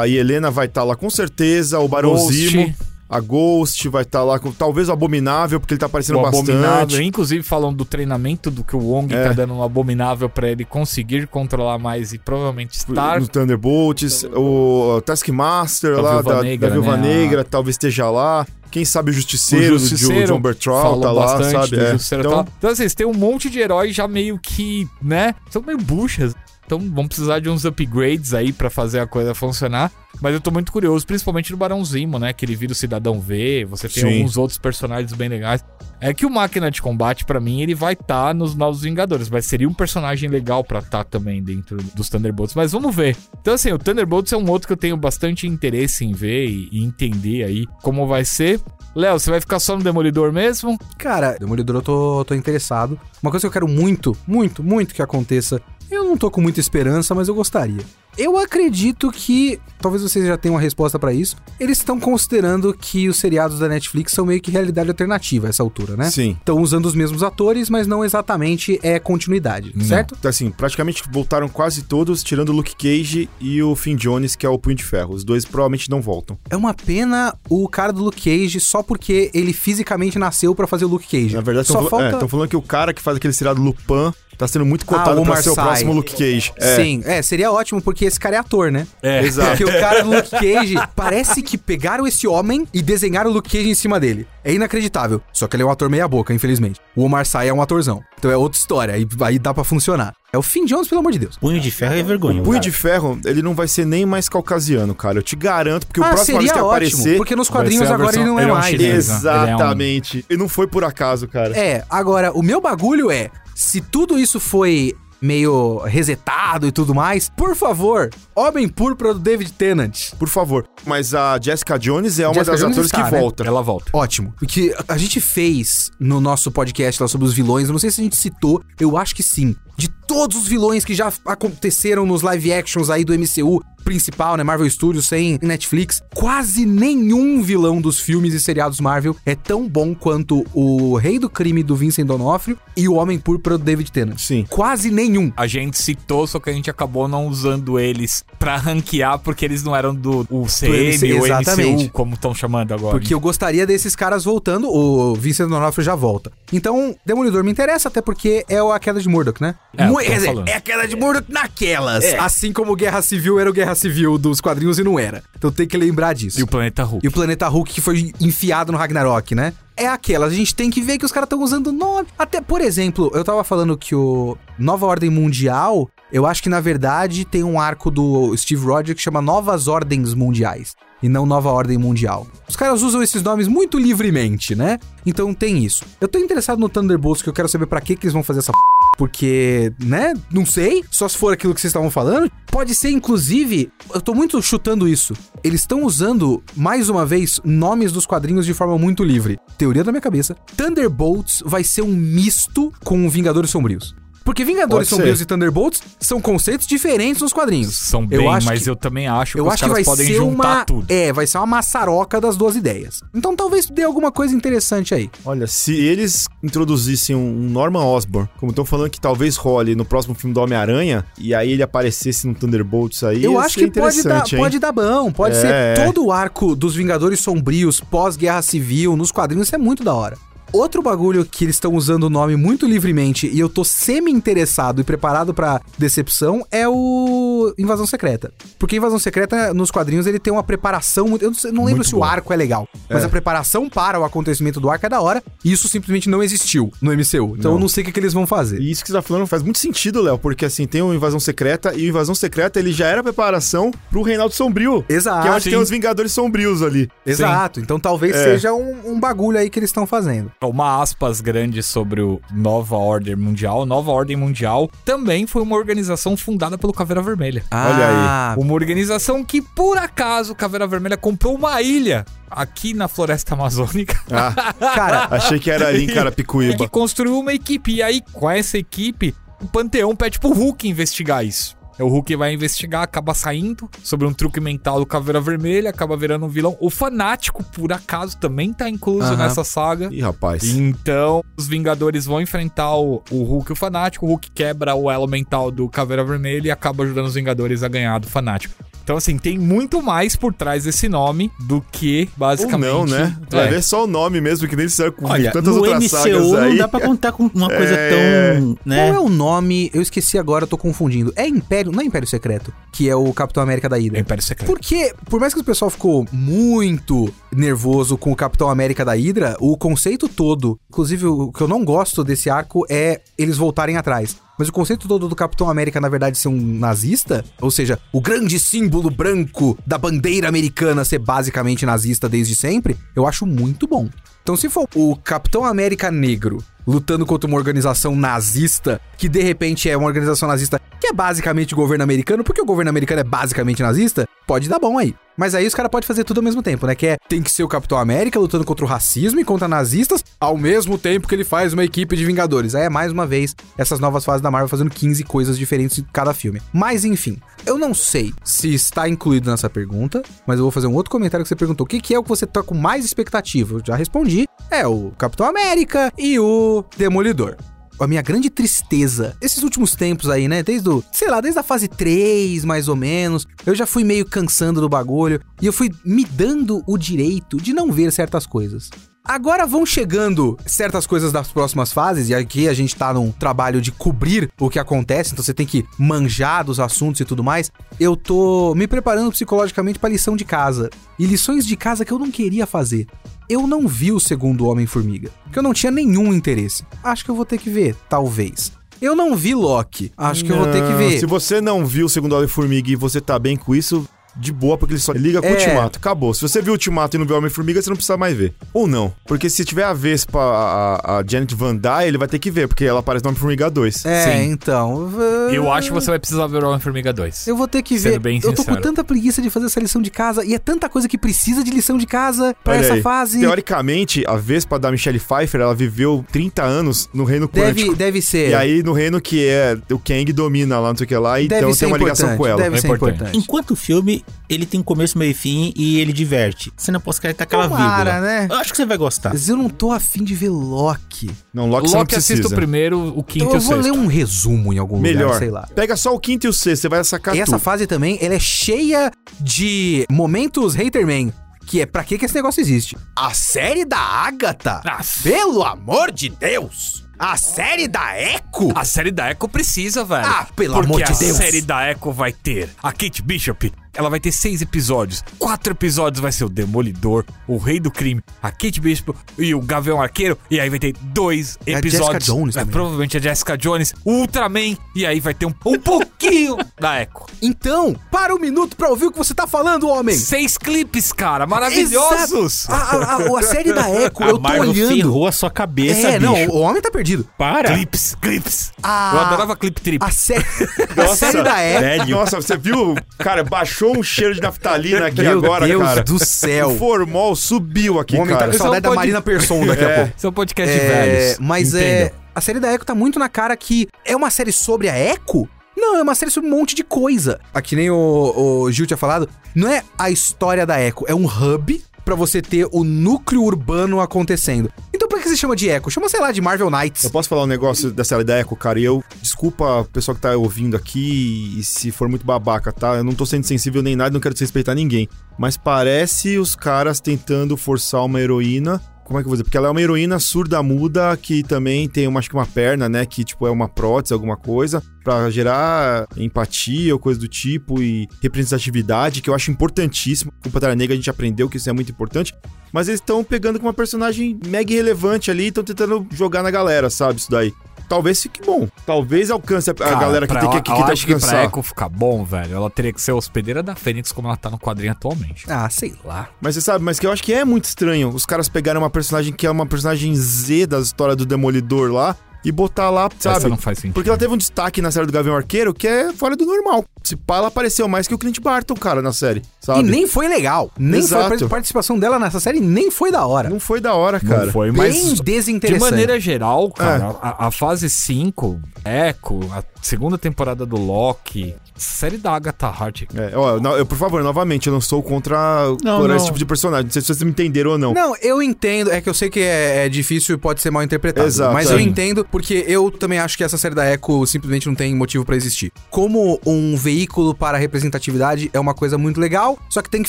[0.00, 2.74] a Helena vai estar tá lá com certeza, o Barão Zimo
[3.14, 6.22] a Ghost vai estar tá lá com talvez o Abominável, porque ele tá aparecendo o
[6.22, 6.50] bastante.
[6.50, 9.28] Abominável, inclusive falando do treinamento do que o Wong é.
[9.28, 13.20] tá dando no Abominável para ele conseguir controlar mais e provavelmente estar.
[13.20, 17.20] No Thunderbolts, o Taskmaster lá da, Negra, da Viúva né?
[17.20, 18.44] Negra talvez esteja lá.
[18.68, 21.78] Quem sabe o Justiceiro, o Justiceiro do John Bertrand tá lá, sabe?
[21.78, 21.94] É.
[21.94, 22.44] Então...
[22.44, 22.52] Tá.
[22.58, 25.36] então, assim, você tem um monte de heróis já meio que, né?
[25.48, 26.34] São meio buchas.
[26.64, 29.90] Então vamos precisar de uns upgrades aí para fazer a coisa funcionar.
[30.20, 32.32] Mas eu tô muito curioso, principalmente do Barão Zimo, né?
[32.32, 34.14] Que ele vira o Cidadão V, você tem Sim.
[34.14, 35.64] alguns outros personagens bem legais.
[36.00, 39.28] É que o Máquina de Combate, para mim, ele vai estar tá nos Novos Vingadores,
[39.28, 42.54] mas seria um personagem legal para estar tá também dentro dos Thunderbolts.
[42.54, 43.16] Mas vamos ver.
[43.40, 46.68] Então, assim, o Thunderbolts é um outro que eu tenho bastante interesse em ver e,
[46.70, 48.60] e entender aí como vai ser.
[48.94, 50.78] Léo, você vai ficar só no Demolidor mesmo?
[50.96, 52.98] Cara, Demolidor eu tô, tô interessado.
[53.20, 55.60] Uma coisa que eu quero muito, muito, muito que aconteça
[55.90, 57.84] eu não tô com muita esperança, mas eu gostaria.
[58.16, 63.06] Eu acredito que, talvez vocês já tenham uma resposta para isso, eles estão considerando que
[63.06, 66.10] os seriados da Netflix são meio que realidade alternativa a essa altura, né?
[66.10, 66.38] Sim.
[66.38, 69.84] Estão usando os mesmos atores, mas não exatamente é continuidade, não.
[69.84, 70.16] certo?
[70.18, 74.46] Então, assim, praticamente voltaram quase todos, tirando o Luke Cage e o Finn Jones, que
[74.46, 75.12] é o Punho de Ferro.
[75.12, 76.38] Os dois provavelmente não voltam.
[76.48, 80.86] É uma pena o cara do Luke Cage só porque ele fisicamente nasceu para fazer
[80.86, 81.34] o Luke Cage.
[81.34, 84.48] Na verdade, estão fal é, falando que o cara que faz aquele seriado Lupin Tá
[84.48, 86.52] sendo muito cotado ah, pra ser o próximo Luke Cage.
[86.56, 86.76] É.
[86.76, 88.86] Sim, é, seria ótimo porque esse cara é ator, né?
[89.02, 89.22] É.
[89.24, 89.50] Exato.
[89.50, 93.50] Porque o cara do Luke Cage parece que pegaram esse homem e desenharam o Luke
[93.50, 94.26] Cage em cima dele.
[94.42, 95.22] É inacreditável.
[95.32, 96.80] Só que ele é um ator meia boca, infelizmente.
[96.94, 98.02] O Omar Sy é um atorzão.
[98.18, 100.14] Então é outra história, aí, aí dá para funcionar.
[100.32, 101.36] É o Finn Jones, pelo amor de Deus.
[101.38, 102.42] Punho de Ferro é vergonha.
[102.42, 105.18] Punho de Ferro, ele não vai ser nem mais caucasiano, cara.
[105.18, 107.16] Eu te garanto, porque ah, o próximo vez que ótimo, aparecer...
[107.16, 108.70] porque nos quadrinhos agora versão, ele não é, ele é um mais.
[108.70, 110.16] Chinês, Exatamente.
[110.16, 110.36] Ele é um...
[110.36, 111.56] E não foi por acaso, cara.
[111.56, 113.30] É, agora, o meu bagulho é...
[113.54, 117.30] Se tudo isso foi meio resetado e tudo mais.
[117.30, 120.10] Por favor, Homem Púrpura do David Tennant.
[120.18, 120.66] Por favor.
[120.86, 123.20] Mas a Jessica Jones é uma Jessica das Jones atores está, que né?
[123.20, 123.44] volta.
[123.44, 123.90] Ela volta.
[123.92, 124.34] Ótimo.
[124.38, 128.00] Porque a gente fez no nosso podcast lá sobre os vilões, eu não sei se
[128.00, 129.56] a gente citou, eu acho que sim.
[129.76, 134.42] De todos os vilões que já aconteceram nos live actions aí do MCU, principal, né,
[134.42, 139.94] Marvel Studios, sem Netflix, quase nenhum vilão dos filmes e seriados Marvel é tão bom
[139.94, 144.18] quanto o Rei do Crime do Vincent D'Onofrio e o Homem Púrpura do David Tennant.
[144.18, 144.46] Sim.
[144.48, 145.30] Quase nenhum.
[145.36, 149.62] A gente citou, só que a gente acabou não usando eles pra ranquear, porque eles
[149.62, 152.92] não eram do CM ou MCU, como estão chamando agora.
[152.92, 156.32] Porque eu gostaria desses caras voltando, o Vincent D'Onofrio já volta.
[156.52, 159.54] Então, Demolidor me interessa, até porque é a queda de Murdoch, né?
[159.76, 162.04] É, Quer dizer, é a queda de Murdoch naquelas.
[162.04, 162.18] É.
[162.18, 165.22] Assim como Guerra Civil era o Guerra Civil dos quadrinhos e não era.
[165.36, 166.40] Então tem que lembrar disso.
[166.40, 167.04] E o Planeta Hulk.
[167.04, 169.52] E o Planeta Hulk que foi enfiado no Ragnarok, né?
[169.76, 170.26] é aquela.
[170.26, 172.08] A gente tem que ver que os caras estão usando nome.
[172.18, 176.60] Até, por exemplo, eu tava falando que o Nova Ordem Mundial, eu acho que na
[176.60, 181.50] verdade tem um arco do Steve Rogers que chama Novas Ordens Mundiais e não Nova
[181.50, 182.26] Ordem Mundial.
[182.48, 184.78] Os caras usam esses nomes muito livremente, né?
[185.04, 185.84] Então tem isso.
[186.00, 188.38] Eu tô interessado no Thunderbolts, que eu quero saber para que que eles vão fazer
[188.38, 188.58] essa p...
[188.96, 190.14] porque, né?
[190.30, 190.84] Não sei.
[190.90, 192.30] Só se for aquilo que vocês estavam falando.
[192.50, 195.14] Pode ser, inclusive, eu tô muito chutando isso.
[195.42, 199.38] Eles estão usando, mais uma vez, nomes dos quadrinhos de forma muito livre.
[199.58, 200.36] Teoria da minha cabeça.
[200.56, 204.03] Thunderbolts vai ser um misto com Vingadores Sombrios.
[204.24, 205.24] Porque Vingadores Pode Sombrios ser.
[205.24, 207.76] e Thunderbolts são conceitos diferentes nos quadrinhos.
[207.76, 209.84] São bem, eu acho mas que, eu também acho eu que os acho que caras
[209.86, 210.86] vai podem ser juntar uma tudo.
[210.88, 213.02] é, vai ser uma maçaroca das duas ideias.
[213.14, 215.10] Então talvez dê alguma coisa interessante aí.
[215.24, 220.14] Olha, se eles introduzissem um Norman Osborn, como estão falando que talvez role no próximo
[220.14, 224.10] filme do Homem-Aranha, e aí ele aparecesse no Thunderbolts aí, Eu acho que pode dar,
[224.10, 224.40] interessante, hein?
[224.42, 225.74] pode dar bom, pode É, ser é.
[225.84, 230.16] todo o arco dos Vingadores Sombrios pós-Guerra Civil nos quadrinhos, isso é muito da hora.
[230.54, 234.84] Outro bagulho que eles estão usando o nome muito livremente e eu tô semi-interessado e
[234.84, 238.32] preparado pra decepção é o Invasão Secreta.
[238.58, 241.24] Porque Invasão Secreta, nos quadrinhos, ele tem uma preparação muito.
[241.24, 243.06] Eu não, lembro Muito se o arco é legal, mas É.
[243.06, 246.72] a preparação para o acontecimento do arco é da hora e isso simplesmente não existiu
[246.80, 247.34] no MCU.
[247.36, 247.52] Então Não.
[247.54, 248.60] eu não sei o que, que eles vão fazer.
[248.60, 251.18] E isso que você tá falando faz muito sentido, Léo, porque assim, tem o Invasão
[251.18, 254.84] Secreta, e o Invasão Secreta ele já era preparação pro Reinaldo Sombrio.
[254.88, 255.22] Exato.
[255.22, 255.50] que é onde sim.
[255.50, 256.88] tem os Vingadores Sombrios ali.
[257.04, 257.58] Exato.
[257.60, 258.24] Então talvez É.
[258.24, 260.30] seja um, um bagulho aí que eles estão fazendo.
[260.50, 263.64] Uma aspas grande sobre o Nova Ordem Mundial.
[263.66, 267.44] Nova Ordem Mundial também foi uma organização fundada pelo Caveira Vermelha.
[267.50, 267.94] Olha aí.
[268.08, 273.98] Ah, Uma organização que, por acaso, Caveira Vermelha comprou uma ilha aqui na floresta amazônica
[274.10, 276.68] Ah, Cara, achei que era ali em e que Carapicuíba.
[276.68, 277.74] construiu uma equipe.
[277.74, 281.56] E aí, com essa equipe, o Panteão pede pro Hulk investigar isso.
[281.78, 285.96] É O Hulk vai investigar, acaba saindo sobre um truque mental do Caveira Vermelha, acaba
[285.96, 286.56] virando um vilão.
[286.60, 289.16] O Fanático, por acaso, também tá incluso Aham.
[289.16, 289.88] nessa saga.
[289.92, 290.44] Ih, rapaz.
[290.44, 294.06] Então, os Vingadores vão enfrentar o, o Hulk e o Fanático.
[294.06, 297.68] O Hulk quebra o elo mental do Caveira Vermelha e acaba ajudando os Vingadores a
[297.68, 298.54] ganhar do Fanático.
[298.84, 302.70] Então, assim, tem muito mais por trás desse nome do que Ou basicamente.
[302.70, 303.16] não, né?
[303.32, 303.34] É.
[303.34, 306.34] Vai ver só o nome mesmo, que nem serve com Olha, tantas outras MCU sagas
[306.34, 306.50] aí.
[306.50, 308.34] não dá pra contar com uma coisa É.
[308.34, 308.88] tão, qual né?
[308.90, 309.70] é o nome?
[309.72, 311.14] Eu esqueci agora, eu tô confundindo.
[311.16, 314.00] É Império, não é Império Secreto, que é o Capitão América da É Hydra.
[314.00, 314.48] Império Secreto.
[314.48, 319.36] Porque, por mais que o pessoal ficou muito nervoso com o Capitão América da Hydra,
[319.40, 324.16] o conceito todo, inclusive o que eu não gosto desse arco é eles voltarem atrás.
[324.38, 328.00] Mas o conceito todo do Capitão América, na verdade, ser um nazista, ou seja, o
[328.00, 333.88] grande símbolo branco da bandeira americana ser basicamente nazista desde sempre, eu acho muito bom.
[334.22, 339.68] Então, se for o Capitão América negro lutando contra uma organização nazista, que de repente
[339.68, 343.04] é uma organização nazista que é basicamente o governo americano, porque o governo americano é
[343.04, 344.94] basicamente nazista, pode dar bom aí.
[345.16, 346.74] Mas aí os caras podem fazer tudo ao mesmo tempo, né?
[346.74, 350.04] Que é, tem que ser o Capitão América lutando contra o racismo e contra nazistas,
[350.20, 352.54] ao mesmo tempo que ele faz uma equipe de Vingadores.
[352.54, 355.86] Aí é mais uma vez essas novas fases da Marvel fazendo 15 coisas diferentes em
[355.92, 356.42] cada filme.
[356.52, 360.74] Mas enfim, eu não sei se está incluído nessa pergunta, mas eu vou fazer um
[360.74, 361.64] outro comentário que você perguntou.
[361.64, 363.54] O que, que é o que você tá com mais expectativa?
[363.54, 364.26] Eu já respondi.
[364.50, 367.36] É o Capitão América e o Demolidor
[367.80, 370.42] a minha grande tristeza, esses últimos tempos aí, né?
[370.42, 374.04] Desde o, sei lá, desde a fase 3, mais ou menos, eu já fui meio
[374.04, 378.70] cansando do bagulho e eu fui me dando o direito de não ver certas coisas.
[379.06, 383.60] Agora vão chegando certas coisas das próximas fases, e aqui a gente tá num trabalho
[383.60, 387.52] de cobrir o que acontece, então você tem que manjar dos assuntos e tudo mais.
[387.78, 390.70] Eu tô me preparando psicologicamente pra lição de casa.
[390.98, 392.86] E lições de casa que eu não queria fazer.
[393.28, 396.64] Eu não vi o segundo Homem-Formiga, porque eu não tinha nenhum interesse.
[396.82, 398.52] Acho que eu vou ter que ver, talvez.
[398.82, 399.90] Eu não vi Loki.
[399.96, 400.98] Acho que eu vou ter que ver.
[400.98, 404.56] Se você não viu o segundo Homem-Formiga e você tá bem com isso, de boa,
[404.56, 405.34] porque ele só liga com o É.
[405.34, 405.78] Ultimato.
[405.78, 406.14] Acabou.
[406.14, 408.34] Se você viu o Ultimato e não viu o Homem-Formiga, você não precisa mais ver.
[408.52, 408.92] Ou não.
[409.06, 412.48] Porque se tiver a Vespa, a, a Janet Van Dyne, ele vai ter que ver,
[412.48, 413.84] porque ela aparece no Homem-Formiga 2.
[413.86, 414.30] É, Sim.
[414.30, 414.90] então.
[415.32, 417.26] Eu acho que você vai precisar ver o Homem-Formiga 2.
[417.26, 417.98] Eu vou ter que ver.
[417.98, 420.68] bem eu tô com tanta preguiça de fazer essa lição de casa e é tanta
[420.68, 422.82] coisa que precisa de lição de casa pra Olha essa aí.
[422.82, 423.20] fase.
[423.20, 427.76] Teoricamente, a Vespa da Michelle Pfeiffer, ela viveu 30 anos no reino Deve, quântico.
[427.76, 428.30] deve ser.
[428.30, 431.14] E aí, no reino que é o Kang domina lá, não sei o que lá,
[431.14, 432.40] deve então tem uma ligação com ela.
[432.40, 432.94] Deve É ser importante.
[432.94, 433.18] importante.
[433.18, 436.52] Enquanto o filme, ele tem começo, meio e fim e ele diverte.
[436.56, 438.00] Você não pode tá aquela Tomara, vírgula.
[438.00, 438.26] né?
[438.30, 439.10] Eu acho que você vai gostar.
[439.10, 441.10] Mas eu não tô afim de ver Loki.
[441.32, 442.34] Não, Loki, você não Loki assista precisa.
[442.34, 443.72] o primeiro, o quinto Então e eu o vou sexto.
[443.72, 445.04] ler um resumo em algum Melhor.
[445.06, 445.48] lugar, sei lá.
[445.54, 448.14] Pega só o quinto e o sexto, você vai sacar E essa fase também, ela
[448.14, 448.90] é cheia
[449.20, 451.12] de momentos haterman.
[451.46, 452.74] Que é pra que, que esse negócio existe?
[452.96, 454.62] A série da Agatha?
[454.64, 456.82] Ah, Pelo amor de Deus!
[456.98, 458.50] A série da Echo?
[458.54, 460.06] A série da Echo precisa, velho.
[460.06, 461.16] Ah, pelo Porque amor de a Deus.
[461.18, 463.52] série da Echo vai ter a Kate Bishop.
[463.74, 465.02] Ela vai ter seis episódios.
[465.18, 469.40] Quatro episódios vai ser o Demolidor, o Rei do Crime, a Kate Bishop e o
[469.40, 470.16] Gavião Arqueiro.
[470.30, 472.04] E aí vai ter dois a episódios.
[472.04, 474.56] Jessica Jones É, provavelmente a Jessica Jones, o Ultraman.
[474.76, 477.06] E aí vai ter um, um pouquinho da Echo.
[477.22, 479.96] Então, para um minuto pra ouvir o que você tá falando, homem!
[479.96, 482.48] Seis clipes, cara, maravilhosos.
[482.48, 484.74] A, a- a- a série da Echo, A eu tô Marvel olhando.
[484.74, 486.10] ferrou a sua cabeça, É, bicho.
[486.12, 487.08] não, o homem tá perdido.
[487.18, 487.52] Para.
[487.54, 488.52] Clips, clips.
[488.62, 489.84] A- Eu adorava clip trip.
[489.84, 490.16] A, sé...
[490.76, 491.60] a série da Echo.
[491.60, 491.88] Velho.
[491.96, 492.74] Nossa, você viu?
[492.98, 495.82] Cara, baixou um cheiro de naftalina aqui Meu agora, Deus cara.
[495.82, 496.48] do céu.
[496.50, 498.32] O formol subiu aqui, O homem tá cara.
[498.32, 499.74] com saudade da pode- Marina Persson daqui a É.
[499.76, 499.92] pouco.
[499.96, 501.18] Esse é podcast de É, velhos.
[501.20, 501.92] mas é.
[502.14, 505.28] A série da Echo tá muito na cara que é uma série sobre a Echo?
[505.56, 507.20] Não, é uma série sobre um monte de coisa.
[507.32, 508.14] Aqui nem o,
[508.44, 512.22] o Gil tinha falado, não é a história da Echo, é um hub pra você
[512.22, 514.50] ter o núcleo urbano acontecendo.
[514.84, 515.70] Então por que se chama de Echo?
[515.70, 516.84] Chama, sei lá, de Marvel Knights.
[516.84, 518.60] Eu posso falar um negócio dessa série da Echo, cara?
[518.60, 522.74] E eu, desculpa o pessoal que tá ouvindo aqui e se for muito babaca, tá?
[522.74, 524.86] Eu não tô sendo sensível nem nada, não quero desrespeitar ninguém.
[525.18, 529.24] Mas parece os caras tentando forçar uma heroína como é que eu vou dizer?
[529.24, 532.68] Porque ela é uma heroína surda muda que também tem uma, acho que uma perna,
[532.68, 532.84] né?
[532.84, 537.88] Que tipo é uma prótese, alguma coisa, para gerar empatia ou coisa do tipo e
[538.02, 540.12] representatividade, que eu acho importantíssimo.
[540.22, 542.14] Com Pantera Negra a gente aprendeu que isso é muito importante.
[542.52, 546.30] Mas eles estão pegando com uma personagem mega relevante ali e estão tentando jogar na
[546.30, 547.00] galera, sabe?
[547.00, 547.32] Isso daí
[547.68, 548.48] talvez fique bom.
[548.66, 550.94] Talvez alcance a, a Cara, galera que tem que, que, eu que tem acho que
[550.94, 551.24] pra alcançar.
[551.24, 554.30] Echo ficar bom, velho, ela teria que ser a hospedeira da Fênix como ela tá
[554.30, 555.24] no quadrinho atualmente.
[555.28, 556.08] Ah, sei lá.
[556.20, 558.70] Mas você sabe, mas que eu acho que é muito estranho os caras pegarem uma
[558.70, 563.14] personagem que é uma personagem Z da história do Demolidor lá e botar lá, Essa
[563.20, 563.28] sabe?
[563.28, 563.74] não faz sentido.
[563.74, 566.64] Porque ela teve um destaque na série do Gavião Arqueiro que é fora do normal.
[566.82, 569.60] Se pá, ela apareceu mais que o Clint Barton, cara, na série, sabe?
[569.60, 570.50] E nem foi legal.
[570.58, 571.16] Nem Exato.
[571.16, 573.28] foi a participação dela nessa série, nem foi da hora.
[573.30, 574.26] Não foi da hora, cara.
[574.26, 575.70] Não foi, Bem mas de desinteressante.
[575.70, 576.96] maneira geral, cara, É.
[577.00, 582.82] a, a fase 5, Echo, a segunda temporada do Loki, série da Agatha Hart.
[582.94, 585.16] É, ó, não, eu, por favor, novamente, eu não sou contra,
[585.62, 586.06] Não, contra esse não.
[586.06, 586.64] tipo de personagem.
[586.64, 587.72] Não sei se vocês me entenderam ou não.
[587.72, 588.70] Não, eu entendo.
[588.70, 591.06] É que eu sei que é, é difícil e pode ser mal interpretado.
[591.06, 591.54] Exato, mas é.
[591.54, 595.04] eu entendo porque eu também acho que essa série da Echo simplesmente não tem motivo
[595.04, 595.52] pra existir.
[595.70, 599.88] Como um veículo para representatividade é uma coisa muito legal, só que tem que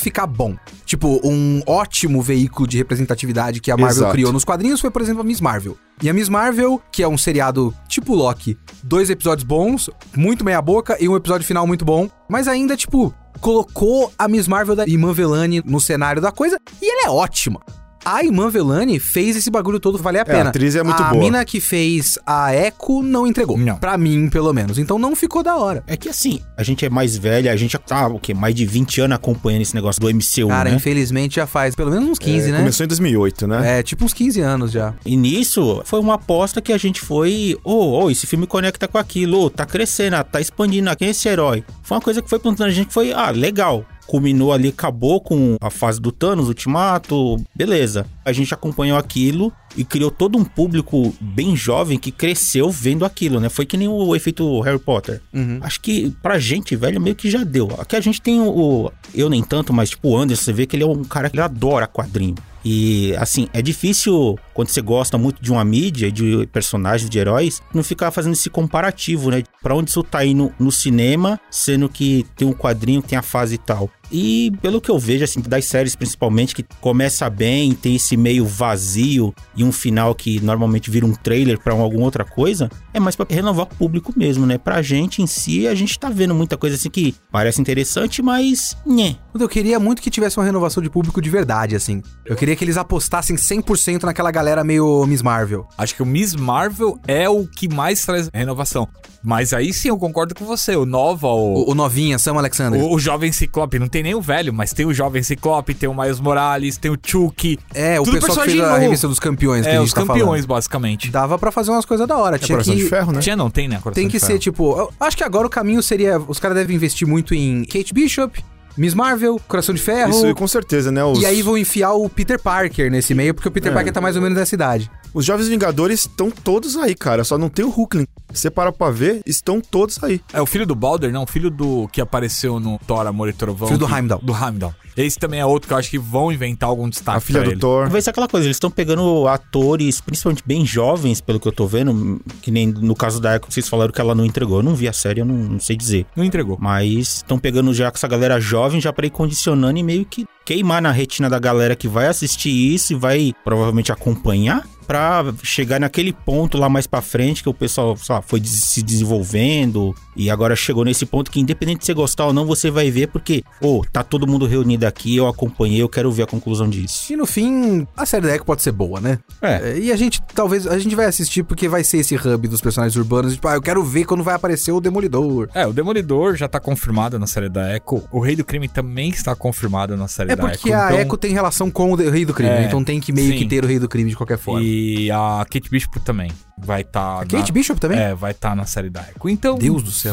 [0.00, 0.56] ficar bom.
[0.84, 4.12] Tipo, um ótimo veículo de representatividade que a Marvel Exato.
[4.12, 5.76] criou nos quadrinhos foi, por exemplo, a Miss Marvel.
[6.02, 10.60] E a Miss Marvel, que é um seriado tipo Loki, dois episódios bons, muito meia
[10.60, 14.84] boca e um episódio final muito bom, mas ainda, tipo, colocou a Miss Marvel da
[14.84, 17.60] Velani no cenário da coisa e ela é ótima.
[18.08, 20.44] A Iman Velani fez esse bagulho todo valer a pena.
[20.44, 21.20] a atriz é muito a boa.
[21.24, 23.58] mina que fez a Echo não entregou.
[23.58, 23.78] Não.
[23.78, 24.78] Pra mim, pelo menos.
[24.78, 25.82] Então não ficou da hora.
[25.88, 28.32] É que assim, a gente é mais velha, a gente já tá, o quê?
[28.32, 30.76] Mais de 20 anos acompanhando esse negócio do MCU, Cara, né?
[30.76, 32.58] infelizmente já faz pelo menos uns 15, É, né?
[32.60, 33.78] Começou em 2008, né?
[33.80, 34.94] É, tipo uns 15 anos já.
[35.04, 37.58] E nisso, foi uma aposta que a gente foi.
[37.64, 41.28] Ô, ô, esse filme conecta com aquilo, tá crescendo, ah, tá expandindo, quem é esse
[41.28, 41.64] herói?
[41.82, 43.84] Foi uma coisa que foi plantando a gente que foi, ah, legal.
[44.06, 48.06] Culminou ali, acabou com a fase do Thanos, Ultimato, beleza.
[48.24, 53.38] A gente acompanhou aquilo e criou todo um público bem jovem que cresceu vendo aquilo,
[53.38, 53.48] né?
[53.48, 55.20] Foi que nem o efeito Harry Potter.
[55.32, 55.58] Uhum.
[55.60, 57.68] Acho que pra gente, velho, meio que já deu.
[57.78, 58.90] Aqui a gente tem o.
[59.14, 61.40] eu nem tanto, mas tipo, o Anderson, você vê que ele é um cara que
[61.40, 62.36] adora quadrinho.
[62.68, 67.62] E assim, é difícil quando você gosta muito de uma mídia, de personagens, de heróis,
[67.72, 69.44] não ficar fazendo esse comparativo, né?
[69.62, 73.54] Pra onde isso tá indo no cinema, sendo que tem um quadrinho, tem a fase
[73.54, 73.88] e tal.
[74.10, 78.44] E pelo que eu vejo, assim, das séries principalmente, que começa bem, tem esse meio
[78.44, 83.16] vazio e um final que normalmente vira um trailer pra alguma outra coisa, é mais
[83.16, 84.58] pra renovar o público mesmo, né?
[84.58, 88.76] Pra gente em si, a gente tá vendo muita coisa assim que parece interessante, mas.
[88.86, 89.16] Nhé.
[89.44, 92.02] Eu queria muito que tivesse uma renovação de público de verdade, assim.
[92.24, 95.66] Eu queria que eles apostassem 100% naquela galera meio Miss Marvel.
[95.76, 98.88] Acho que o Miss Marvel é o que mais traz renovação.
[99.22, 100.76] Mas aí sim eu concordo com você.
[100.76, 102.80] O Nova, o, O, o novinha, Sam Alexander.
[102.80, 105.88] o, o jovem Ciclope, não tem nem o velho, mas tem o jovem Ciclope, tem
[105.88, 107.58] o Miles Morales, tem o Chuck.
[107.74, 109.92] é, o tudo pessoal que fez a revista dos campeões que a É, gente os
[109.92, 110.46] tá campeões, falando.
[110.46, 111.10] basicamente.
[111.10, 112.36] Dava pra fazer umas coisas da hora.
[112.36, 112.82] É Tinha Coração que...
[112.82, 113.20] de Ferro, né?
[113.20, 113.76] Tinha não, tem, né?
[113.82, 114.32] Coração Tem de que Ferro.
[114.32, 114.78] ser, tipo...
[114.78, 116.18] Eu acho que agora o caminho seria...
[116.20, 118.44] Os caras devem investir muito em Kate Bishop,
[118.76, 120.10] Miss Marvel, Coração de Ferro...
[120.10, 121.02] Isso com certeza, né?
[121.04, 123.74] Os, E aí vão enfiar o Peter Parker nesse meio, porque o Peter É.
[123.74, 124.90] Parker tá mais ou menos dessa idade.
[125.16, 127.24] Os Jovens Vingadores estão todos aí, cara.
[127.24, 128.06] Só não tem o Hulkling.
[128.32, 130.20] Você para pra ver, estão todos aí.
[130.32, 133.32] É o filho do Balder, não, o filho do que apareceu no Thor, Amor e
[133.32, 133.68] Trovão.
[133.68, 134.20] Filho do que- Heimdall.
[134.22, 134.74] Do Heimdall.
[134.96, 137.48] Esse também é outro que eu acho que vão inventar algum destaque a filha pra
[137.48, 137.60] do ele.
[137.60, 137.88] Thor.
[137.88, 141.66] Vai ser aquela coisa, eles estão pegando atores, principalmente bem jovens, pelo que eu tô
[141.66, 144.58] vendo, que nem no caso da Echo, vocês falaram que ela não entregou.
[144.58, 146.06] Eu não vi a série, eu não, não sei dizer.
[146.16, 146.56] Não entregou.
[146.60, 150.26] Mas estão pegando já com essa galera jovem, já pra ir condicionando e meio que
[150.44, 155.80] queimar na retina da galera que vai assistir isso e vai provavelmente acompanhar pra chegar
[155.80, 160.56] naquele ponto lá mais pra frente que o pessoal lá, foi se desenvolvendo e agora
[160.56, 163.84] chegou nesse ponto que independente de você gostar ou não, você vai ver porque, ô,
[163.92, 167.12] tá todo mundo reunido aqui, eu acompanhei, eu quero ver a conclusão disso.
[167.12, 169.18] E no fim, a série da Echo pode ser boa, né?
[169.42, 169.78] É.
[169.78, 172.96] E a gente, talvez, a gente vai assistir porque vai ser esse hub dos personagens
[172.96, 173.34] urbanos.
[173.34, 175.48] Tipo, ah, eu quero ver quando vai aparecer o Demolidor.
[175.54, 178.02] É, o Demolidor já tá confirmado na série da Echo.
[178.10, 180.78] O Rei do Crime também está confirmado na série É da porque Echo.
[180.80, 183.32] a então- Echo tem relação com o Rei do Crime, É, então tem que meio
[183.32, 183.38] sim.
[183.38, 184.62] que ter o Rei do Crime de qualquer forma.
[184.62, 187.20] E a Kate Bishop também vai estar.
[187.20, 187.98] A Kate Bishop também?
[187.98, 189.28] É, vai estar na série da Echo.
[189.28, 189.56] Então.
[189.58, 190.05] Deus do céu.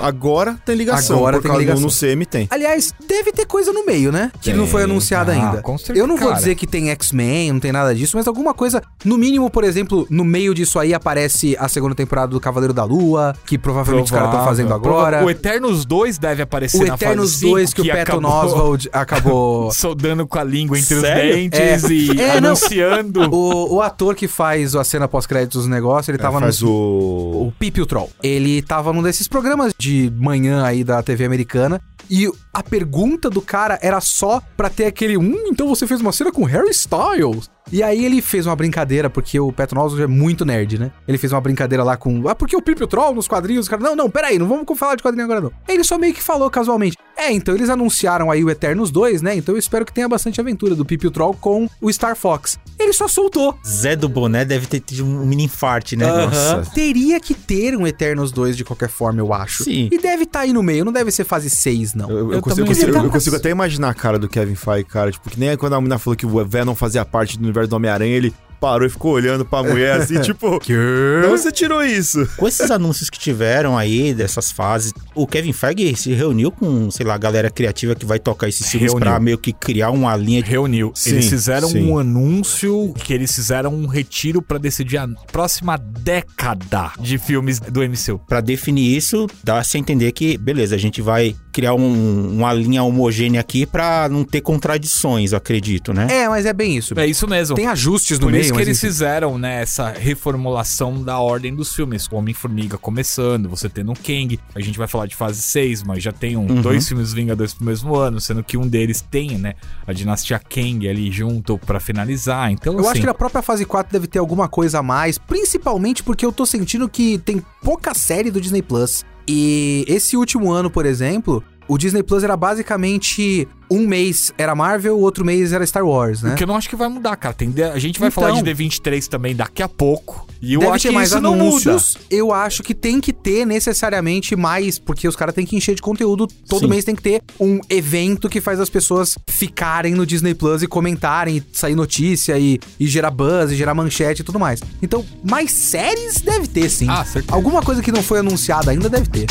[0.00, 1.16] Agora tem ligação.
[1.18, 1.82] Agora por tem causa do- ligação.
[1.84, 2.46] No CM tem.
[2.50, 4.30] Aliás, deve ter coisa no meio, né?
[4.40, 4.54] Que Tem.
[4.54, 5.62] não foi anunciada Ah, ainda.
[5.62, 6.38] com certeza, Eu não vou cara.
[6.38, 8.82] dizer que tem X-Men, não tem nada disso, mas alguma coisa.
[9.04, 12.84] No mínimo, por exemplo, no meio disso aí aparece a segunda temporada do Cavaleiro da
[12.84, 14.66] Lua, que provavelmente os caras estão Provável.
[14.68, 15.24] fazendo agora.
[15.24, 18.30] O Eternos 2 deve aparecer O na Eternos fase 5, 2 que, o Patton acabou
[18.44, 19.70] Oswald acabou.
[19.72, 21.30] soldando com a língua entre Sério?
[21.30, 21.92] os dentes É.
[21.92, 23.30] e É, anunciando.
[23.34, 26.70] O, o ator que faz a cena pós-créditos do negócio, ele tava É, faz no.
[26.70, 27.46] o...
[27.48, 28.10] O Pipi o Troll.
[28.22, 31.80] Ele tava num desses programas de manhã aí da TV americana.
[32.08, 35.18] E a pergunta do cara era só pra ter aquele.
[35.18, 37.50] Hum, então você fez uma cena com Harry Styles.
[37.72, 40.92] E aí ele fez uma brincadeira, porque o Patton Oswalt é muito nerd, né?
[41.08, 42.28] Ele fez uma brincadeira lá com.
[42.28, 43.68] Ah, porque o Pipi o Troll nos quadrinhos?
[43.68, 45.50] Cara, não, não, peraí, não vamos falar de quadrinho agora não.
[45.68, 46.96] Aí ele só meio que falou casualmente.
[47.16, 49.36] É, então eles anunciaram aí o Eternos 2, né?
[49.36, 52.58] Então eu espero que tenha bastante aventura do Pipi o Troll com o Star Fox.
[52.78, 53.56] Ele só soltou.
[53.66, 56.06] Zé do Boné deve ter tido um mini infarte, né?
[56.06, 56.68] Nossa.
[56.74, 59.64] Teria que ter um Eternos 2 de qualquer forma, eu acho.
[59.64, 59.88] Sim.
[59.90, 62.10] E deve estar aí no meio, não deve ser fase 6, não.
[62.10, 64.56] Eu, eu Eu consigo, eu consigo- eu tá- consigo até imaginar a cara do Kevin
[64.56, 65.10] Feige, cara.
[65.12, 67.76] Tipo, que nem quando a menina falou que o Venom fazia parte do universo do
[67.76, 70.58] Homem-Aranha, ele parou e ficou olhando pra mulher assim, tipo...
[70.64, 72.26] De onde você tirou isso?
[72.38, 77.04] Com esses anúncios que tiveram aí, dessas fases, o Kevin Feige se reuniu com, sei
[77.04, 79.06] lá, a galera criativa que vai tocar esses filmes Reuniu.
[79.06, 80.48] pra meio que criar uma linha de...
[80.50, 80.92] Reuniu.
[80.94, 81.84] Sim, eles fizeram sim.
[81.90, 87.80] um anúncio que eles fizeram um retiro pra decidir a próxima década de filmes do
[87.82, 88.18] MCU.
[88.26, 92.82] Pra definir isso, dá-se a entender que, beleza, a gente vai criar um- uma linha
[92.82, 96.06] homogênea aqui pra não ter contradições, eu acredito, né?
[96.10, 96.98] É, mas é bem isso.
[96.98, 97.54] É isso mesmo.
[97.56, 98.86] Tem ajustes no Por meio, isso que eles enfim.
[98.86, 102.06] fizeram, né, essa reformulação da ordem dos filmes.
[102.10, 104.38] O Homem-Formiga começando, você tendo o Kang.
[104.54, 107.64] A gente vai falar de fase 6, mas já tem um, dois filmes Vingadores pro
[107.64, 109.54] mesmo ano, sendo que um deles tem, né,
[109.86, 112.50] a dinastia Kang ali junto pra finalizar.
[112.50, 115.18] Então, Eu assim, acho que a própria fase 4 deve ter alguma coisa a mais,
[115.18, 119.04] principalmente porque eu tô sentindo que tem pouca série do Disney Plus.
[119.26, 124.96] E esse último ano, por exemplo, o Disney Plus era basicamente um mês era Marvel,
[124.96, 126.32] o outro mês era Star Wars, né?
[126.32, 127.34] O que eu não acho que vai mudar, cara.
[127.34, 128.22] Tem, a gente vai Então.
[128.22, 130.26] falar de D23 também daqui a pouco.
[130.40, 131.44] E eu Deve acho ter que mais isso não muda.
[131.70, 131.96] anúncios.
[132.10, 135.80] Eu acho que tem que ter necessariamente mais, porque os caras têm que encher de
[135.80, 136.26] conteúdo.
[136.48, 136.68] Todo Sim.
[136.68, 140.66] mês tem que ter um evento que faz as pessoas ficarem no Disney Plus e
[140.66, 144.60] comentarem, e sair notícia e, e gerar buzz, e gerar manchete e tudo mais.
[144.82, 146.86] Então, mais séries deve ter, sim.
[146.90, 147.34] Ah, certeza.
[147.34, 149.26] Alguma coisa que não foi anunciada ainda deve ter.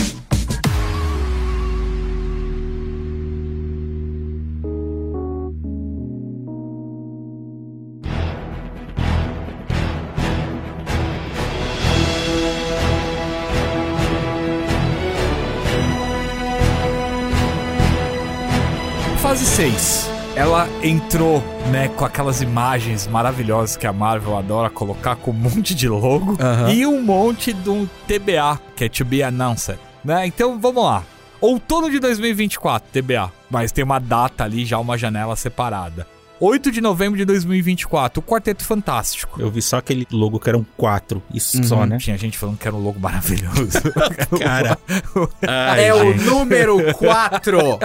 [19.63, 20.09] Fase 6.
[20.35, 21.41] Ela entrou,
[21.71, 26.35] né, com aquelas imagens maravilhosas que a Marvel adora colocar com um monte de logo
[26.41, 26.69] Aham.
[26.69, 30.27] e um monte de um TBA, que é To Be Announced, né?
[30.27, 31.03] Então, vamos lá.
[31.39, 33.31] Outono de 2024, TBA.
[33.49, 36.05] Mas tem uma data ali, já uma janela separada.
[36.39, 39.39] 8 de novembro de 2024, o Quarteto Fantástico.
[39.41, 41.97] Eu vi só aquele logo que eram quatro, isso só, né?
[41.97, 43.79] Tinha gente falando que era um logo maravilhoso.
[44.43, 44.77] Cara.
[45.47, 46.25] Ai, é o gente.
[46.25, 47.79] número 4!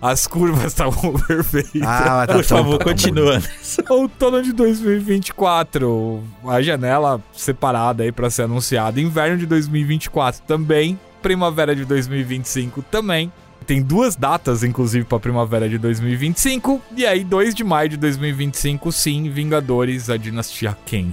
[0.00, 1.82] As curvas estavam perfeitas.
[1.82, 3.42] ah, mas Por favor, continua.
[3.88, 9.00] Outono de 2024, a janela separada aí pra ser anunciada.
[9.00, 10.98] Inverno de 2024 também.
[11.22, 13.32] Primavera de 2025 também.
[13.66, 16.80] Tem duas datas, inclusive, pra primavera de 2025.
[16.96, 21.12] E aí, 2 de maio de 2025, sim, Vingadores, a Dinastia Kang.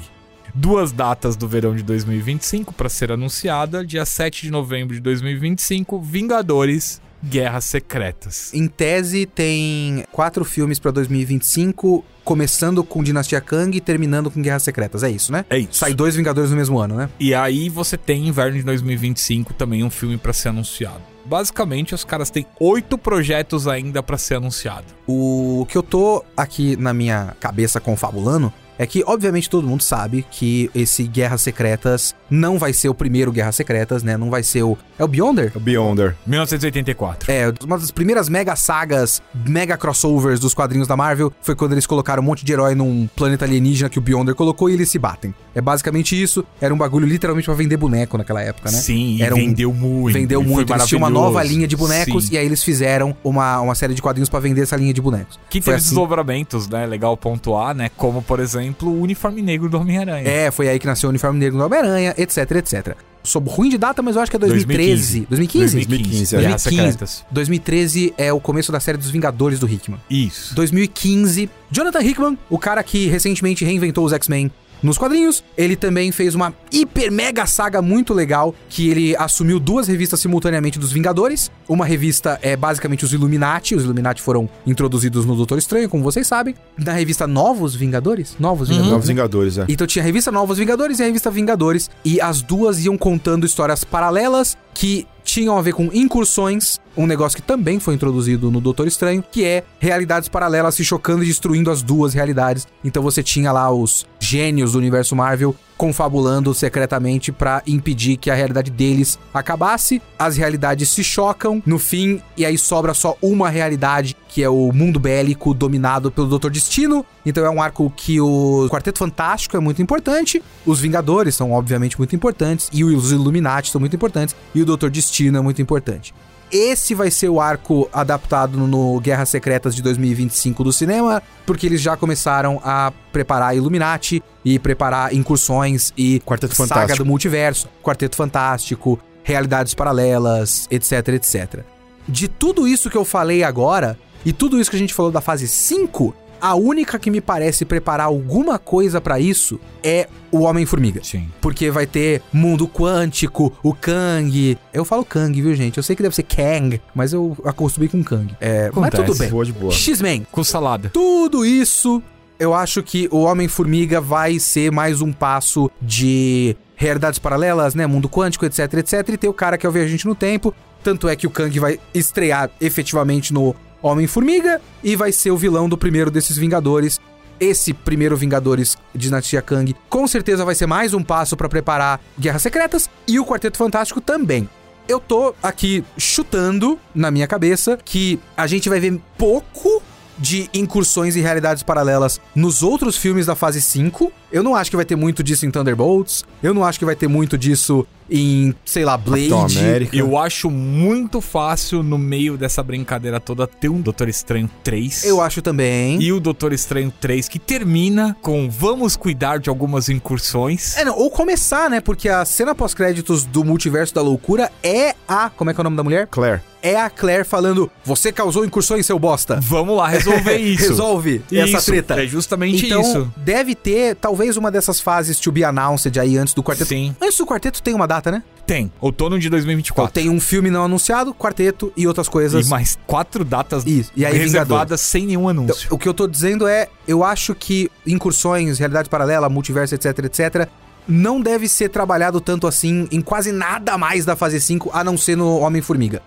[0.54, 3.86] Duas datas do verão de 2025 pra ser anunciada.
[3.86, 8.54] Dia 7 de novembro de 2025, Vingadores, Guerras Secretas.
[8.54, 14.64] Em tese, tem quatro filmes pra 2025, começando com Dinastia Kang e terminando com Guerras
[14.64, 15.04] Secretas.
[15.04, 15.46] É isso, né?
[15.50, 15.74] É isso.
[15.74, 17.10] Sai dois Vingadores no mesmo ano, né?
[17.20, 21.02] E aí você tem inverno de 2025 também um filme pra ser anunciado.
[21.26, 24.86] Basicamente, os caras têm oito projetos ainda pra ser anunciado.
[25.08, 30.26] O que eu tô aqui na minha cabeça confabulando é que, obviamente, todo mundo sabe
[30.30, 34.18] que esse Guerras Secretas não vai ser o primeiro Guerras Secretas, né?
[34.18, 34.78] Não vai ser o.
[34.98, 35.52] É o Beyonder?
[35.56, 36.16] O Beyonder.
[36.26, 37.32] 1984.
[37.32, 41.86] É, uma das primeiras mega sagas, mega crossovers dos quadrinhos da Marvel foi quando eles
[41.86, 44.98] colocaram um monte de herói num planeta alienígena que o Beyonder colocou e eles se
[44.98, 45.34] batem.
[45.54, 46.44] É basicamente isso.
[46.60, 48.78] Era um bagulho literalmente pra vender boneco naquela época, né?
[48.78, 50.14] Sim, e Era um- vendeu muito.
[50.14, 50.74] Vendeu e muito.
[50.74, 52.36] Eles tinham uma nova linha de bonecos Sim.
[52.36, 55.40] e aí eles fizeram uma, uma série de quadrinhos pra vender essa linha de bonecos.
[55.50, 55.90] Que Foi teve assim.
[55.90, 56.86] desdobramentos, né?
[56.86, 57.90] Legal pontuar, né?
[57.96, 60.28] Como, por exemplo, o uniforme negro do Homem-Aranha.
[60.28, 62.96] É, foi aí que nasceu o uniforme negro do Homem-Aranha, etc, etc.
[63.24, 65.26] Sou ruim de data, mas eu acho que é 2013.
[65.30, 65.76] 2015?
[65.76, 66.40] 2015, é.
[66.40, 66.92] Guerras 2015.
[66.92, 67.26] Secretas.
[67.32, 70.00] 2013 é o começo da série dos Vingadores do Hickman.
[70.10, 70.54] Isso.
[70.56, 75.44] 2015, Jonathan Hickman, o cara que recentemente reinventou os X-Men nos quadrinhos.
[75.58, 80.80] Ele também fez uma hiper mega saga muito legal que ele assumiu duas revistas simultaneamente
[80.80, 81.52] dos Vingadores.
[81.68, 86.28] Uma revista é basicamente os Illuminati, os Illuminati foram introduzidos no Doutor Estranho, como vocês
[86.28, 86.56] sabem.
[86.78, 88.92] Na revista Novos Vingadores, Novos Vingadores.
[88.92, 89.14] Novos né?
[89.14, 89.66] Vingadores, é.
[89.68, 93.46] Então tinha a revista Novos Vingadores e a revista Vingadores, e as duas iam contando
[93.46, 98.62] histórias paralelas que tinham a ver com incursões, um negócio que também foi introduzido no
[98.62, 102.66] Doutor Estranho, que é realidades paralelas se chocando e destruindo as duas realidades.
[102.86, 108.36] Então você tinha lá os gênios do universo Marvel confabulando secretamente pra impedir que a
[108.36, 110.02] realidade deles acabasse.
[110.18, 114.72] As realidades se chocam no fim e aí sobra só uma realidade, que é o
[114.72, 117.06] mundo bélico dominado pelo Doutor Destino.
[117.26, 121.98] Então é um arco que o Quarteto Fantástico é muito importante, os Vingadores são obviamente
[121.98, 126.14] muito importantes e os Illuminati são muito importantes e o Doutor Destino é muito importante.
[126.52, 131.82] Esse vai ser o arco adaptado no Guerras Secretas de 2025 do cinema, porque eles
[131.82, 137.04] já começaram a preparar Illuminati e preparar incursões e Quarteto saga Fantástico.
[137.04, 141.62] do multiverso, Quarteto Fantástico, realidades paralelas, etc, etc.
[142.08, 145.22] De tudo isso que eu falei agora e tudo isso que a gente falou da
[145.22, 146.14] fase 5,
[146.46, 151.02] a única que me parece preparar alguma coisa pra isso é o Homem-Formiga.
[151.04, 151.28] Sim.
[151.42, 154.56] Porque vai ter mundo quântico, o Kang.
[154.72, 155.78] Eu falo Kang, viu, gente?
[155.78, 158.32] Eu sei que deve ser Kang, mas eu acostumei com Kang.
[158.40, 159.04] É, mas Acontece.
[159.06, 159.30] tudo bem.
[159.32, 159.72] Boa de boa.
[159.72, 160.28] X-Men.
[160.32, 160.92] Com salada.
[160.94, 162.00] Tudo isso,
[162.38, 167.88] eu acho que o Homem-Formiga vai ser mais um passo de realidades paralelas, né?
[167.88, 169.10] Mundo quântico, etc, etc.
[169.10, 170.54] E ter o cara que é o viajante no tempo.
[170.84, 173.56] Tanto é que o Kang vai estrear efetivamente no
[173.86, 177.00] Homem-Formiga e vai ser o vilão do primeiro desses Vingadores.
[177.40, 182.42] Esse primeiro Vingadores Dinastia Kang com certeza vai ser mais um passo pra preparar Guerras
[182.42, 184.50] Secretas e o Quarteto Fantástico também.
[184.88, 189.84] Eu tô aqui chutando na minha cabeça que a gente vai ver pouco
[190.18, 194.12] de incursões e realidades paralelas nos outros filmes da fase 5.
[194.32, 196.24] Eu não acho que vai ter muito disso em Thunderbolts.
[196.42, 199.90] Eu não acho que vai ter muito disso em, sei lá, Blade.
[199.94, 205.06] Eu acho muito fácil, no meio dessa brincadeira toda, ter um Doutor Estranho 3.
[205.06, 206.02] Eu acho também.
[206.02, 210.78] E o Doutor Estranho 3, que termina com vamos cuidar de algumas incursões.
[210.78, 211.82] É, não, ou começar, né?
[211.82, 215.30] Porque a cena pós-créditos do Multiverso da Loucura é a.
[215.30, 216.08] Como é que é o nome da mulher?
[216.08, 216.42] Claire.
[216.68, 219.40] É a Claire falando: Você causou incursões, seu bosta.
[219.40, 220.70] Vamos lá resolver isso.
[220.70, 222.02] Resolve essa Isso, treta.
[222.02, 223.14] É justamente então, isso.
[223.18, 226.70] deve ter talvez uma dessas fases to be announced aí antes do quarteto.
[226.70, 226.96] Sim.
[227.00, 228.24] Antes do quarteto tem uma data, né?
[228.48, 228.72] Tem.
[228.82, 229.94] Outono de 2024.
[229.94, 232.48] Tem um filme não anunciado, quarteto e outras coisas.
[232.48, 235.68] E mais quatro datas Isso, e aí reservadas sem nenhum Então, anúncio.
[235.72, 240.48] o que eu tô dizendo é, eu acho que incursões, realidade paralela, multiverso, etc, etc,
[240.88, 244.98] não deve ser trabalhado tanto assim em quase nada mais da fase 5, a não
[244.98, 246.02] ser no Homem-Formiga.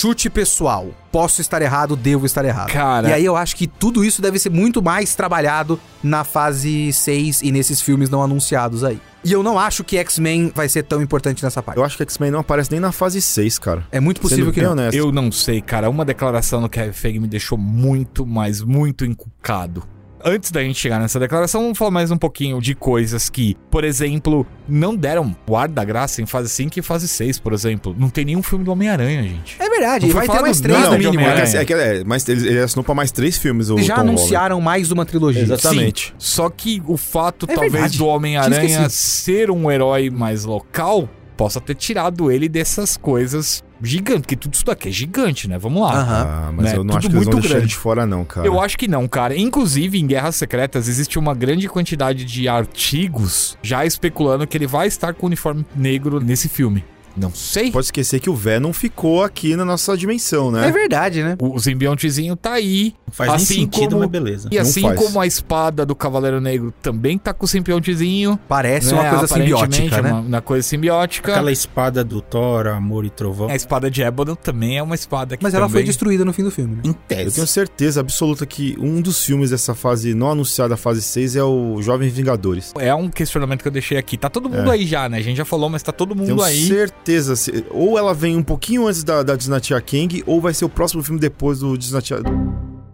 [0.00, 0.94] Chute pessoal.
[1.12, 2.72] Posso estar errado, devo estar errado.
[2.72, 3.10] Cara.
[3.10, 7.42] E aí eu acho que tudo isso deve ser muito mais trabalhado na fase 6
[7.42, 8.98] e nesses filmes não anunciados aí.
[9.22, 11.76] E eu não acho que X-Men vai ser tão importante nessa parte.
[11.76, 13.86] Eu acho que X-Men não aparece nem na fase 6, cara.
[13.92, 14.72] É muito possível Sendo que não.
[14.72, 14.96] honesto.
[14.96, 15.90] Eu não sei, cara.
[15.90, 19.82] Uma declaração do Kevin Feige me deixou muito, mas muito encucado.
[20.22, 23.84] Antes da gente chegar nessa declaração, vamos falar mais um pouquinho de coisas que, por
[23.84, 27.96] exemplo, não deram o ar da graça em fase 5 e fase 6, por exemplo.
[27.98, 29.56] Não tem nenhum filme do Homem-Aranha, gente.
[29.58, 31.44] É verdade, vai ter mais três no mínimo, né?
[31.54, 34.18] É, que- é, mas ele, ele assinou pra mais três filmes, o Já Tom Holland.
[34.18, 35.42] anunciaram mais de uma trilogia.
[35.42, 36.08] Exatamente.
[36.08, 37.98] Sim, só que o fato, É talvez, verdade.
[37.98, 41.08] do Homem-Aranha ser um herói mais local,
[41.40, 44.20] possa ter tirado ele dessas coisas gigantes.
[44.22, 45.56] Porque tudo isso daqui é gigante, né?
[45.58, 45.94] Vamos lá.
[45.98, 46.26] Aham.
[46.28, 46.72] Ah, mas Né?
[46.76, 47.68] eu não Tudo acho que eles vão deixar grande.
[47.68, 48.46] de fora, não, cara.
[48.46, 49.34] Eu acho que não, cara.
[49.34, 54.86] Inclusive, em Guerras Secretas, existe uma grande quantidade de artigos já especulando que ele vai
[54.86, 56.84] estar com o uniforme negro nesse filme.
[57.16, 57.70] Não sei.
[57.70, 60.68] Pode esquecer que o Venom ficou aqui na nossa dimensão, né?
[60.68, 61.36] É verdade, né?
[61.40, 62.94] O simbiontezinho tá aí.
[63.06, 64.48] Não faz nem Assim sentido, como- mas beleza.
[64.50, 64.98] E Não assim faz.
[65.00, 68.38] como a espada do Cavaleiro Negro também tá com o simbiontezinho.
[68.48, 69.00] Parece né?
[69.00, 70.10] uma coisa simbiótica, né?
[70.12, 71.32] Uma, uma coisa simbiótica.
[71.32, 73.48] Aquela espada do Thor, Amor e Trovão.
[73.48, 75.86] A espada de Ébano também é uma espada que Mas ela foi também...
[75.86, 76.76] destruída no fim do filme.
[76.76, 76.82] né?
[76.84, 77.34] Em Eu tese.
[77.34, 81.42] tenho certeza absoluta que um dos filmes dessa fase não anunciada, a fase 6, é
[81.44, 82.72] o Jovens Vingadores.
[82.78, 84.16] É um questionamento que eu deixei aqui.
[84.16, 84.74] Tá todo mundo É.
[84.74, 85.18] aí já, né?
[85.18, 86.66] A gente já falou, mas tá todo mundo Tenho aí.
[86.66, 86.99] certeza.
[87.36, 90.68] Se- Ou ela vem um pouquinho antes da, da Dinastia Kang, ou vai ser o
[90.68, 92.18] próximo filme depois do Dinastia.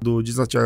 [0.01, 0.61] Do Dinastia.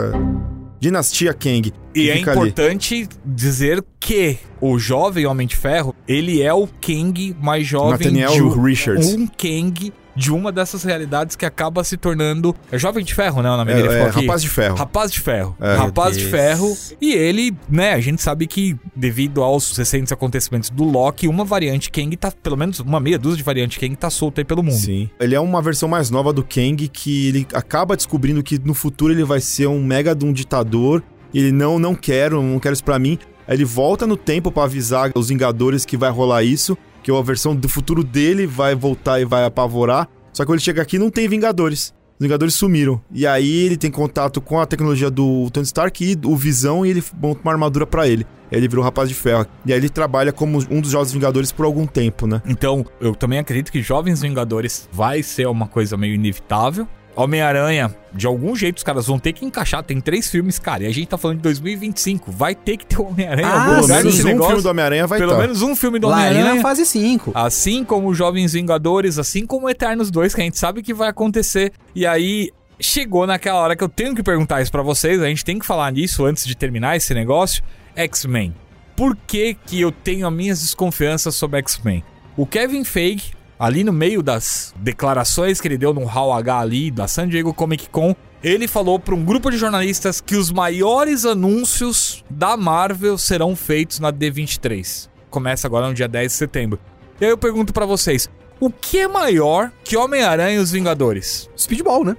[0.79, 1.73] Dinastia Kang.
[1.95, 2.41] E é fica ali.
[2.41, 8.33] importante dizer que o jovem Homem de Ferro, ele é o Kang mais jovem Nathaniel
[8.33, 9.13] de um, Richards.
[9.15, 12.55] um Kang de uma dessas realidades que acaba se tornando...
[12.71, 13.51] É Jovem de Ferro, né?
[13.51, 14.21] O nome É, dele é, ficou aqui.
[14.27, 14.77] Rapaz de Ferro.
[14.77, 15.57] Rapaz de Ferro.
[15.59, 15.75] É.
[15.77, 16.77] Rapaz de Ferro.
[17.01, 21.91] E ele, né, a gente sabe que devido aos recentes acontecimentos do Loki, uma variante
[21.91, 24.77] Kang tá, pelo menos uma meia dúzia de variante Kang tá solta aí pelo mundo.
[24.77, 25.09] Sim.
[25.19, 29.15] Ele é uma versão mais nova do Kang que ele acaba descobrindo que no futuro
[29.15, 31.03] ele vai ser um mega de um ditador.
[31.33, 33.19] E ele não, não quero, não quero isso pra mim.
[33.49, 37.23] Aí ele volta no tempo pra avisar os Vingadores que vai rolar isso, que a
[37.23, 40.09] versão do futuro dele vai voltar e vai apavorar.
[40.33, 41.95] Só que quando ele chega aqui não tem Vingadores.
[42.19, 43.01] Os Vingadores sumiram.
[43.11, 46.91] E aí ele tem contato com a tecnologia do Tony Stark e o Visão e
[46.91, 48.27] ele monta uma armadura pra ele.
[48.53, 49.47] Ele vira o Rapaz de Ferro.
[49.65, 52.43] E aí ele trabalha como um dos Jovens Vingadores por algum tempo, né?
[52.45, 56.87] Então, eu também acredito que Jovens Vingadores vai ser uma coisa meio inevitável.
[57.25, 59.83] Homem-Aranha, de algum jeito os caras vão ter que encaixar.
[59.83, 62.31] Tem três filmes, cara, e a gente tá falando de 2025.
[62.33, 64.49] Vai ter que ter o Homem-Aranha em Ah, algum Pelo lugar menos nesse um negócio.
[64.51, 65.43] filme do Homem-Aranha vai Pelo estar.
[65.43, 66.63] menos um filme do Lá ali na Homem-Aranha.
[66.63, 67.33] fase 5.
[67.35, 71.73] Assim como Jovens Vingadores, assim como Eternos 2, que a gente sabe que vai acontecer.
[71.95, 75.45] E aí, chegou naquela hora que eu tenho que perguntar isso pra vocês, a gente
[75.45, 77.63] tem que falar nisso antes de terminar esse negócio.
[77.95, 78.55] X-Men.
[78.97, 82.05] Por que que eu tenho as minhas desconfianças sobre X-Men?
[82.37, 86.91] O Kevin Feige, ali no meio das declarações que ele deu no Hall H ali,
[86.91, 91.27] da San Diego Comic Con, ele falou para um grupo de jornalistas que os maiores
[91.27, 95.11] anúncios da Marvel serão feitos na D23.
[95.29, 96.79] Começa agora no dia 10 de setembro.
[97.21, 101.51] E aí eu pergunto pra vocês, o que é maior que Homem-Aranha e os Vingadores?
[101.57, 102.17] Speedball, né?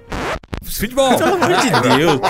[0.64, 1.16] Futebol.
[1.18, 2.20] Pelo amor de Deus.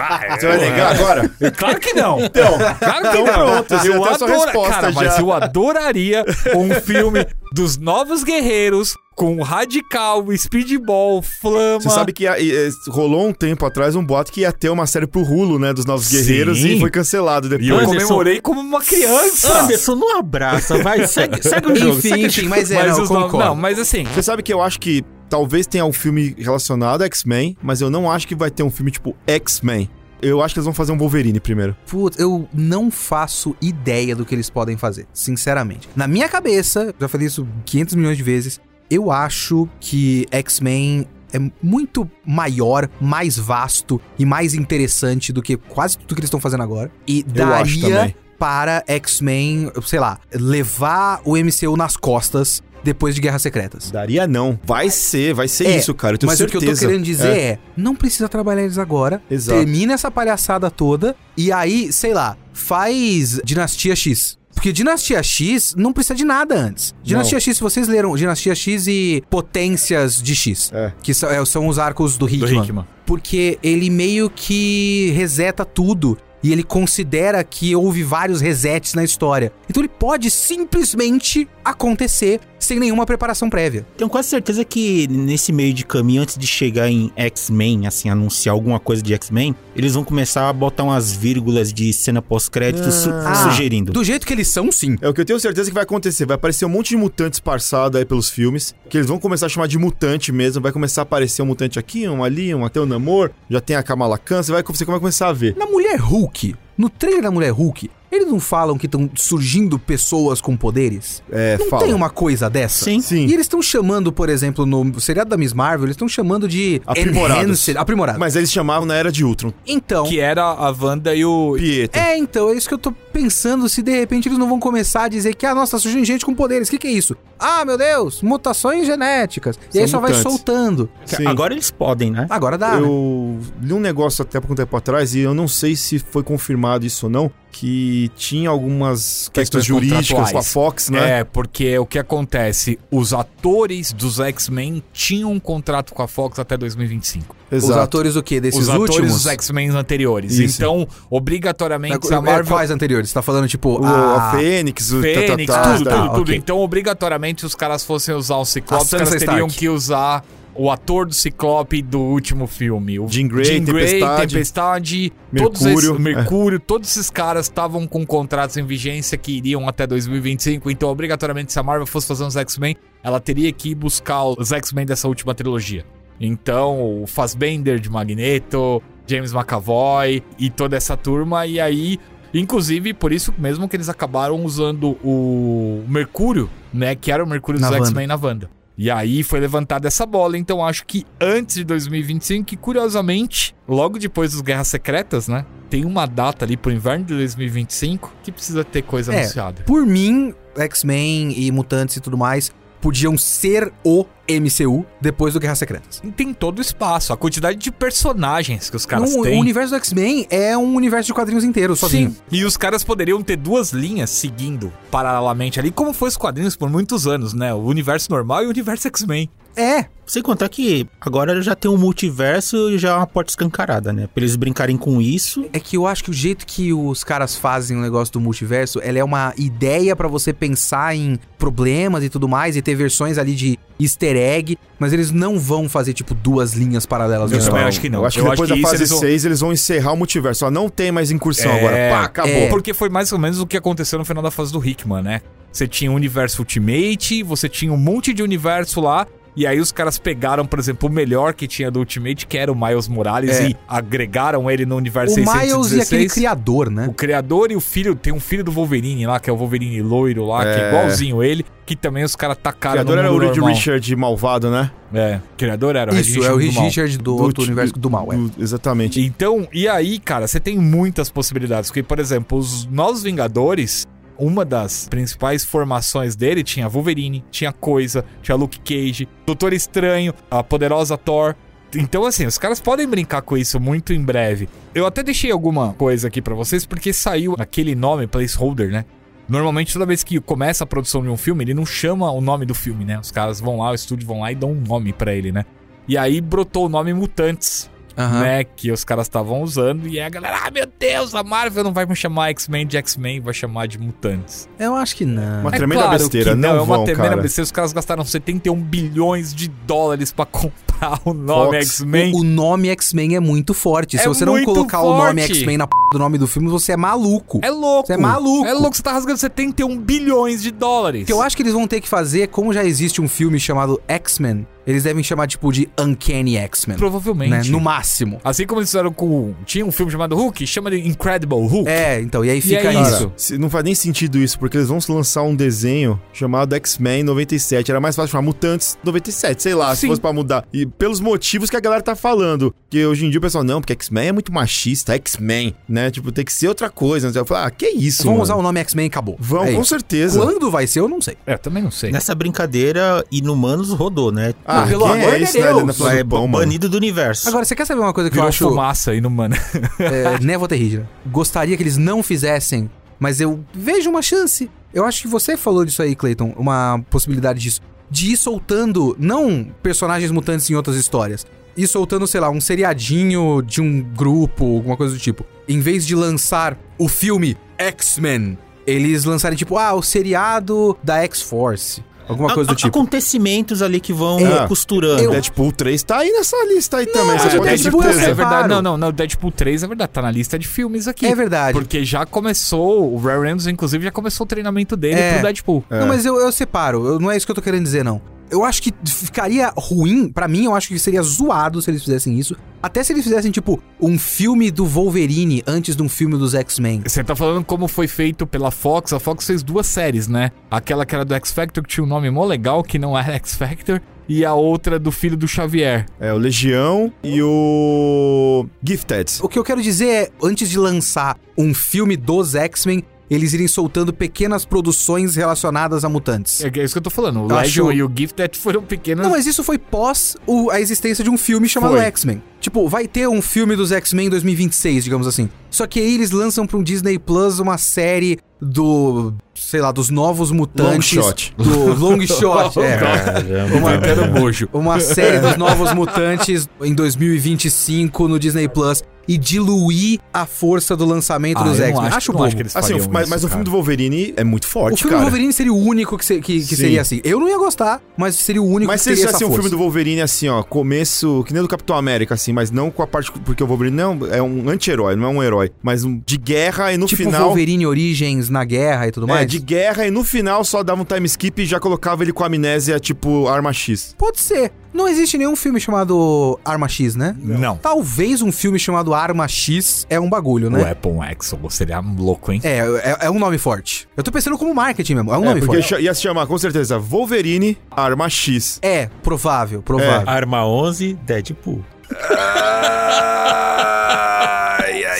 [0.40, 1.28] Você vai negar agora?
[1.54, 2.18] Claro que não.
[2.18, 3.32] Então, Claro que então não.
[3.34, 5.00] pronto, eu já tem a sua adora- resposta Cara, já.
[5.02, 6.24] mas eu adoraria
[6.56, 11.80] um filme dos novos guerreiros com Radical, Speedball, Flama.
[11.80, 15.06] Você sabe que eh, rolou um tempo atrás um boato que ia ter uma série
[15.06, 15.72] pro Rulo, né?
[15.72, 16.76] Dos Novos Guerreiros Sim.
[16.76, 17.88] e foi cancelado E eu depois.
[17.88, 19.62] Anderson- comemorei como uma criança.
[19.64, 21.98] Anderson, não abraça, vai, segue, segue o jogo.
[21.98, 23.38] Enfim, segue enfim, mas é, mas não, concordo.
[23.38, 27.06] Não, mas assim, Você sabe que eu acho que talvez tenha um filme relacionado a
[27.06, 29.88] X-Men, mas eu não acho que vai ter um filme tipo X-Men.
[30.20, 31.76] Eu acho que eles vão fazer um Wolverine primeiro.
[31.88, 35.88] Putz, eu não faço ideia do que eles podem fazer, sinceramente.
[35.96, 38.60] Na minha cabeça, já falei isso 500 milhões de vezes,
[38.92, 45.96] eu acho que X-Men é muito maior, mais vasto e mais interessante do que quase
[45.96, 46.92] tudo que eles estão fazendo agora.
[47.08, 53.40] E Eu daria para X-Men, sei lá, levar o MCU nas costas depois de Guerras
[53.40, 53.90] Secretas.
[53.90, 54.58] Daria não.
[54.64, 56.14] Vai ser, vai ser É, isso, cara.
[56.14, 56.58] Eu tenho Mas certeza.
[56.58, 57.58] o que eu tô querendo dizer é.
[57.76, 59.22] não precisa trabalhar eles agora.
[59.30, 59.58] Exato.
[59.58, 64.36] Termina essa palhaçada toda e aí, sei lá, faz Dinastia X.
[64.62, 66.94] Porque Dinastia X não precisa de nada antes.
[67.02, 70.92] Dinastia X, se vocês leram Dinastia X e Potências de X, É.
[71.02, 72.62] que são, é, são os arcos do do Hickman.
[72.62, 72.84] Hickman.
[73.04, 76.16] Porque ele meio que reseta tudo.
[76.44, 79.52] E ele considera que houve vários resets na história.
[79.68, 83.86] Então ele pode simplesmente acontecer sem nenhuma preparação prévia.
[83.96, 88.52] Tenho quase certeza que nesse meio de caminho, antes de chegar em X-Men, assim, anunciar
[88.54, 93.10] alguma coisa de X-Men, eles vão começar a botar umas vírgulas de cena pós-crédito su-
[93.10, 93.92] Ah, sugerindo.
[93.92, 94.96] Do jeito que eles são, sim.
[95.00, 96.26] É o que eu tenho certeza que vai acontecer.
[96.26, 98.74] Vai aparecer um monte de mutantes esparçado aí pelos filmes.
[98.88, 100.62] Que eles vão começar a chamar de mutante mesmo.
[100.62, 103.30] Vai começar a aparecer um mutante aqui, um ali, um até o Namor.
[103.50, 104.42] Já tem a Kamala Khan.
[104.42, 105.56] Você vai, você vai começar a ver.
[105.56, 110.40] Na Mulher Hulk, no trailer da Mulher Hulk, eles não falam que estão surgindo pessoas
[110.40, 111.22] com poderes?
[111.30, 111.84] É, não fala.
[111.84, 112.84] tem uma coisa dessa?
[112.84, 113.00] Sim.
[113.00, 113.26] Sim.
[113.26, 116.80] E eles estão chamando, por exemplo, no seriado da Miss Marvel, eles estão chamando de
[116.86, 117.44] Aprimorados.
[117.44, 118.18] Enhanced, aprimorado.
[118.18, 119.52] Mas eles chamavam na Era de Ultron.
[119.66, 121.54] Então, Que era a Wanda e o.
[121.56, 122.00] Pietro.
[122.00, 125.04] é, então, é isso que eu tô pensando se de repente eles não vão começar
[125.04, 126.68] a dizer que, ah, nossa, tá surgindo gente com poderes.
[126.68, 127.16] O que que é isso?
[127.38, 129.58] Ah, meu Deus, mutações genéticas.
[129.74, 130.32] E aí São só vai mutantes.
[130.32, 130.88] soltando.
[131.04, 131.26] Sim.
[131.26, 132.26] Agora eles podem, né?
[132.30, 132.82] Agora dá, né?
[132.82, 136.22] Eu li um negócio até por um tempo atrás e eu não sei se foi
[136.22, 140.42] confirmado isso ou não, que tinha algumas questões Questões jurídicas com a.
[140.42, 141.20] Fox, né?
[141.20, 142.78] É, porque o que acontece?
[142.90, 147.36] Os atores dos X-Men tinham um contrato com a Fox até 2025.
[147.52, 148.40] Os atores o quê?
[148.40, 149.12] Desses Os atores últimos?
[149.12, 150.38] dos X-Men anteriores.
[150.38, 150.56] Isso.
[150.56, 152.46] Então, obrigatoriamente, É, a Marvel.
[152.56, 153.10] Quais anteriores?
[153.10, 154.30] Você tá falando, tipo, O, a...
[154.30, 155.96] a Fênix, o Fênix, tatatá, tudo, tá.
[155.96, 156.22] tudo, tudo.
[156.22, 156.36] ok.
[156.36, 159.54] Então, obrigatoriamente, se os caras fossem usar o Ciclope, os caras teriam Stark.
[159.58, 160.24] que usar
[160.54, 162.98] o ator do Ciclope do último filme.
[162.98, 164.32] O Jean Grey, Grey, Tempestade.
[164.32, 169.68] Tempestade, todos Mercúrio, esses, Mercúrio, todos esses caras estavam com contratos em vigência que iriam
[169.68, 170.70] até 2025.
[170.70, 174.52] Então, obrigatoriamente, se a Marvel fosse fazer uns X-Men, ela teria que ir buscar os
[174.52, 175.84] X-Men dessa última trilogia.
[176.20, 181.46] Então, o Fassbender de Magneto, James McAvoy e toda essa turma.
[181.46, 181.98] E aí,
[182.32, 186.94] inclusive, por isso mesmo que eles acabaram usando o Mercúrio, né?
[186.94, 187.88] Que era o Mercúrio Na dos.
[187.88, 188.61] X-Men na Wanda.
[188.82, 193.96] E aí foi levantada essa bola, então acho que antes de 2025, que curiosamente, logo
[193.96, 195.46] depois dos Guerras Secretas, né?
[195.70, 199.20] Tem uma data ali pro inverno de 2025 que precisa ter coisa É.
[199.20, 199.62] anunciada.
[199.62, 202.52] Por mim, X-Men e Mutantes e tudo mais
[202.82, 206.00] podiam ser o MCU depois do Guerras Secretas.
[206.02, 209.38] E tem todo o espaço, a quantidade de personagens que os caras Não, o têm.
[209.40, 212.10] universo do X-Men é um universo de quadrinhos inteiro, sozinho.
[212.10, 212.16] Sim.
[212.30, 216.68] E os caras poderiam ter duas linhas seguindo paralelamente ali, como foi os quadrinhos por
[216.68, 217.54] muitos anos, né?
[217.54, 219.30] O universo normal e o universo X-Men.
[219.56, 223.92] É, Sem contar que agora já tem um multiverso e já é uma porta escancarada,
[223.92, 224.06] né?
[224.12, 225.46] Pra eles brincarem com isso.
[225.52, 228.78] É que eu acho que o jeito que os caras fazem o negócio do multiverso,
[228.82, 233.16] ela é uma ideia pra você pensar em problemas e tudo mais, e ter versões
[233.16, 237.30] ali de easter egg, mas eles não vão fazer, tipo, duas linhas paralelas.
[237.32, 237.68] Eu no também negócio.
[237.68, 238.00] acho que não.
[238.00, 239.92] Eu acho que Eu depois acho que da fase eles vão- 6 eles vão encerrar
[239.92, 240.44] o multiverso.
[240.46, 241.76] Ó, não tem mais incursão É, agora.
[241.90, 242.32] Pá, acabou.
[242.32, 242.48] é.
[242.48, 245.20] Porque foi mais ou menos o que aconteceu no final da fase do Hickman, né?
[245.50, 249.06] Você tinha o universo Ultimate, você tinha um monte de universo lá,
[249.36, 252.50] e aí os caras pegaram, por exemplo, o melhor que tinha do Ultimate, que era
[252.52, 253.48] o Miles Morales, É.
[253.50, 255.72] e agregaram ele no universo O Miles 616.
[255.72, 256.86] e aquele criador, né?
[256.88, 259.80] O criador e o filho, tem um filho do Wolverine lá, que é o Wolverine
[259.82, 260.68] loiro lá, que é É.
[260.68, 263.54] igualzinho ele, que também os caras O tacaram criador no era o Reed.
[263.56, 264.70] Richard malvado, né?
[264.94, 266.54] É, o criador era o Isso, é o do Reed.
[266.54, 268.16] Richard do, outro ulti- universo do mal, é.
[268.16, 269.00] do- exatamente.
[269.00, 271.70] Então, e aí, cara, você tem muitas possibilidades.
[271.70, 273.86] Porque, por exemplo, os Novos Vingadores,
[274.22, 280.44] uma das principais formações dele tinha Wolverine, tinha Coisa, tinha Luke Cage, Doutor Estranho, a
[280.44, 281.34] poderosa Thor.
[281.74, 284.48] Então, assim, os caras podem brincar com isso muito em breve.
[284.72, 288.84] Eu até deixei alguma coisa aqui pra vocês, porque saiu aquele nome, placeholder, né?
[289.28, 292.46] Normalmente, toda vez que começa a produção de um filme, ele não chama o nome
[292.46, 293.00] do filme, né?
[293.00, 295.44] Os caras vão lá, o estúdio vão lá e dão um nome pra ele, né?
[295.88, 298.20] E aí brotou o nome Mutantes Aham.
[298.20, 301.72] né, que os caras estavam usando, e a galera, ah, meu Deus, a Marvel não
[301.72, 304.48] vai me chamar X-Men de X-Men, vai chamar de Mutantes.
[304.58, 305.40] Eu acho que não.
[305.42, 307.22] Uma tremenda besteira, que não é uma vão, tremenda cara.
[307.22, 307.44] besteira.
[307.44, 311.56] Os caras gastaram 71 bilhões de dólares pra comprar o nome.
[311.58, 312.12] X-Men.
[312.14, 313.96] O, o nome X-Men é muito forte.
[313.98, 315.38] Se É você não colocar o nome forte.
[315.38, 317.40] X-Men na p do nome do filme, você é maluco.
[317.42, 317.86] É louco.
[317.86, 318.46] Você é maluco.
[318.46, 321.02] É louco, você tá rasgando 71 bilhões de dólares.
[321.02, 323.38] O que eu acho que eles vão ter que fazer, como já existe um filme
[323.38, 326.76] chamado X-Men, eles devem chamar tipo de Uncanny X-Men.
[326.78, 327.30] Provavelmente.
[327.30, 327.42] Né?
[327.50, 328.20] No máximo.
[328.24, 329.34] Assim como eles fizeram com...
[329.44, 331.68] Tinha um filme chamado Hulk, chama de Incredible Hulk.
[331.68, 332.94] É, então, e aí fica é isso.
[332.94, 333.12] isso.
[333.16, 337.70] Se- não faz nem sentido isso, porque eles vão lançar um desenho chamado X-Men 97.
[337.70, 339.88] Era mais fácil chamar Mutantes 97, sei lá, se Sim.
[339.88, 340.44] fosse pra mudar.
[340.52, 342.54] E pelos motivos que a galera tá falando.
[342.70, 345.90] Que hoje em dia o pessoal, não, porque X-Men é muito machista, X-Men, né?
[345.90, 347.10] Tipo, tem que ser outra coisa.
[347.14, 348.22] Eu falo, ah, que isso, Vão mano?
[348.24, 349.16] usar o nome X-Men e acabou.
[349.18, 349.70] Vão, É com isso.
[349.70, 350.20] certeza.
[350.20, 351.16] Quando vai ser, eu não sei.
[351.26, 351.90] É, também não sei.
[351.90, 354.34] Nessa brincadeira, Inumanos rodou, né?
[354.52, 355.46] Ah, Pelo quem amor é de isso, né?
[355.46, 355.78] Deus.
[355.78, 356.44] Na pão, mano.
[356.44, 357.28] banido do universo.
[357.28, 358.48] Agora, você quer saber uma coisa que Virou eu acho...
[358.48, 359.36] fumaça inumana.
[359.80, 360.86] é, névoa terrível.
[361.06, 364.50] Gostaria que eles não fizessem, mas eu vejo uma chance.
[364.74, 367.60] Eu acho que você falou disso aí, Clayton, uma possibilidade disso.
[367.90, 371.26] De ir soltando, não personagens mutantes em outras histórias,
[371.56, 375.24] ir soltando, sei lá, um seriadinho de um grupo, alguma coisa do tipo.
[375.48, 381.82] Em vez de lançar o filme X-Men, eles lançarem tipo, ah, o seriado da X-Force.
[382.08, 382.68] Alguma A- coisa do a- tipo.
[382.68, 384.46] Acontecimentos ali que vão É.
[384.46, 385.02] costurando.
[385.02, 388.14] Eu- Deadpool 3 tá aí nessa lista aí também, mas vocês o Deadpool É eu
[388.14, 391.06] verdade, não, não, não, Deadpool 3 é verdade, tá na lista de filmes aqui.
[391.06, 391.52] É verdade.
[391.52, 395.12] Porque já começou, o Ryan Reynolds, inclusive, já começou o treinamento dele É.
[395.14, 395.64] pro Deadpool.
[395.70, 396.86] Não, mas eu, eu separo.
[396.86, 398.00] Eu- não é isso que eu tô querendo dizer, não.
[398.32, 402.18] Eu acho que ficaria ruim, pra mim, eu acho que seria zoado se eles fizessem
[402.18, 402.34] isso.
[402.62, 406.82] Até se eles fizessem, tipo, um filme do Wolverine antes de um filme dos X-Men.
[406.86, 408.94] Você tá falando como foi feito pela Fox.
[408.94, 410.32] A Fox fez duas séries, né?
[410.50, 413.12] Aquela que era do X Factor, que tinha um nome mó legal, que não era
[413.16, 413.82] X Factor.
[414.08, 415.86] E a outra do filho do Xavier.
[416.00, 419.18] É, o Legião e o Gifted.
[419.22, 422.82] O que eu quero dizer é, antes de lançar um filme dos X-Men,
[423.14, 426.42] eles irem soltando pequenas produções relacionadas a mutantes.
[426.44, 427.20] É é isso que eu tô falando.
[427.24, 429.02] O Eu Legion acho- e o Gifted foram pequenos.
[429.04, 431.76] Não, mas isso foi pós o- a existência de um filme chamado.
[431.78, 432.22] X-Men.
[432.40, 435.28] Tipo, vai ter um filme dos X-Men em 2026, digamos assim.
[435.50, 440.32] Só que aí eles lançam pro Disney Plus uma série do, sei lá, dos novos
[440.32, 440.92] mutantes.
[440.96, 441.34] Long shot.
[441.38, 442.76] Do Long Shot, é.
[442.78, 443.56] Caramba.
[443.56, 444.48] Uma, mojo.
[444.52, 450.84] uma série dos novos mutantes em 2025 no Disney Plus e diluir a força do
[450.84, 451.86] lançamento Ah, dos X-Men.
[451.88, 452.24] acho- Acho bobo.
[452.24, 454.48] acho que eles Assim, o- mas, isso, mas o filme do Wolverine é muito O
[454.48, 455.02] forte, filme do cara.
[455.04, 457.00] Wolverine seria o único que, se- que- que seria assim.
[457.04, 459.28] Eu não ia gostar, mas seria o único Mas que se esse essa assim, um
[459.28, 459.42] força.
[459.42, 462.70] filme do Wolverine, assim, ó, começo, que nem o do Capitão América, assim, mas não
[462.70, 463.10] com a parte.
[463.24, 466.72] Porque o Wolverine não é um anti-herói, não é um herói, mas um de guerra
[466.72, 467.24] e no tipo final.
[467.26, 469.26] Wolverine Origins na guerra e tudo É, mais?
[469.30, 472.24] de guerra e no final só dava um time skip e já colocava ele com
[472.24, 473.94] amnésia, tipo, arma X.
[473.98, 474.52] Pode ser.
[474.72, 477.14] Não existe nenhum filme chamado Arma X, né?
[477.18, 477.56] Não.
[477.58, 480.62] Talvez um filme chamado Arma X é um bagulho, né?
[480.62, 482.40] Weapon X, seria louco, hein?
[482.42, 483.86] É, é, é um nome forte.
[483.96, 485.12] Eu tô pensando como marketing mesmo.
[485.12, 485.82] É um É, nome porque forte.
[485.84, 488.58] ia se chamar, com certeza, Wolverine Arma X.
[488.62, 490.08] É, provável, provável.
[490.08, 491.62] Arma 11, Deadpool.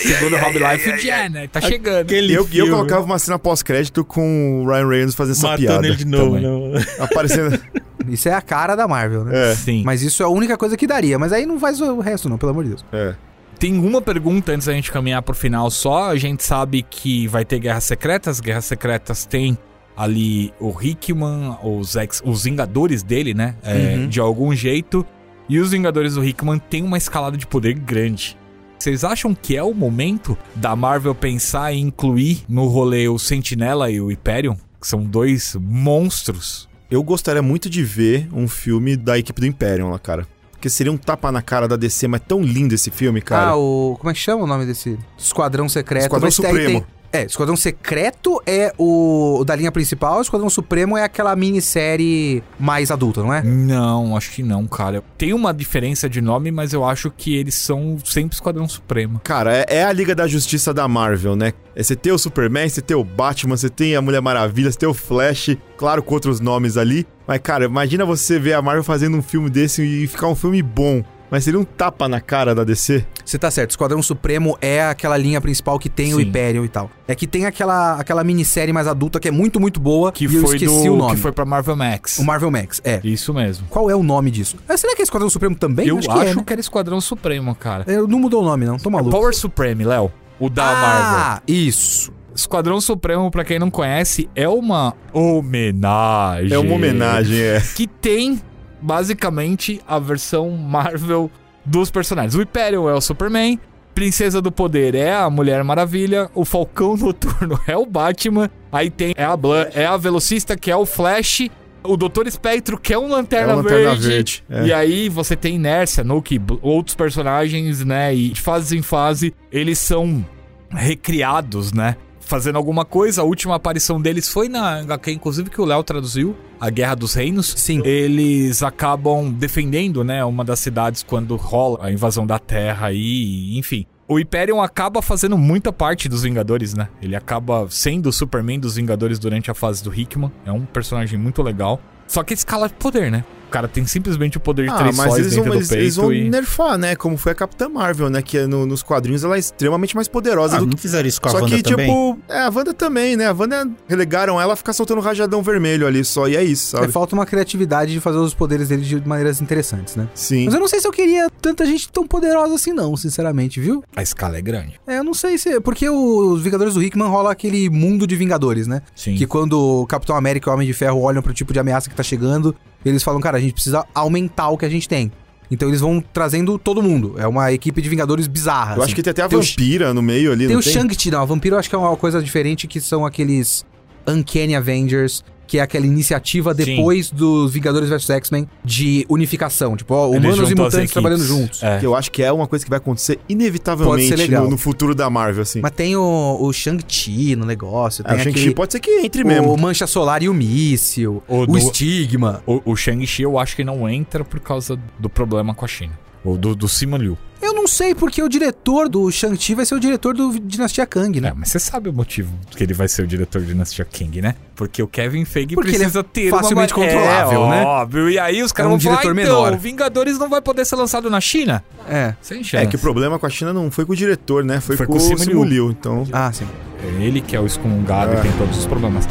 [0.01, 0.89] Segundo Rob Life,
[1.31, 1.47] né?
[1.47, 2.01] Tá chegando.
[2.01, 5.47] Aquele E eu, e eu colocava uma cena pós-crédito com o Ryan Reynolds fazendo essa
[5.47, 5.87] matando piada.
[5.87, 6.39] ele de novo.
[6.39, 6.73] não.
[6.99, 7.59] Aparecendo.
[8.09, 9.51] Isso é a cara da Marvel, né?
[9.51, 9.83] É, Sim.
[9.85, 11.17] Mas isso é a única coisa que daria.
[11.19, 12.85] Mas aí não faz o resto, não, pelo amor de Deus.
[12.91, 13.15] é.
[13.59, 16.09] Tem uma pergunta antes da gente caminhar pro final só.
[16.09, 18.41] A gente sabe que vai ter Guerras Secretas.
[18.41, 19.57] Guerras Secretas tem
[19.95, 23.55] ali o Hickman, os, ex, os Vingadores dele, né?
[23.63, 24.07] É, Uhum.
[24.09, 25.05] De algum jeito.
[25.47, 28.35] E os Vingadores do Hickman têm uma escalada de poder grande.
[28.77, 33.89] Vocês acham que é o momento da Marvel pensar em incluir no rolê o Sentinela
[33.89, 34.55] e o Hyperion?
[34.81, 36.67] Que são dois monstros.
[36.93, 40.27] Eu gostaria muito de ver um filme da equipe do Imperium lá, cara.
[40.51, 43.47] Porque seria um tapa na cara da DC, mas tão lindo esse filme, cara.
[43.49, 43.97] Ah, o.
[43.99, 44.99] Como é que chama o nome desse?
[45.17, 46.03] Esquadrão Secreto.
[46.03, 46.85] Esquadrão Mas tem- Supremo.
[47.13, 52.89] É, Esquadrão Secreto é o, o da linha principal, Esquadrão Supremo é aquela minissérie mais
[52.89, 53.43] adulta, não é?
[53.43, 55.03] Não, acho que não, cara.
[55.15, 59.21] Tem uma diferença de nome, mas eu acho que eles são sempre Esquadrão Supremo.
[59.23, 61.53] Cara, é, é a Liga da Justiça da Marvel, né?
[61.75, 64.79] É, Você tem o Superman, você tem o Batman, você tem a Mulher Maravilha, você
[64.79, 67.05] tem o Flash, claro, com outros nomes ali.
[67.27, 70.63] Mas, cara, imagina você ver a Marvel fazendo um filme desse e ficar um filme
[70.63, 71.03] bom.
[71.33, 73.03] Mas seria um tapa na cara da DC.
[73.25, 76.27] Você tá certo, Esquadrão Supremo é aquela linha principal que tem o Sim.
[76.27, 76.91] Império e tal.
[77.07, 80.35] É que tem aquela, aquela minissérie mais adulta que é muito, muito boa Que e
[80.35, 81.15] eu foi esqueci do o nome.
[81.15, 82.19] que foi pra Marvel Max.
[82.19, 83.01] O Marvel Max, é.
[83.03, 83.65] Isso mesmo.
[83.67, 84.57] Qual é o nome disso?
[84.69, 85.87] Ah, será que é Esquadrão Supremo também?
[85.87, 86.43] eu acho acho, que é, né?
[86.45, 87.83] que era Esquadrão Supremo, cara.
[87.87, 88.77] É, Não mudou o nome, não.
[88.77, 89.09] Tô maluco.
[89.09, 90.11] Power Supreme, Léo.
[90.39, 91.19] O da Marvel.
[91.19, 92.13] ah, isso.
[92.35, 96.53] Esquadrão Supremo, pra quem não conhece, é uma homenagem.
[96.53, 97.59] É uma homenagem, é.
[97.75, 98.39] Que tem,
[98.83, 101.31] basicamente, a versão Marvel
[101.65, 102.35] dos personagens.
[102.35, 103.59] O Hyperion é o Superman,
[103.95, 109.13] Princesa do Poder é a Mulher Maravilha, o Falcão Noturno é o Batman, aí tem
[109.15, 111.47] é a, Blan- é a Velocista, que é o Flash,
[111.83, 114.07] o Doutor Espectro, que é um Lanterna, É o Lanterna Verde.
[114.07, 114.65] Verde, é.
[114.67, 118.15] E aí você tem Inércia, Nuke, outros personagens, né?
[118.15, 120.25] E de fase em fase, eles são
[120.71, 121.95] recriados, né?
[122.25, 123.21] Fazendo alguma coisa.
[123.21, 127.13] A última aparição deles foi na HQ, inclusive, que o Léo traduziu, A Guerra dos
[127.13, 127.53] Reinos.
[127.57, 127.81] Sim.
[127.85, 130.23] Eles acabam defendendo, né?
[130.23, 133.85] Uma das cidades quando rola a invasão da Terra aí, enfim.
[134.07, 136.89] O Hyperion acaba fazendo muita parte dos Vingadores, né?
[137.01, 140.31] Ele acaba sendo o Superman dos Vingadores durante a fase do Hickman.
[140.45, 141.79] É um personagem muito legal.
[142.05, 143.23] Só que escala de poder, né?
[143.53, 145.59] O cara tem simplesmente o poder de Ah, três mas sóis eles dentro vão, do
[145.59, 146.27] eles, peito eles vão e...
[146.27, 146.95] nerfar, né?
[146.95, 148.19] Como foi a Capitã Marvel, né?
[148.23, 150.81] Que é no- nos quadrinhos ela é extremamente mais poderosa Ah, do não que.
[150.81, 151.85] fizeram isso com a Só Wanda que, também?
[151.85, 153.27] tipo, é, a Wanda também, né?
[153.27, 156.79] A Wanda relegaram ela a ficar soltando rajadão vermelho ali só, e é isso, É,
[156.79, 156.91] sabe?
[156.91, 160.07] falta uma criatividade de fazer os poderes dele de maneiras interessantes, né?
[160.15, 160.45] Sim.
[160.45, 163.83] Mas eu não sei se eu queria tanta gente tão poderosa assim, não, sinceramente, viu?
[163.95, 164.79] A escala é grande.
[164.87, 165.59] É, eu não sei se.
[165.61, 168.81] Porque os Vingadores do Hickman rola aquele mundo de Vingadores, né?
[168.95, 169.13] Sim.
[169.13, 171.87] Que quando o Capitão América e o Homem de Ferro olham pro tipo de ameaça
[171.87, 172.55] que tá chegando,
[172.85, 175.11] eles falam, cara, a gente precisa aumentar o que a gente tem.
[175.51, 177.15] Então eles vão trazendo todo mundo.
[177.17, 178.71] É uma equipe de Vingadores bizarra.
[178.71, 178.95] Eu acho assim.
[178.95, 181.21] que tem até a Tem o- vampira no meio ali, Tem o Shang-Chi, não.
[181.21, 183.63] A Vampiro eu acho que é uma coisa diferente, que são aqueles
[184.07, 189.75] Uncanny Avengers, que é aquela iniciativa depois dos Vingadores vs X-Men de unificação.
[189.77, 191.61] Tipo, ó, humanos e mutantes trabalhando juntos.
[191.61, 191.79] É.
[191.79, 194.43] Que eu acho que é uma coisa que vai acontecer Pode ser inevitavelmente legal.
[194.45, 195.59] no, no futuro da Marvel, assim.
[195.61, 199.23] Mas tem o, o Shang-Chi no negócio, É, tem o Shang-Chi pode ser que entre
[199.23, 199.53] mesmo.
[199.53, 202.41] O Mancha Solar e o Míssil, O o, do- Estigma.
[202.45, 206.02] O, o Shang-Chi eu acho que não entra por causa do problema com a China.
[206.23, 207.17] Ou do, do Simu Liu.
[207.41, 211.19] Eu não sei porque o diretor do Shang-Chi vai ser o diretor do Dinastia Kang,
[211.19, 211.27] né?
[211.27, 214.21] É, mas você sabe o motivo que ele vai ser o diretor de Dinastia King,
[214.21, 214.35] né?
[214.55, 216.85] Porque o Kevin Feige Porque ele precisa é ter facilmente uma...
[216.85, 217.63] controlável, é, né?
[217.65, 218.09] Óbvio.
[218.09, 220.77] E aí os caras um vão falar, diretor então, menor." Vingadores não vai poder ser
[220.77, 221.61] lançado na China?
[221.89, 222.15] É.
[222.21, 222.63] Sem chance.
[222.63, 224.61] É que o problema com a China não foi com o diretor, né?
[224.61, 225.65] Foi, Foi com, com o o Simu Simu Liu.
[225.65, 225.71] Liu.
[225.71, 226.47] Então, Ah, sim.
[226.81, 228.19] É ele que é o excomungado É.
[228.19, 229.05] e tem todos os problemas.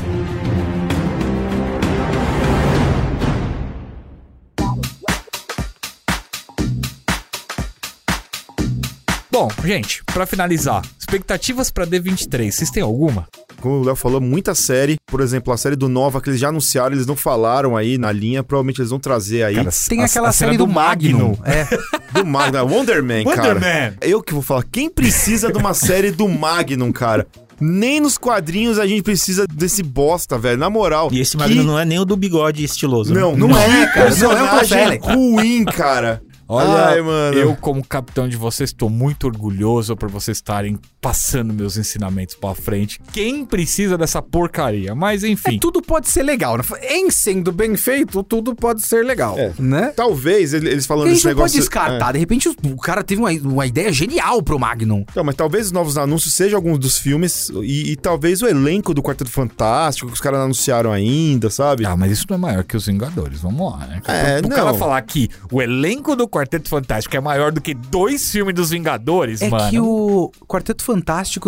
[9.32, 13.26] Bom, gente, pra finalizar, expectativas pra D23, vocês têm alguma?
[13.62, 14.96] como o Léo falou, muita série.
[15.06, 18.10] Por exemplo, a série do Nova, que eles já anunciaram, eles não falaram aí na
[18.10, 18.42] linha.
[18.42, 19.54] Provavelmente eles vão trazer aí.
[19.54, 21.36] Cara, Tem a- aquela a série do, Magnum.
[21.44, 21.64] É.
[22.12, 23.54] Do Magnum, Wonder Man, cara.
[23.54, 23.94] Wonder Man.
[24.00, 27.24] Eu que vou falar, quem precisa de uma série do Magnum, cara?
[27.60, 30.58] Nem nos quadrinhos a gente precisa desse bosta, velho.
[30.58, 31.08] Na moral.
[31.12, 33.14] E esse que- Magno não é nem o do bigode estiloso.
[33.14, 33.20] né?
[33.20, 34.10] Não, Não é, cara.
[34.16, 36.20] Não, é um personagem Tom ruim, cara.
[36.54, 37.38] Olha, Ai, mano.
[37.38, 42.54] eu como capitão de vocês estou muito orgulhoso por vocês estarem passando meus ensinamentos pra
[42.54, 43.00] frente.
[43.12, 44.94] Quem precisa dessa porcaria?
[44.94, 45.58] Mas enfim.
[45.58, 46.56] Tudo pode ser legal.
[46.56, 46.62] né?
[46.88, 49.36] Em sendo bem feito, tudo pode ser legal.
[49.36, 49.52] É.
[49.58, 49.92] Né?
[49.96, 51.58] Talvez ele- eles falando desse gente não pode negócio.
[51.58, 52.12] descartar.
[52.12, 55.04] De repente o- cara teve uma, uma ideia genial pro Magnum.
[55.14, 58.94] Não, mas talvez os novos anúncios sejam alguns dos filmes e, e talvez o elenco
[58.94, 61.84] do Quarteto Fantástico que os caras não anunciaram ainda, sabe?
[61.84, 64.00] Ah, mas isso não é maior que os Vingadores, vamos lá, né?
[64.06, 64.50] É, o não.
[64.50, 68.70] cara falar que o elenco do Quarteto Fantástico é maior do que dois filmes dos
[68.70, 69.68] Vingadores, É mano.
[69.70, 70.91] que o Quarteto Fantástico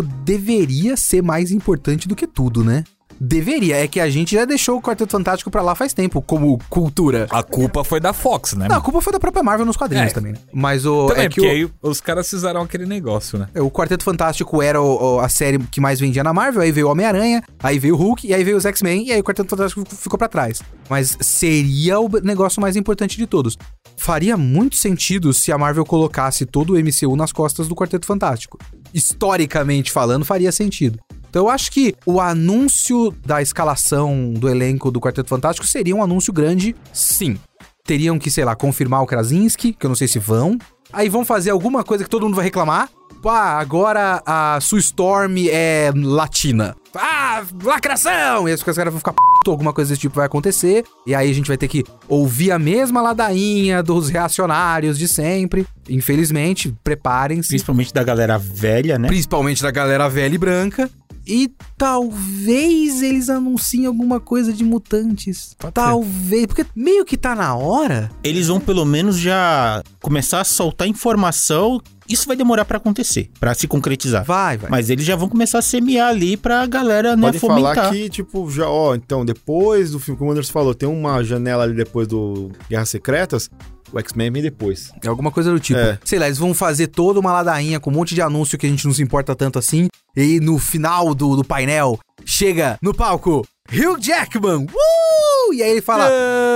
[0.02, 2.84] deveria ser mais importante do que tudo, né?
[3.20, 6.58] Deveria, é que a gente já deixou o Quarteto Fantástico pra lá faz tempo, como
[6.68, 7.26] cultura.
[7.30, 8.66] A culpa foi da Fox, né?
[8.68, 10.14] Não, a culpa foi da própria Marvel nos quadrinhos É.
[10.14, 10.38] também, né?
[10.52, 11.06] Mas o.
[11.06, 13.48] Também, é que porque o, aí os caras fizeram aquele negócio, né?
[13.56, 16.88] o Quarteto Fantástico era o- o- a série que mais vendia na Marvel, aí veio
[16.88, 19.48] o Homem-Aranha, aí veio o Hulk, e aí veio os X-Men, e aí o Quarteto
[19.50, 20.62] Fantástico ficou- ficou pra trás.
[20.88, 23.56] Mas seria o negócio mais importante de todos.
[23.96, 28.58] Faria muito sentido se a Marvel colocasse todo o MCU nas costas do Quarteto Fantástico.
[28.92, 30.98] Historicamente falando, faria sentido.
[31.34, 36.00] Então eu acho que o anúncio da escalação do elenco do Quarteto Fantástico seria um
[36.00, 37.36] anúncio grande, sim.
[37.84, 40.56] Teriam que, sei lá, confirmar o Krasinski, que eu não sei se vão.
[40.92, 42.88] Aí vão fazer alguma coisa que todo mundo vai reclamar.
[43.20, 46.76] Pá, agora a Sue Storm é latina.
[46.94, 48.46] Ah, lacração!
[48.46, 49.50] E aí os caras vão ficar p...
[49.50, 50.84] alguma coisa desse tipo vai acontecer.
[51.04, 55.66] E aí a gente vai ter que ouvir a mesma ladainha dos reacionários de sempre.
[55.88, 57.48] Infelizmente, preparem-se.
[57.48, 59.08] Principalmente da galera velha, né?
[59.08, 60.88] Principalmente da galera velha e branca.
[61.26, 65.54] E talvez eles anunciem alguma coisa de mutantes.
[65.58, 65.72] Pode ser.
[65.72, 66.46] talvez.
[66.46, 68.10] Porque meio que tá na hora.
[68.22, 71.80] Eles vão pelo menos já começar a soltar informação.
[72.06, 74.24] Isso vai demorar pra acontecer, pra se concretizar.
[74.24, 74.70] Vai, vai.
[74.70, 77.74] Mas eles já vão começar a semear ali pra galera, né, Pode fomentar.
[77.76, 81.24] falar que, tipo, já, ó, então, depois do filme, como o Anderson falou, tem uma
[81.24, 83.48] janela ali depois do Guerras Secretas,
[83.94, 84.90] o X-Men vem depois.
[85.02, 85.78] É alguma coisa do tipo.
[85.80, 85.98] É.
[86.04, 88.68] Sei lá, eles vão fazer toda uma ladainha com um monte de anúncio que a
[88.68, 89.88] gente não se importa tanto assim.
[90.16, 94.66] E no final do, do painel, chega no palco Hugh Jackman.
[94.66, 95.54] Uh!
[95.54, 96.08] E aí ele fala,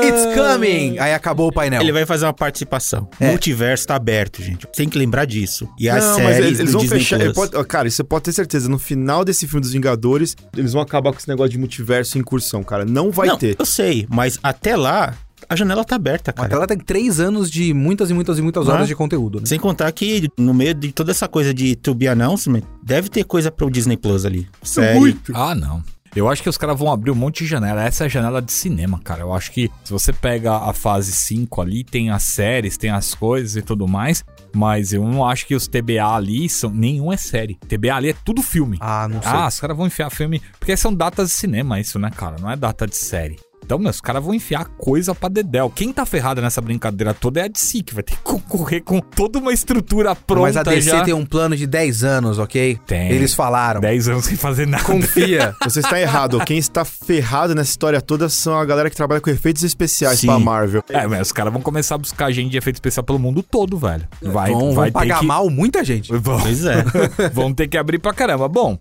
[0.04, 0.98] It's coming!
[0.98, 1.80] Aí acabou o painel.
[1.80, 3.08] Ele vai fazer uma participação.
[3.20, 3.26] É.
[3.26, 4.66] O multiverso tá aberto, gente.
[4.74, 5.68] Tem que lembrar disso.
[5.78, 7.18] E as não, mas séries eles, eles vão Disney fechar.
[7.20, 7.32] Plus.
[7.34, 8.68] pode- cara, isso você pode ter certeza.
[8.68, 12.20] No final desse filme dos Vingadores, eles vão acabar com esse negócio de multiverso e
[12.20, 12.84] incursão, cara.
[12.84, 13.56] Não vai Não, ter.
[13.58, 15.14] eu sei, mas até lá,
[15.48, 16.52] a janela tá aberta, cara.
[16.52, 18.74] ela tem três anos de muitas e muitas e muitas Ah.
[18.74, 19.46] horas de conteúdo, né?
[19.46, 23.24] Sem contar que no meio de toda essa coisa de to be announcement, deve ter
[23.24, 24.48] coisa pro Disney Plus ali.
[24.62, 25.16] Série.
[25.34, 25.82] Ah, não.
[26.16, 27.82] Eu acho que os caras vão abrir um monte de janela.
[27.84, 29.20] Essa é a janela de cinema, cara.
[29.20, 33.14] Eu acho que se você pega a fase 5 ali, tem as séries, tem as
[33.14, 34.24] coisas e tudo mais.
[34.56, 36.70] Mas eu não acho que os TBA ali são.
[36.70, 37.56] Nenhum é série.
[37.68, 38.78] TBA ali é tudo filme.
[38.80, 39.30] Ah, não sei.
[39.30, 40.40] Ah, os caras vão enfiar filme.
[40.58, 42.36] Porque são datas de cinema, isso, né, cara?
[42.40, 43.36] Não é data de série.
[43.68, 45.68] Então, meus, os caras vão enfiar coisa pra dedéu.
[45.68, 48.98] Quem tá ferrado nessa brincadeira toda é a DC, que vai ter que concorrer com
[48.98, 51.02] toda uma estrutura pronta Mas a DC já.
[51.02, 52.78] tem um plano de 10 anos, ok?
[52.86, 53.10] Tem.
[53.10, 53.82] Eles falaram.
[53.82, 54.84] 10 anos sem fazer nada.
[54.84, 55.54] Confia.
[55.62, 56.42] Você está errado.
[56.46, 60.28] Quem está ferrado nessa história toda são a galera que trabalha com efeitos especiais Sim.
[60.28, 60.82] pra Marvel.
[60.88, 63.76] É, mas os caras vão começar a buscar gente de efeito especial pelo mundo todo,
[63.76, 64.08] velho.
[64.22, 65.26] Vai, vão, vai vão ter pagar que...
[65.26, 66.10] mal muita gente.
[66.10, 66.82] Vão, Pois é.
[67.34, 68.48] vão ter que abrir pra caramba.
[68.48, 68.78] Bom,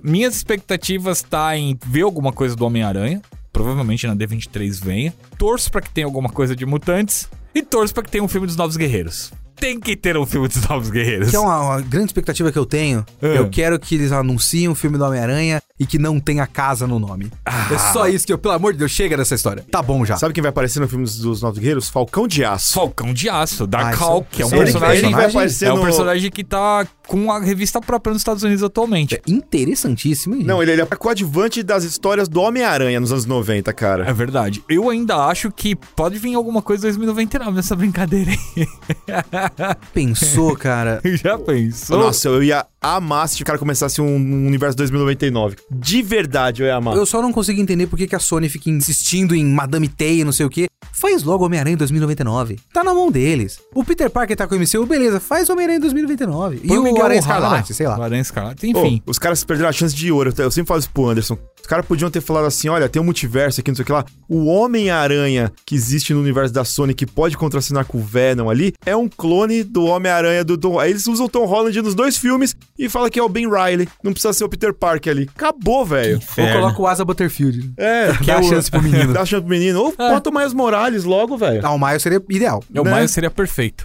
[0.00, 3.20] minhas expectativas tá em ver alguma coisa do Homem-Aranha.
[3.52, 5.14] Provavelmente na D23 venha.
[5.38, 7.28] Torço pra que tenha alguma coisa de mutantes.
[7.54, 9.32] E torço pra que tenha um filme dos Novos Guerreiros.
[9.60, 11.30] Tem que ter um filme dos Novos Guerreiros.
[11.30, 13.04] Que é uma, uma grande expectativa que eu tenho.
[13.20, 13.38] É.
[13.38, 16.98] Eu quero que eles anunciem o filme do Homem-Aranha e que não tenha casa no
[16.98, 17.30] nome.
[17.44, 17.68] Ah.
[17.72, 19.64] É só isso que eu, pelo amor de Deus, chega dessa história.
[19.70, 20.16] Tá bom já.
[20.16, 21.88] Sabe quem vai aparecer no filme dos, Novos Guerreiros?
[21.88, 22.74] Falcão de Aço.
[22.74, 24.98] Falcão de Aço, Ah, Dark isso- Hawk, que é um é personagem.
[24.98, 28.20] ele que vai aparecer é um no- personagem que tá com a revista própria nos
[28.20, 29.14] Estados Unidos atualmente.
[29.16, 30.42] É interessantíssimo, hein?
[30.44, 34.12] Não, ele, ele é coadjuvante das histórias do Homem-Aranha nos anos 90, É cara.
[34.12, 34.62] verdade.
[34.68, 38.66] Eu ainda acho que pode vir alguma coisa em 2099 nessa brincadeira aí.
[39.92, 41.00] Pensou, cara.
[41.22, 41.98] Já pensou?
[41.98, 45.56] Nossa, eu ia amar se o cara começasse um, um universo 2099.
[45.70, 46.96] De verdade, eu ia amar.
[46.96, 50.22] Eu só não consigo entender por que, que a Sony fica insistindo em Madame Teia
[50.22, 50.66] e não sei o quê.
[50.92, 52.58] Faz logo Homem-Aranha em 2099.
[52.72, 53.60] Tá na mão deles.
[53.72, 56.56] O Peter Parker tá com o MCU, beleza, faz Homem-Aranha em 2099.
[56.58, 57.20] Põe e o Miguel Aranha.
[57.20, 57.98] Escarlate, sei lá.
[57.98, 59.00] O Aranha Escarlate, enfim.
[59.06, 60.34] os caras perderam a chance de ouro.
[60.36, 61.38] Eu sempre falo isso pro Anderson.
[61.60, 63.92] Os caras podiam ter falado assim: olha, tem um multiverso aqui, não sei o que
[63.92, 64.04] lá.
[64.28, 68.72] O Homem-Aranha que existe no universo da Sony, que pode contracenar com o Venom ali,
[68.84, 70.78] é um clone do Homem-Aranha do Tom.
[70.78, 73.46] Aí eles usam o Tom Holland nos dois filmes e fala que é o Ben
[73.48, 73.88] Riley.
[74.02, 75.28] Não precisa ser o Peter Parker ali.
[75.34, 76.20] Acabou, velho.
[76.38, 77.72] Ou coloca o Asa Butterfield.
[77.76, 79.12] É, Dá a o- chance pro menino.
[79.14, 79.80] Dá a chance pro menino.
[79.82, 81.60] Ou bota o Miles Morales logo, velho.
[81.64, 82.62] Ah, o Miles seria ideal.
[82.74, 82.94] O né?
[82.94, 83.84] Miles seria perfeito.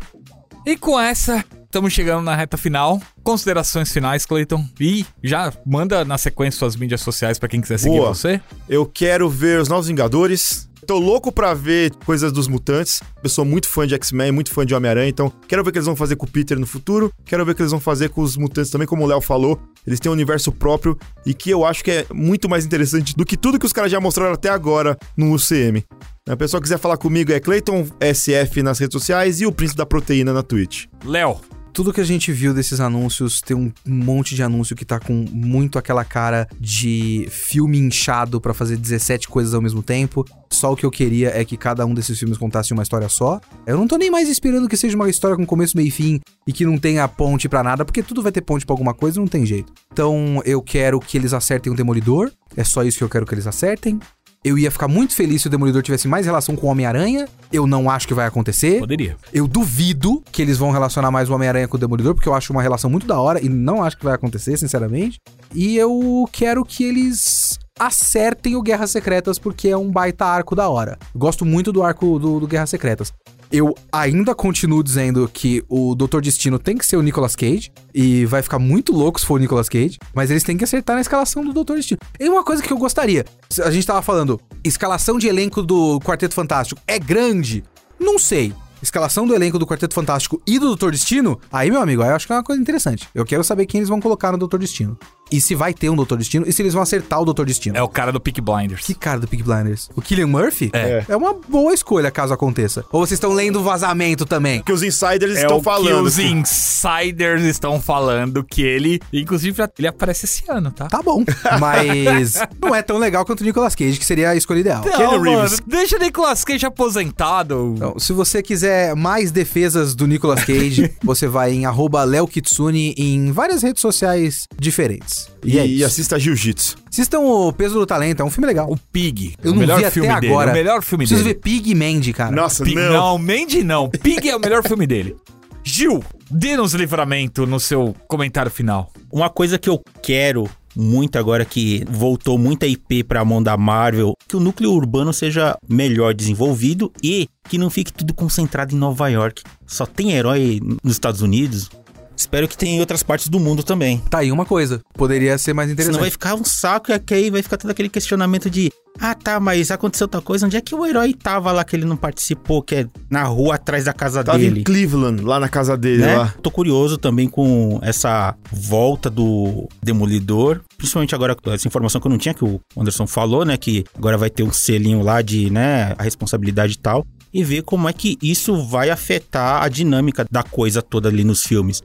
[0.66, 3.02] E com essa, estamos chegando na reta final.
[3.24, 4.64] Considerações finais, Clayton.
[4.80, 8.14] E já manda na sequência suas mídias sociais pra quem quiser seguir Boa.
[8.14, 8.40] você.
[8.70, 10.70] Eu quero ver os Novos Vingadores.
[10.86, 13.02] Tô louco pra ver coisas dos mutantes.
[13.24, 15.80] Eu sou muito fã de X-Men, muito fã de Homem-Aranha, então quero ver o que
[15.80, 17.12] eles vão fazer com o Peter no futuro.
[17.26, 19.60] Quero ver o que eles vão fazer com os mutantes também, como o Léo falou.
[19.88, 20.96] Eles têm um universo próprio
[21.26, 23.92] e que eu acho que é muito mais interessante do que tudo que os caras
[23.92, 25.84] já mostraram até agora no UCM.
[26.30, 29.78] A pessoa que quiser falar comigo é Clayton SF nas redes sociais e o Príncipe
[29.78, 30.86] da Proteína na Twitch.
[31.06, 31.40] Léo,
[31.74, 35.26] tudo que a gente viu desses anúncios, tem um monte de anúncio que tá com
[35.32, 40.24] muito aquela cara de filme inchado pra fazer 17 coisas ao mesmo tempo.
[40.52, 43.42] Só o que eu queria é que cada um desses filmes contasse uma história só.
[43.66, 46.22] Eu não tô nem mais esperando que seja uma história com começo, meio e fim
[46.46, 49.20] e que não tenha ponte pra nada, porque tudo vai ter ponte pra alguma coisa,
[49.20, 49.74] não tem jeito.
[49.92, 52.32] Então eu quero que eles acertem o Demolidor.
[52.56, 54.00] É só isso que eu quero que eles acertem.
[54.44, 57.30] Eu ia ficar muito feliz se o Demolidor tivesse mais relação com o Homem-Aranha.
[57.52, 58.80] Eu não acho que vai acontecer.
[58.80, 59.16] Poderia.
[59.32, 62.52] Eu duvido que eles vão relacionar mais o Homem-Aranha com o Demolidor, porque eu acho
[62.52, 65.18] uma relação muito da hora e não acho que vai acontecer, sinceramente.
[65.56, 70.68] E eu quero que eles acertem o Guerras Secretas, porque é um baita arco da
[70.68, 70.98] hora.
[71.16, 73.14] Gosto muito do arco do, do Guerras Secretas.
[73.54, 77.72] Eu ainda continuo dizendo que o Doutor Destino tem que ser o Nicolas Cage.
[77.94, 80.00] E vai ficar muito louco se for o Nicolas Cage.
[80.12, 82.00] Mas eles têm que acertar na escalação do Doutor Destino.
[82.20, 83.24] E uma coisa que eu gostaria:
[83.64, 87.64] a gente tava falando, escalação de elenco do Quarteto Fantástico é grande?
[88.00, 88.52] Não sei.
[88.84, 91.40] Escalação do elenco do Quarteto Fantástico e do Doutor Destino?
[91.52, 93.08] Aí, meu amigo, aí eu acho que é uma coisa interessante.
[93.16, 94.98] Eu quero saber quem eles vão colocar no Doutor Destino.
[95.32, 97.78] E se vai ter um Doutor Destino e se eles vão acertar o Doutor Destino.
[97.78, 98.86] É o cara do Peak Blinders.
[98.86, 99.90] Que cara do Peak Blinders?
[99.96, 100.70] O Killian Murphy?
[100.74, 101.06] É.
[101.08, 102.84] É uma boa escolha caso aconteça.
[102.92, 104.62] Ou vocês estão lendo o vazamento também?
[104.62, 105.88] Que os insiders É estão o falando.
[105.88, 110.88] que os insiders estão falando que ele, inclusive, ele aparece esse ano, tá?
[110.88, 111.24] Tá bom.
[111.60, 114.84] Mas não é tão legal quanto o Nicolas Cage, que seria a escolha ideal.
[114.86, 115.62] Não, mano, Reeves.
[115.66, 117.74] deixa o Nicolas Cage aposentado.
[117.76, 122.94] Então, se você quiser mais defesas do Nicolas Cage, você vai em arroba Léo Kitsune
[122.98, 125.28] em várias redes sociais diferentes.
[125.44, 126.78] E, E, é e assista Jiu-Jitsu.
[126.92, 128.72] Assistam o Peso do Talento, é um filme legal.
[128.72, 129.36] O Pig.
[129.44, 130.28] Eu o não melhor vi até filme dele.
[130.34, 130.52] agora.
[130.52, 131.34] O melhor filme Preciso dele.
[131.36, 132.32] ver Pig e Mandy, cara.
[132.36, 132.94] Nossa, Pig, não.
[132.94, 133.90] não, Mandy não.
[133.90, 135.16] Pig é o melhor filme dele.
[135.66, 138.92] Gil, dê-nos livramento no seu comentário final.
[139.12, 144.14] Uma coisa que eu quero muito agora que voltou muita IP pra mão da Marvel,
[144.28, 149.08] que o núcleo urbano seja melhor desenvolvido e que não fique tudo concentrado em Nova
[149.10, 149.44] York.
[149.68, 151.70] Só tem herói nos Estados Unidos.
[152.16, 154.00] Espero que tenha em outras partes do mundo também.
[154.10, 154.82] Tá aí uma coisa.
[154.94, 155.94] Poderia ser mais interessante.
[155.94, 159.16] Senão vai ficar um saco e aqui aí vai ficar todo aquele questionamento de ah
[159.16, 161.98] tá, mas aconteceu tal coisa, onde é que o herói tava lá que ele não
[161.98, 164.62] participou, que é na rua atrás da casa Tava dele?
[164.62, 166.16] em Cleveland, lá na casa dele, né?
[166.16, 166.34] lá.
[166.42, 172.12] Tô curioso também com essa volta do Demolidor, principalmente agora com essa informação que eu
[172.12, 175.50] não tinha que o Anderson falou, né, que agora vai ter um selinho lá de,
[175.50, 180.26] né, a responsabilidade e tal, e ver como é que isso vai afetar a dinâmica
[180.30, 181.82] da coisa toda ali nos filmes.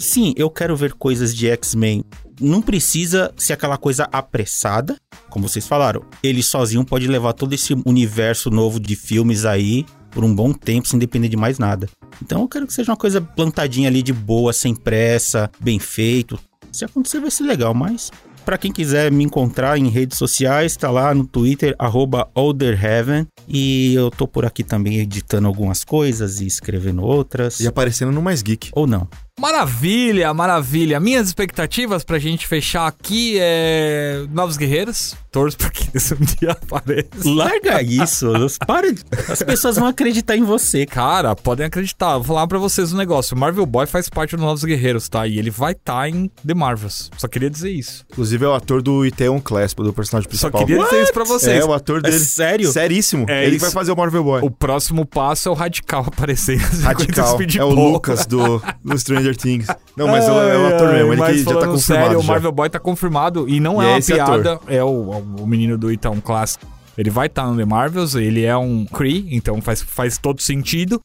[0.00, 2.02] Sim, eu quero ver coisas de X-Men.
[2.40, 4.96] Não precisa ser aquela coisa apressada,
[5.28, 6.02] como vocês falaram.
[6.22, 10.88] Ele sozinho pode levar todo esse universo novo de filmes aí por um bom tempo
[10.88, 11.86] sem depender de mais nada.
[12.22, 16.40] Então eu quero que seja uma coisa plantadinha ali de boa, sem pressa, bem feito.
[16.72, 18.10] Se acontecer vai ser legal, mas
[18.44, 23.26] Pra quem quiser me encontrar em redes sociais, tá lá no Twitter, arroba Olderheaven.
[23.46, 27.60] E eu tô por aqui também editando algumas coisas e escrevendo outras.
[27.60, 28.70] E aparecendo no Mais Geek.
[28.72, 29.06] Ou não.
[29.38, 31.00] Maravilha, maravilha.
[31.00, 35.14] Minhas expectativas pra gente fechar aqui é Novos Guerreiros.
[35.32, 37.08] Torço pra que isso um dia apareça.
[37.24, 38.26] Larga isso,
[38.66, 38.92] para.
[38.92, 40.84] de- As pessoas vão acreditar em você.
[40.84, 42.14] Cara, podem acreditar.
[42.14, 43.36] Vou falar pra vocês um negócio.
[43.36, 45.26] O Marvel Boy faz parte dos Novos Guerreiros, tá?
[45.26, 47.10] E ele vai estar em The Marvels.
[47.16, 48.04] Só queria dizer isso.
[48.10, 50.66] Inclusive é o ator do Iteon Clasp, do personagem Só principal.
[50.66, 51.60] queria dizer isso pra vocês.
[51.60, 52.18] É, o ator É dele.
[52.18, 52.72] sério?
[52.72, 53.26] Seríssimo.
[53.28, 53.64] É Ele isso.
[53.66, 54.42] vai fazer o Marvel Boy.
[54.42, 56.56] O próximo passo é o Radical aparecer.
[56.82, 57.38] Radical.
[57.38, 57.70] 50 É o.
[57.70, 59.66] Lucas do, do Stranger Things.
[59.96, 61.12] Não, mas é o- é o ator mesmo.
[61.12, 61.78] Ele que já tá confirmado.
[61.80, 62.32] sério, o já.
[62.32, 64.60] Marvel Boy tá confirmado e não E é é uma piada.
[64.66, 65.10] É o,
[65.40, 66.58] o menino do Itaú Class.
[66.98, 71.00] Ele vai estar no The Marvels, ele é um Kree, então faz, faz todo sentido.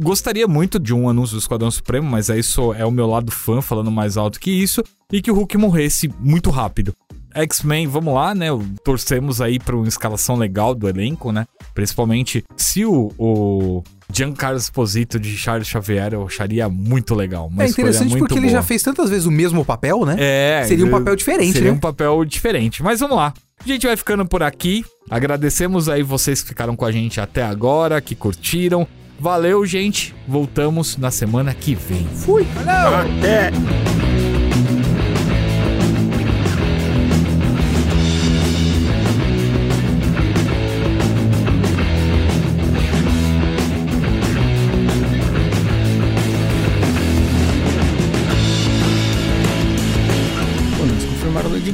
[0.00, 3.32] Gostaria muito de um anúncio do Esquadrão Supremo, mas é isso é o meu lado
[3.32, 4.82] fã falando mais alto que isso.
[5.12, 6.92] E que o Hulk morresse muito rápido.
[7.34, 8.46] X-Men, vamos lá, né?
[8.84, 11.46] Torcemos aí pra uma escalação legal do elenco, né?
[11.74, 13.82] Principalmente se o, o
[14.12, 17.48] Giancarlo Esposito de Charles Xavier eu acharia muito legal.
[17.48, 18.52] Uma É interessante muito porque ele boa.
[18.52, 20.16] já fez tantas vezes o mesmo papel, né?
[20.18, 20.64] É.
[20.66, 21.76] Seria um ele- papel diferente, Seria né?
[21.76, 22.82] um papel diferente.
[22.82, 23.34] Mas vamos lá.
[23.64, 24.84] A gente vai ficando por aqui.
[25.10, 28.86] Agradecemos aí vocês que ficaram com a gente até agora, que curtiram.
[29.20, 30.14] Valeu, gente.
[30.28, 32.06] Voltamos na semana que vem.
[32.14, 32.46] Fui.
[32.64, 33.50] Até!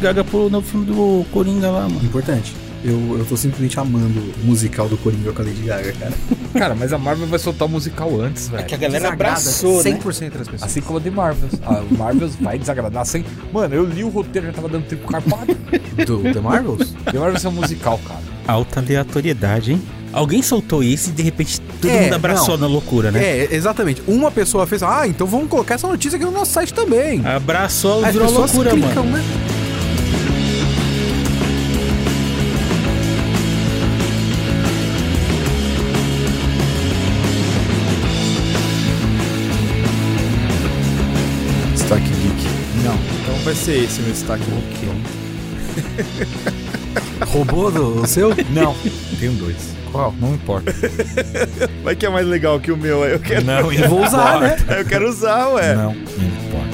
[0.05, 2.01] Gaga pro novo filme do Coringa lá, mano.
[2.05, 2.55] Importante.
[2.85, 6.13] Eu, eu tô simplesmente amando o musical do Coringa com a Lady Gaga, cara.
[6.55, 8.65] Cara, mas a Marvel vai soltar o musical antes, velho.
[8.73, 9.99] a galera abraçou, né?
[9.99, 10.63] 100% das pessoas.
[10.63, 11.53] Assim como a The Marvels.
[11.65, 13.25] A Marvels vai desagradar sem.
[13.53, 15.57] Mano, eu li o roteiro, já tava dando tempo carpado.
[16.07, 16.95] Do The Marvels?
[17.11, 18.21] The Marvels é um musical, cara.
[18.47, 19.83] Alta aleatoriedade, hein?
[20.13, 23.21] Alguém soltou isso e de repente todo É, mundo abraçou na loucura, né?
[23.25, 24.01] É, exatamente.
[24.07, 27.27] Uma pessoa fez, ah, então vamos colocar essa notícia aqui no nosso site também.
[27.27, 29.17] Abraçou, As virou loucura, clicam, mano.
[29.17, 29.25] né?
[43.45, 44.43] Vai ser esse meu destaque
[44.81, 44.89] Geek.
[47.29, 48.31] Roubou do o seu?
[48.51, 48.75] Não.
[49.21, 49.75] Tenho dois.
[49.93, 50.15] Qual?
[50.19, 50.73] Não importa.
[51.83, 54.57] Vai que é mais legal que o meu, eu quero, Não Eu vou usar, né?
[54.79, 55.75] eu quero usar, ué.
[55.75, 56.74] Não importa.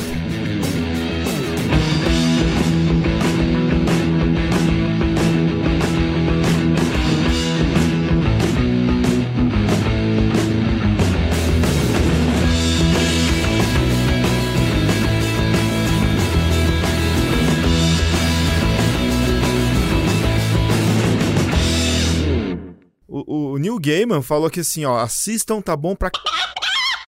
[23.80, 26.10] Neil Gaiman falou que assim, ó, assistam, tá bom pra...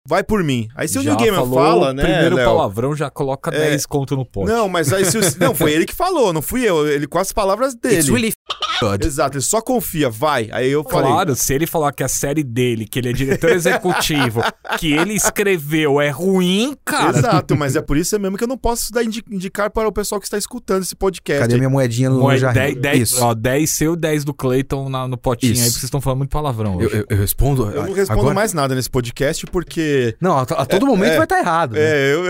[0.09, 0.69] Vai por mim.
[0.74, 2.45] Aí se o Já Gaiman falou fala, o né, primeiro Léo?
[2.49, 3.70] palavrão já coloca É.
[3.70, 4.51] 10 conto no pote.
[4.51, 5.20] Não, mas aí se o...
[5.39, 6.89] Não, foi ele que falou, não fui eu.
[6.89, 7.97] Ele com as palavras dele.
[7.97, 8.33] It's really
[8.81, 9.07] good.
[9.07, 10.49] Exato, ele só confia, vai.
[10.51, 11.09] Aí eu falei...
[11.12, 14.43] Claro, se ele falar que a série dele, que ele é diretor executivo,
[14.77, 17.16] que ele escreveu é ruim, cara.
[17.16, 19.93] Exato, mas é por isso mesmo que eu não posso dar indi- indicar para o
[19.93, 21.43] pessoal que está escutando esse podcast.
[21.43, 22.59] Cadê minha moedinha no Moe- jardim?
[22.59, 23.24] 10, 10, Isso.
[23.24, 25.62] ó, 10 seu, 10 do Clayton na- no potinho Isso.
[25.62, 26.97] aí, porque vocês estão falando muito palavrão Eu, hoje.
[26.99, 27.70] eu- eu respondo.
[27.70, 28.35] Eu não respondo agora?
[28.35, 29.91] mais nada nesse podcast porque...
[30.20, 31.73] Não, a, a todo momento é, vai estar errado.
[31.73, 31.81] né?
[31.81, 32.23] É, eu,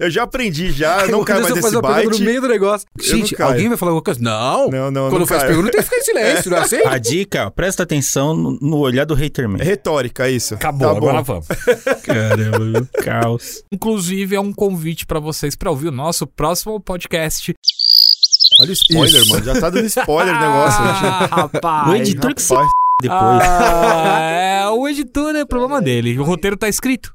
[0.06, 2.18] eu já aprendi, já, não cai mais pergunta byte.
[2.18, 2.86] no meio do negócio.
[3.00, 4.20] Gente, alguém vai falar alguma coisa?
[4.20, 4.68] Não.
[4.68, 5.54] Não, não, Quando não faz caio.
[5.54, 6.80] pergunta, tem que ficar em silêncio, não é assim?
[6.84, 9.60] A dica, presta atenção no, no olhar do haterman.
[9.60, 10.54] É retórica, isso.
[10.54, 11.46] Acabou, Tá agora vamos.
[12.04, 13.62] Caramba, caos.
[13.72, 17.54] Inclusive, é um convite pra vocês pra ouvir o nosso próximo podcast.
[18.60, 19.32] Olha o spoiler, Isso.
[19.32, 19.44] mano.
[19.44, 20.80] Já tá dando spoiler o negócio.
[20.82, 21.88] Ah, rapaz.
[21.88, 22.70] O editor que se Rapaz.
[23.00, 23.20] Depois.
[23.20, 26.18] Ah, é, o editor é problema dele.
[26.18, 27.12] O roteiro tá escrito.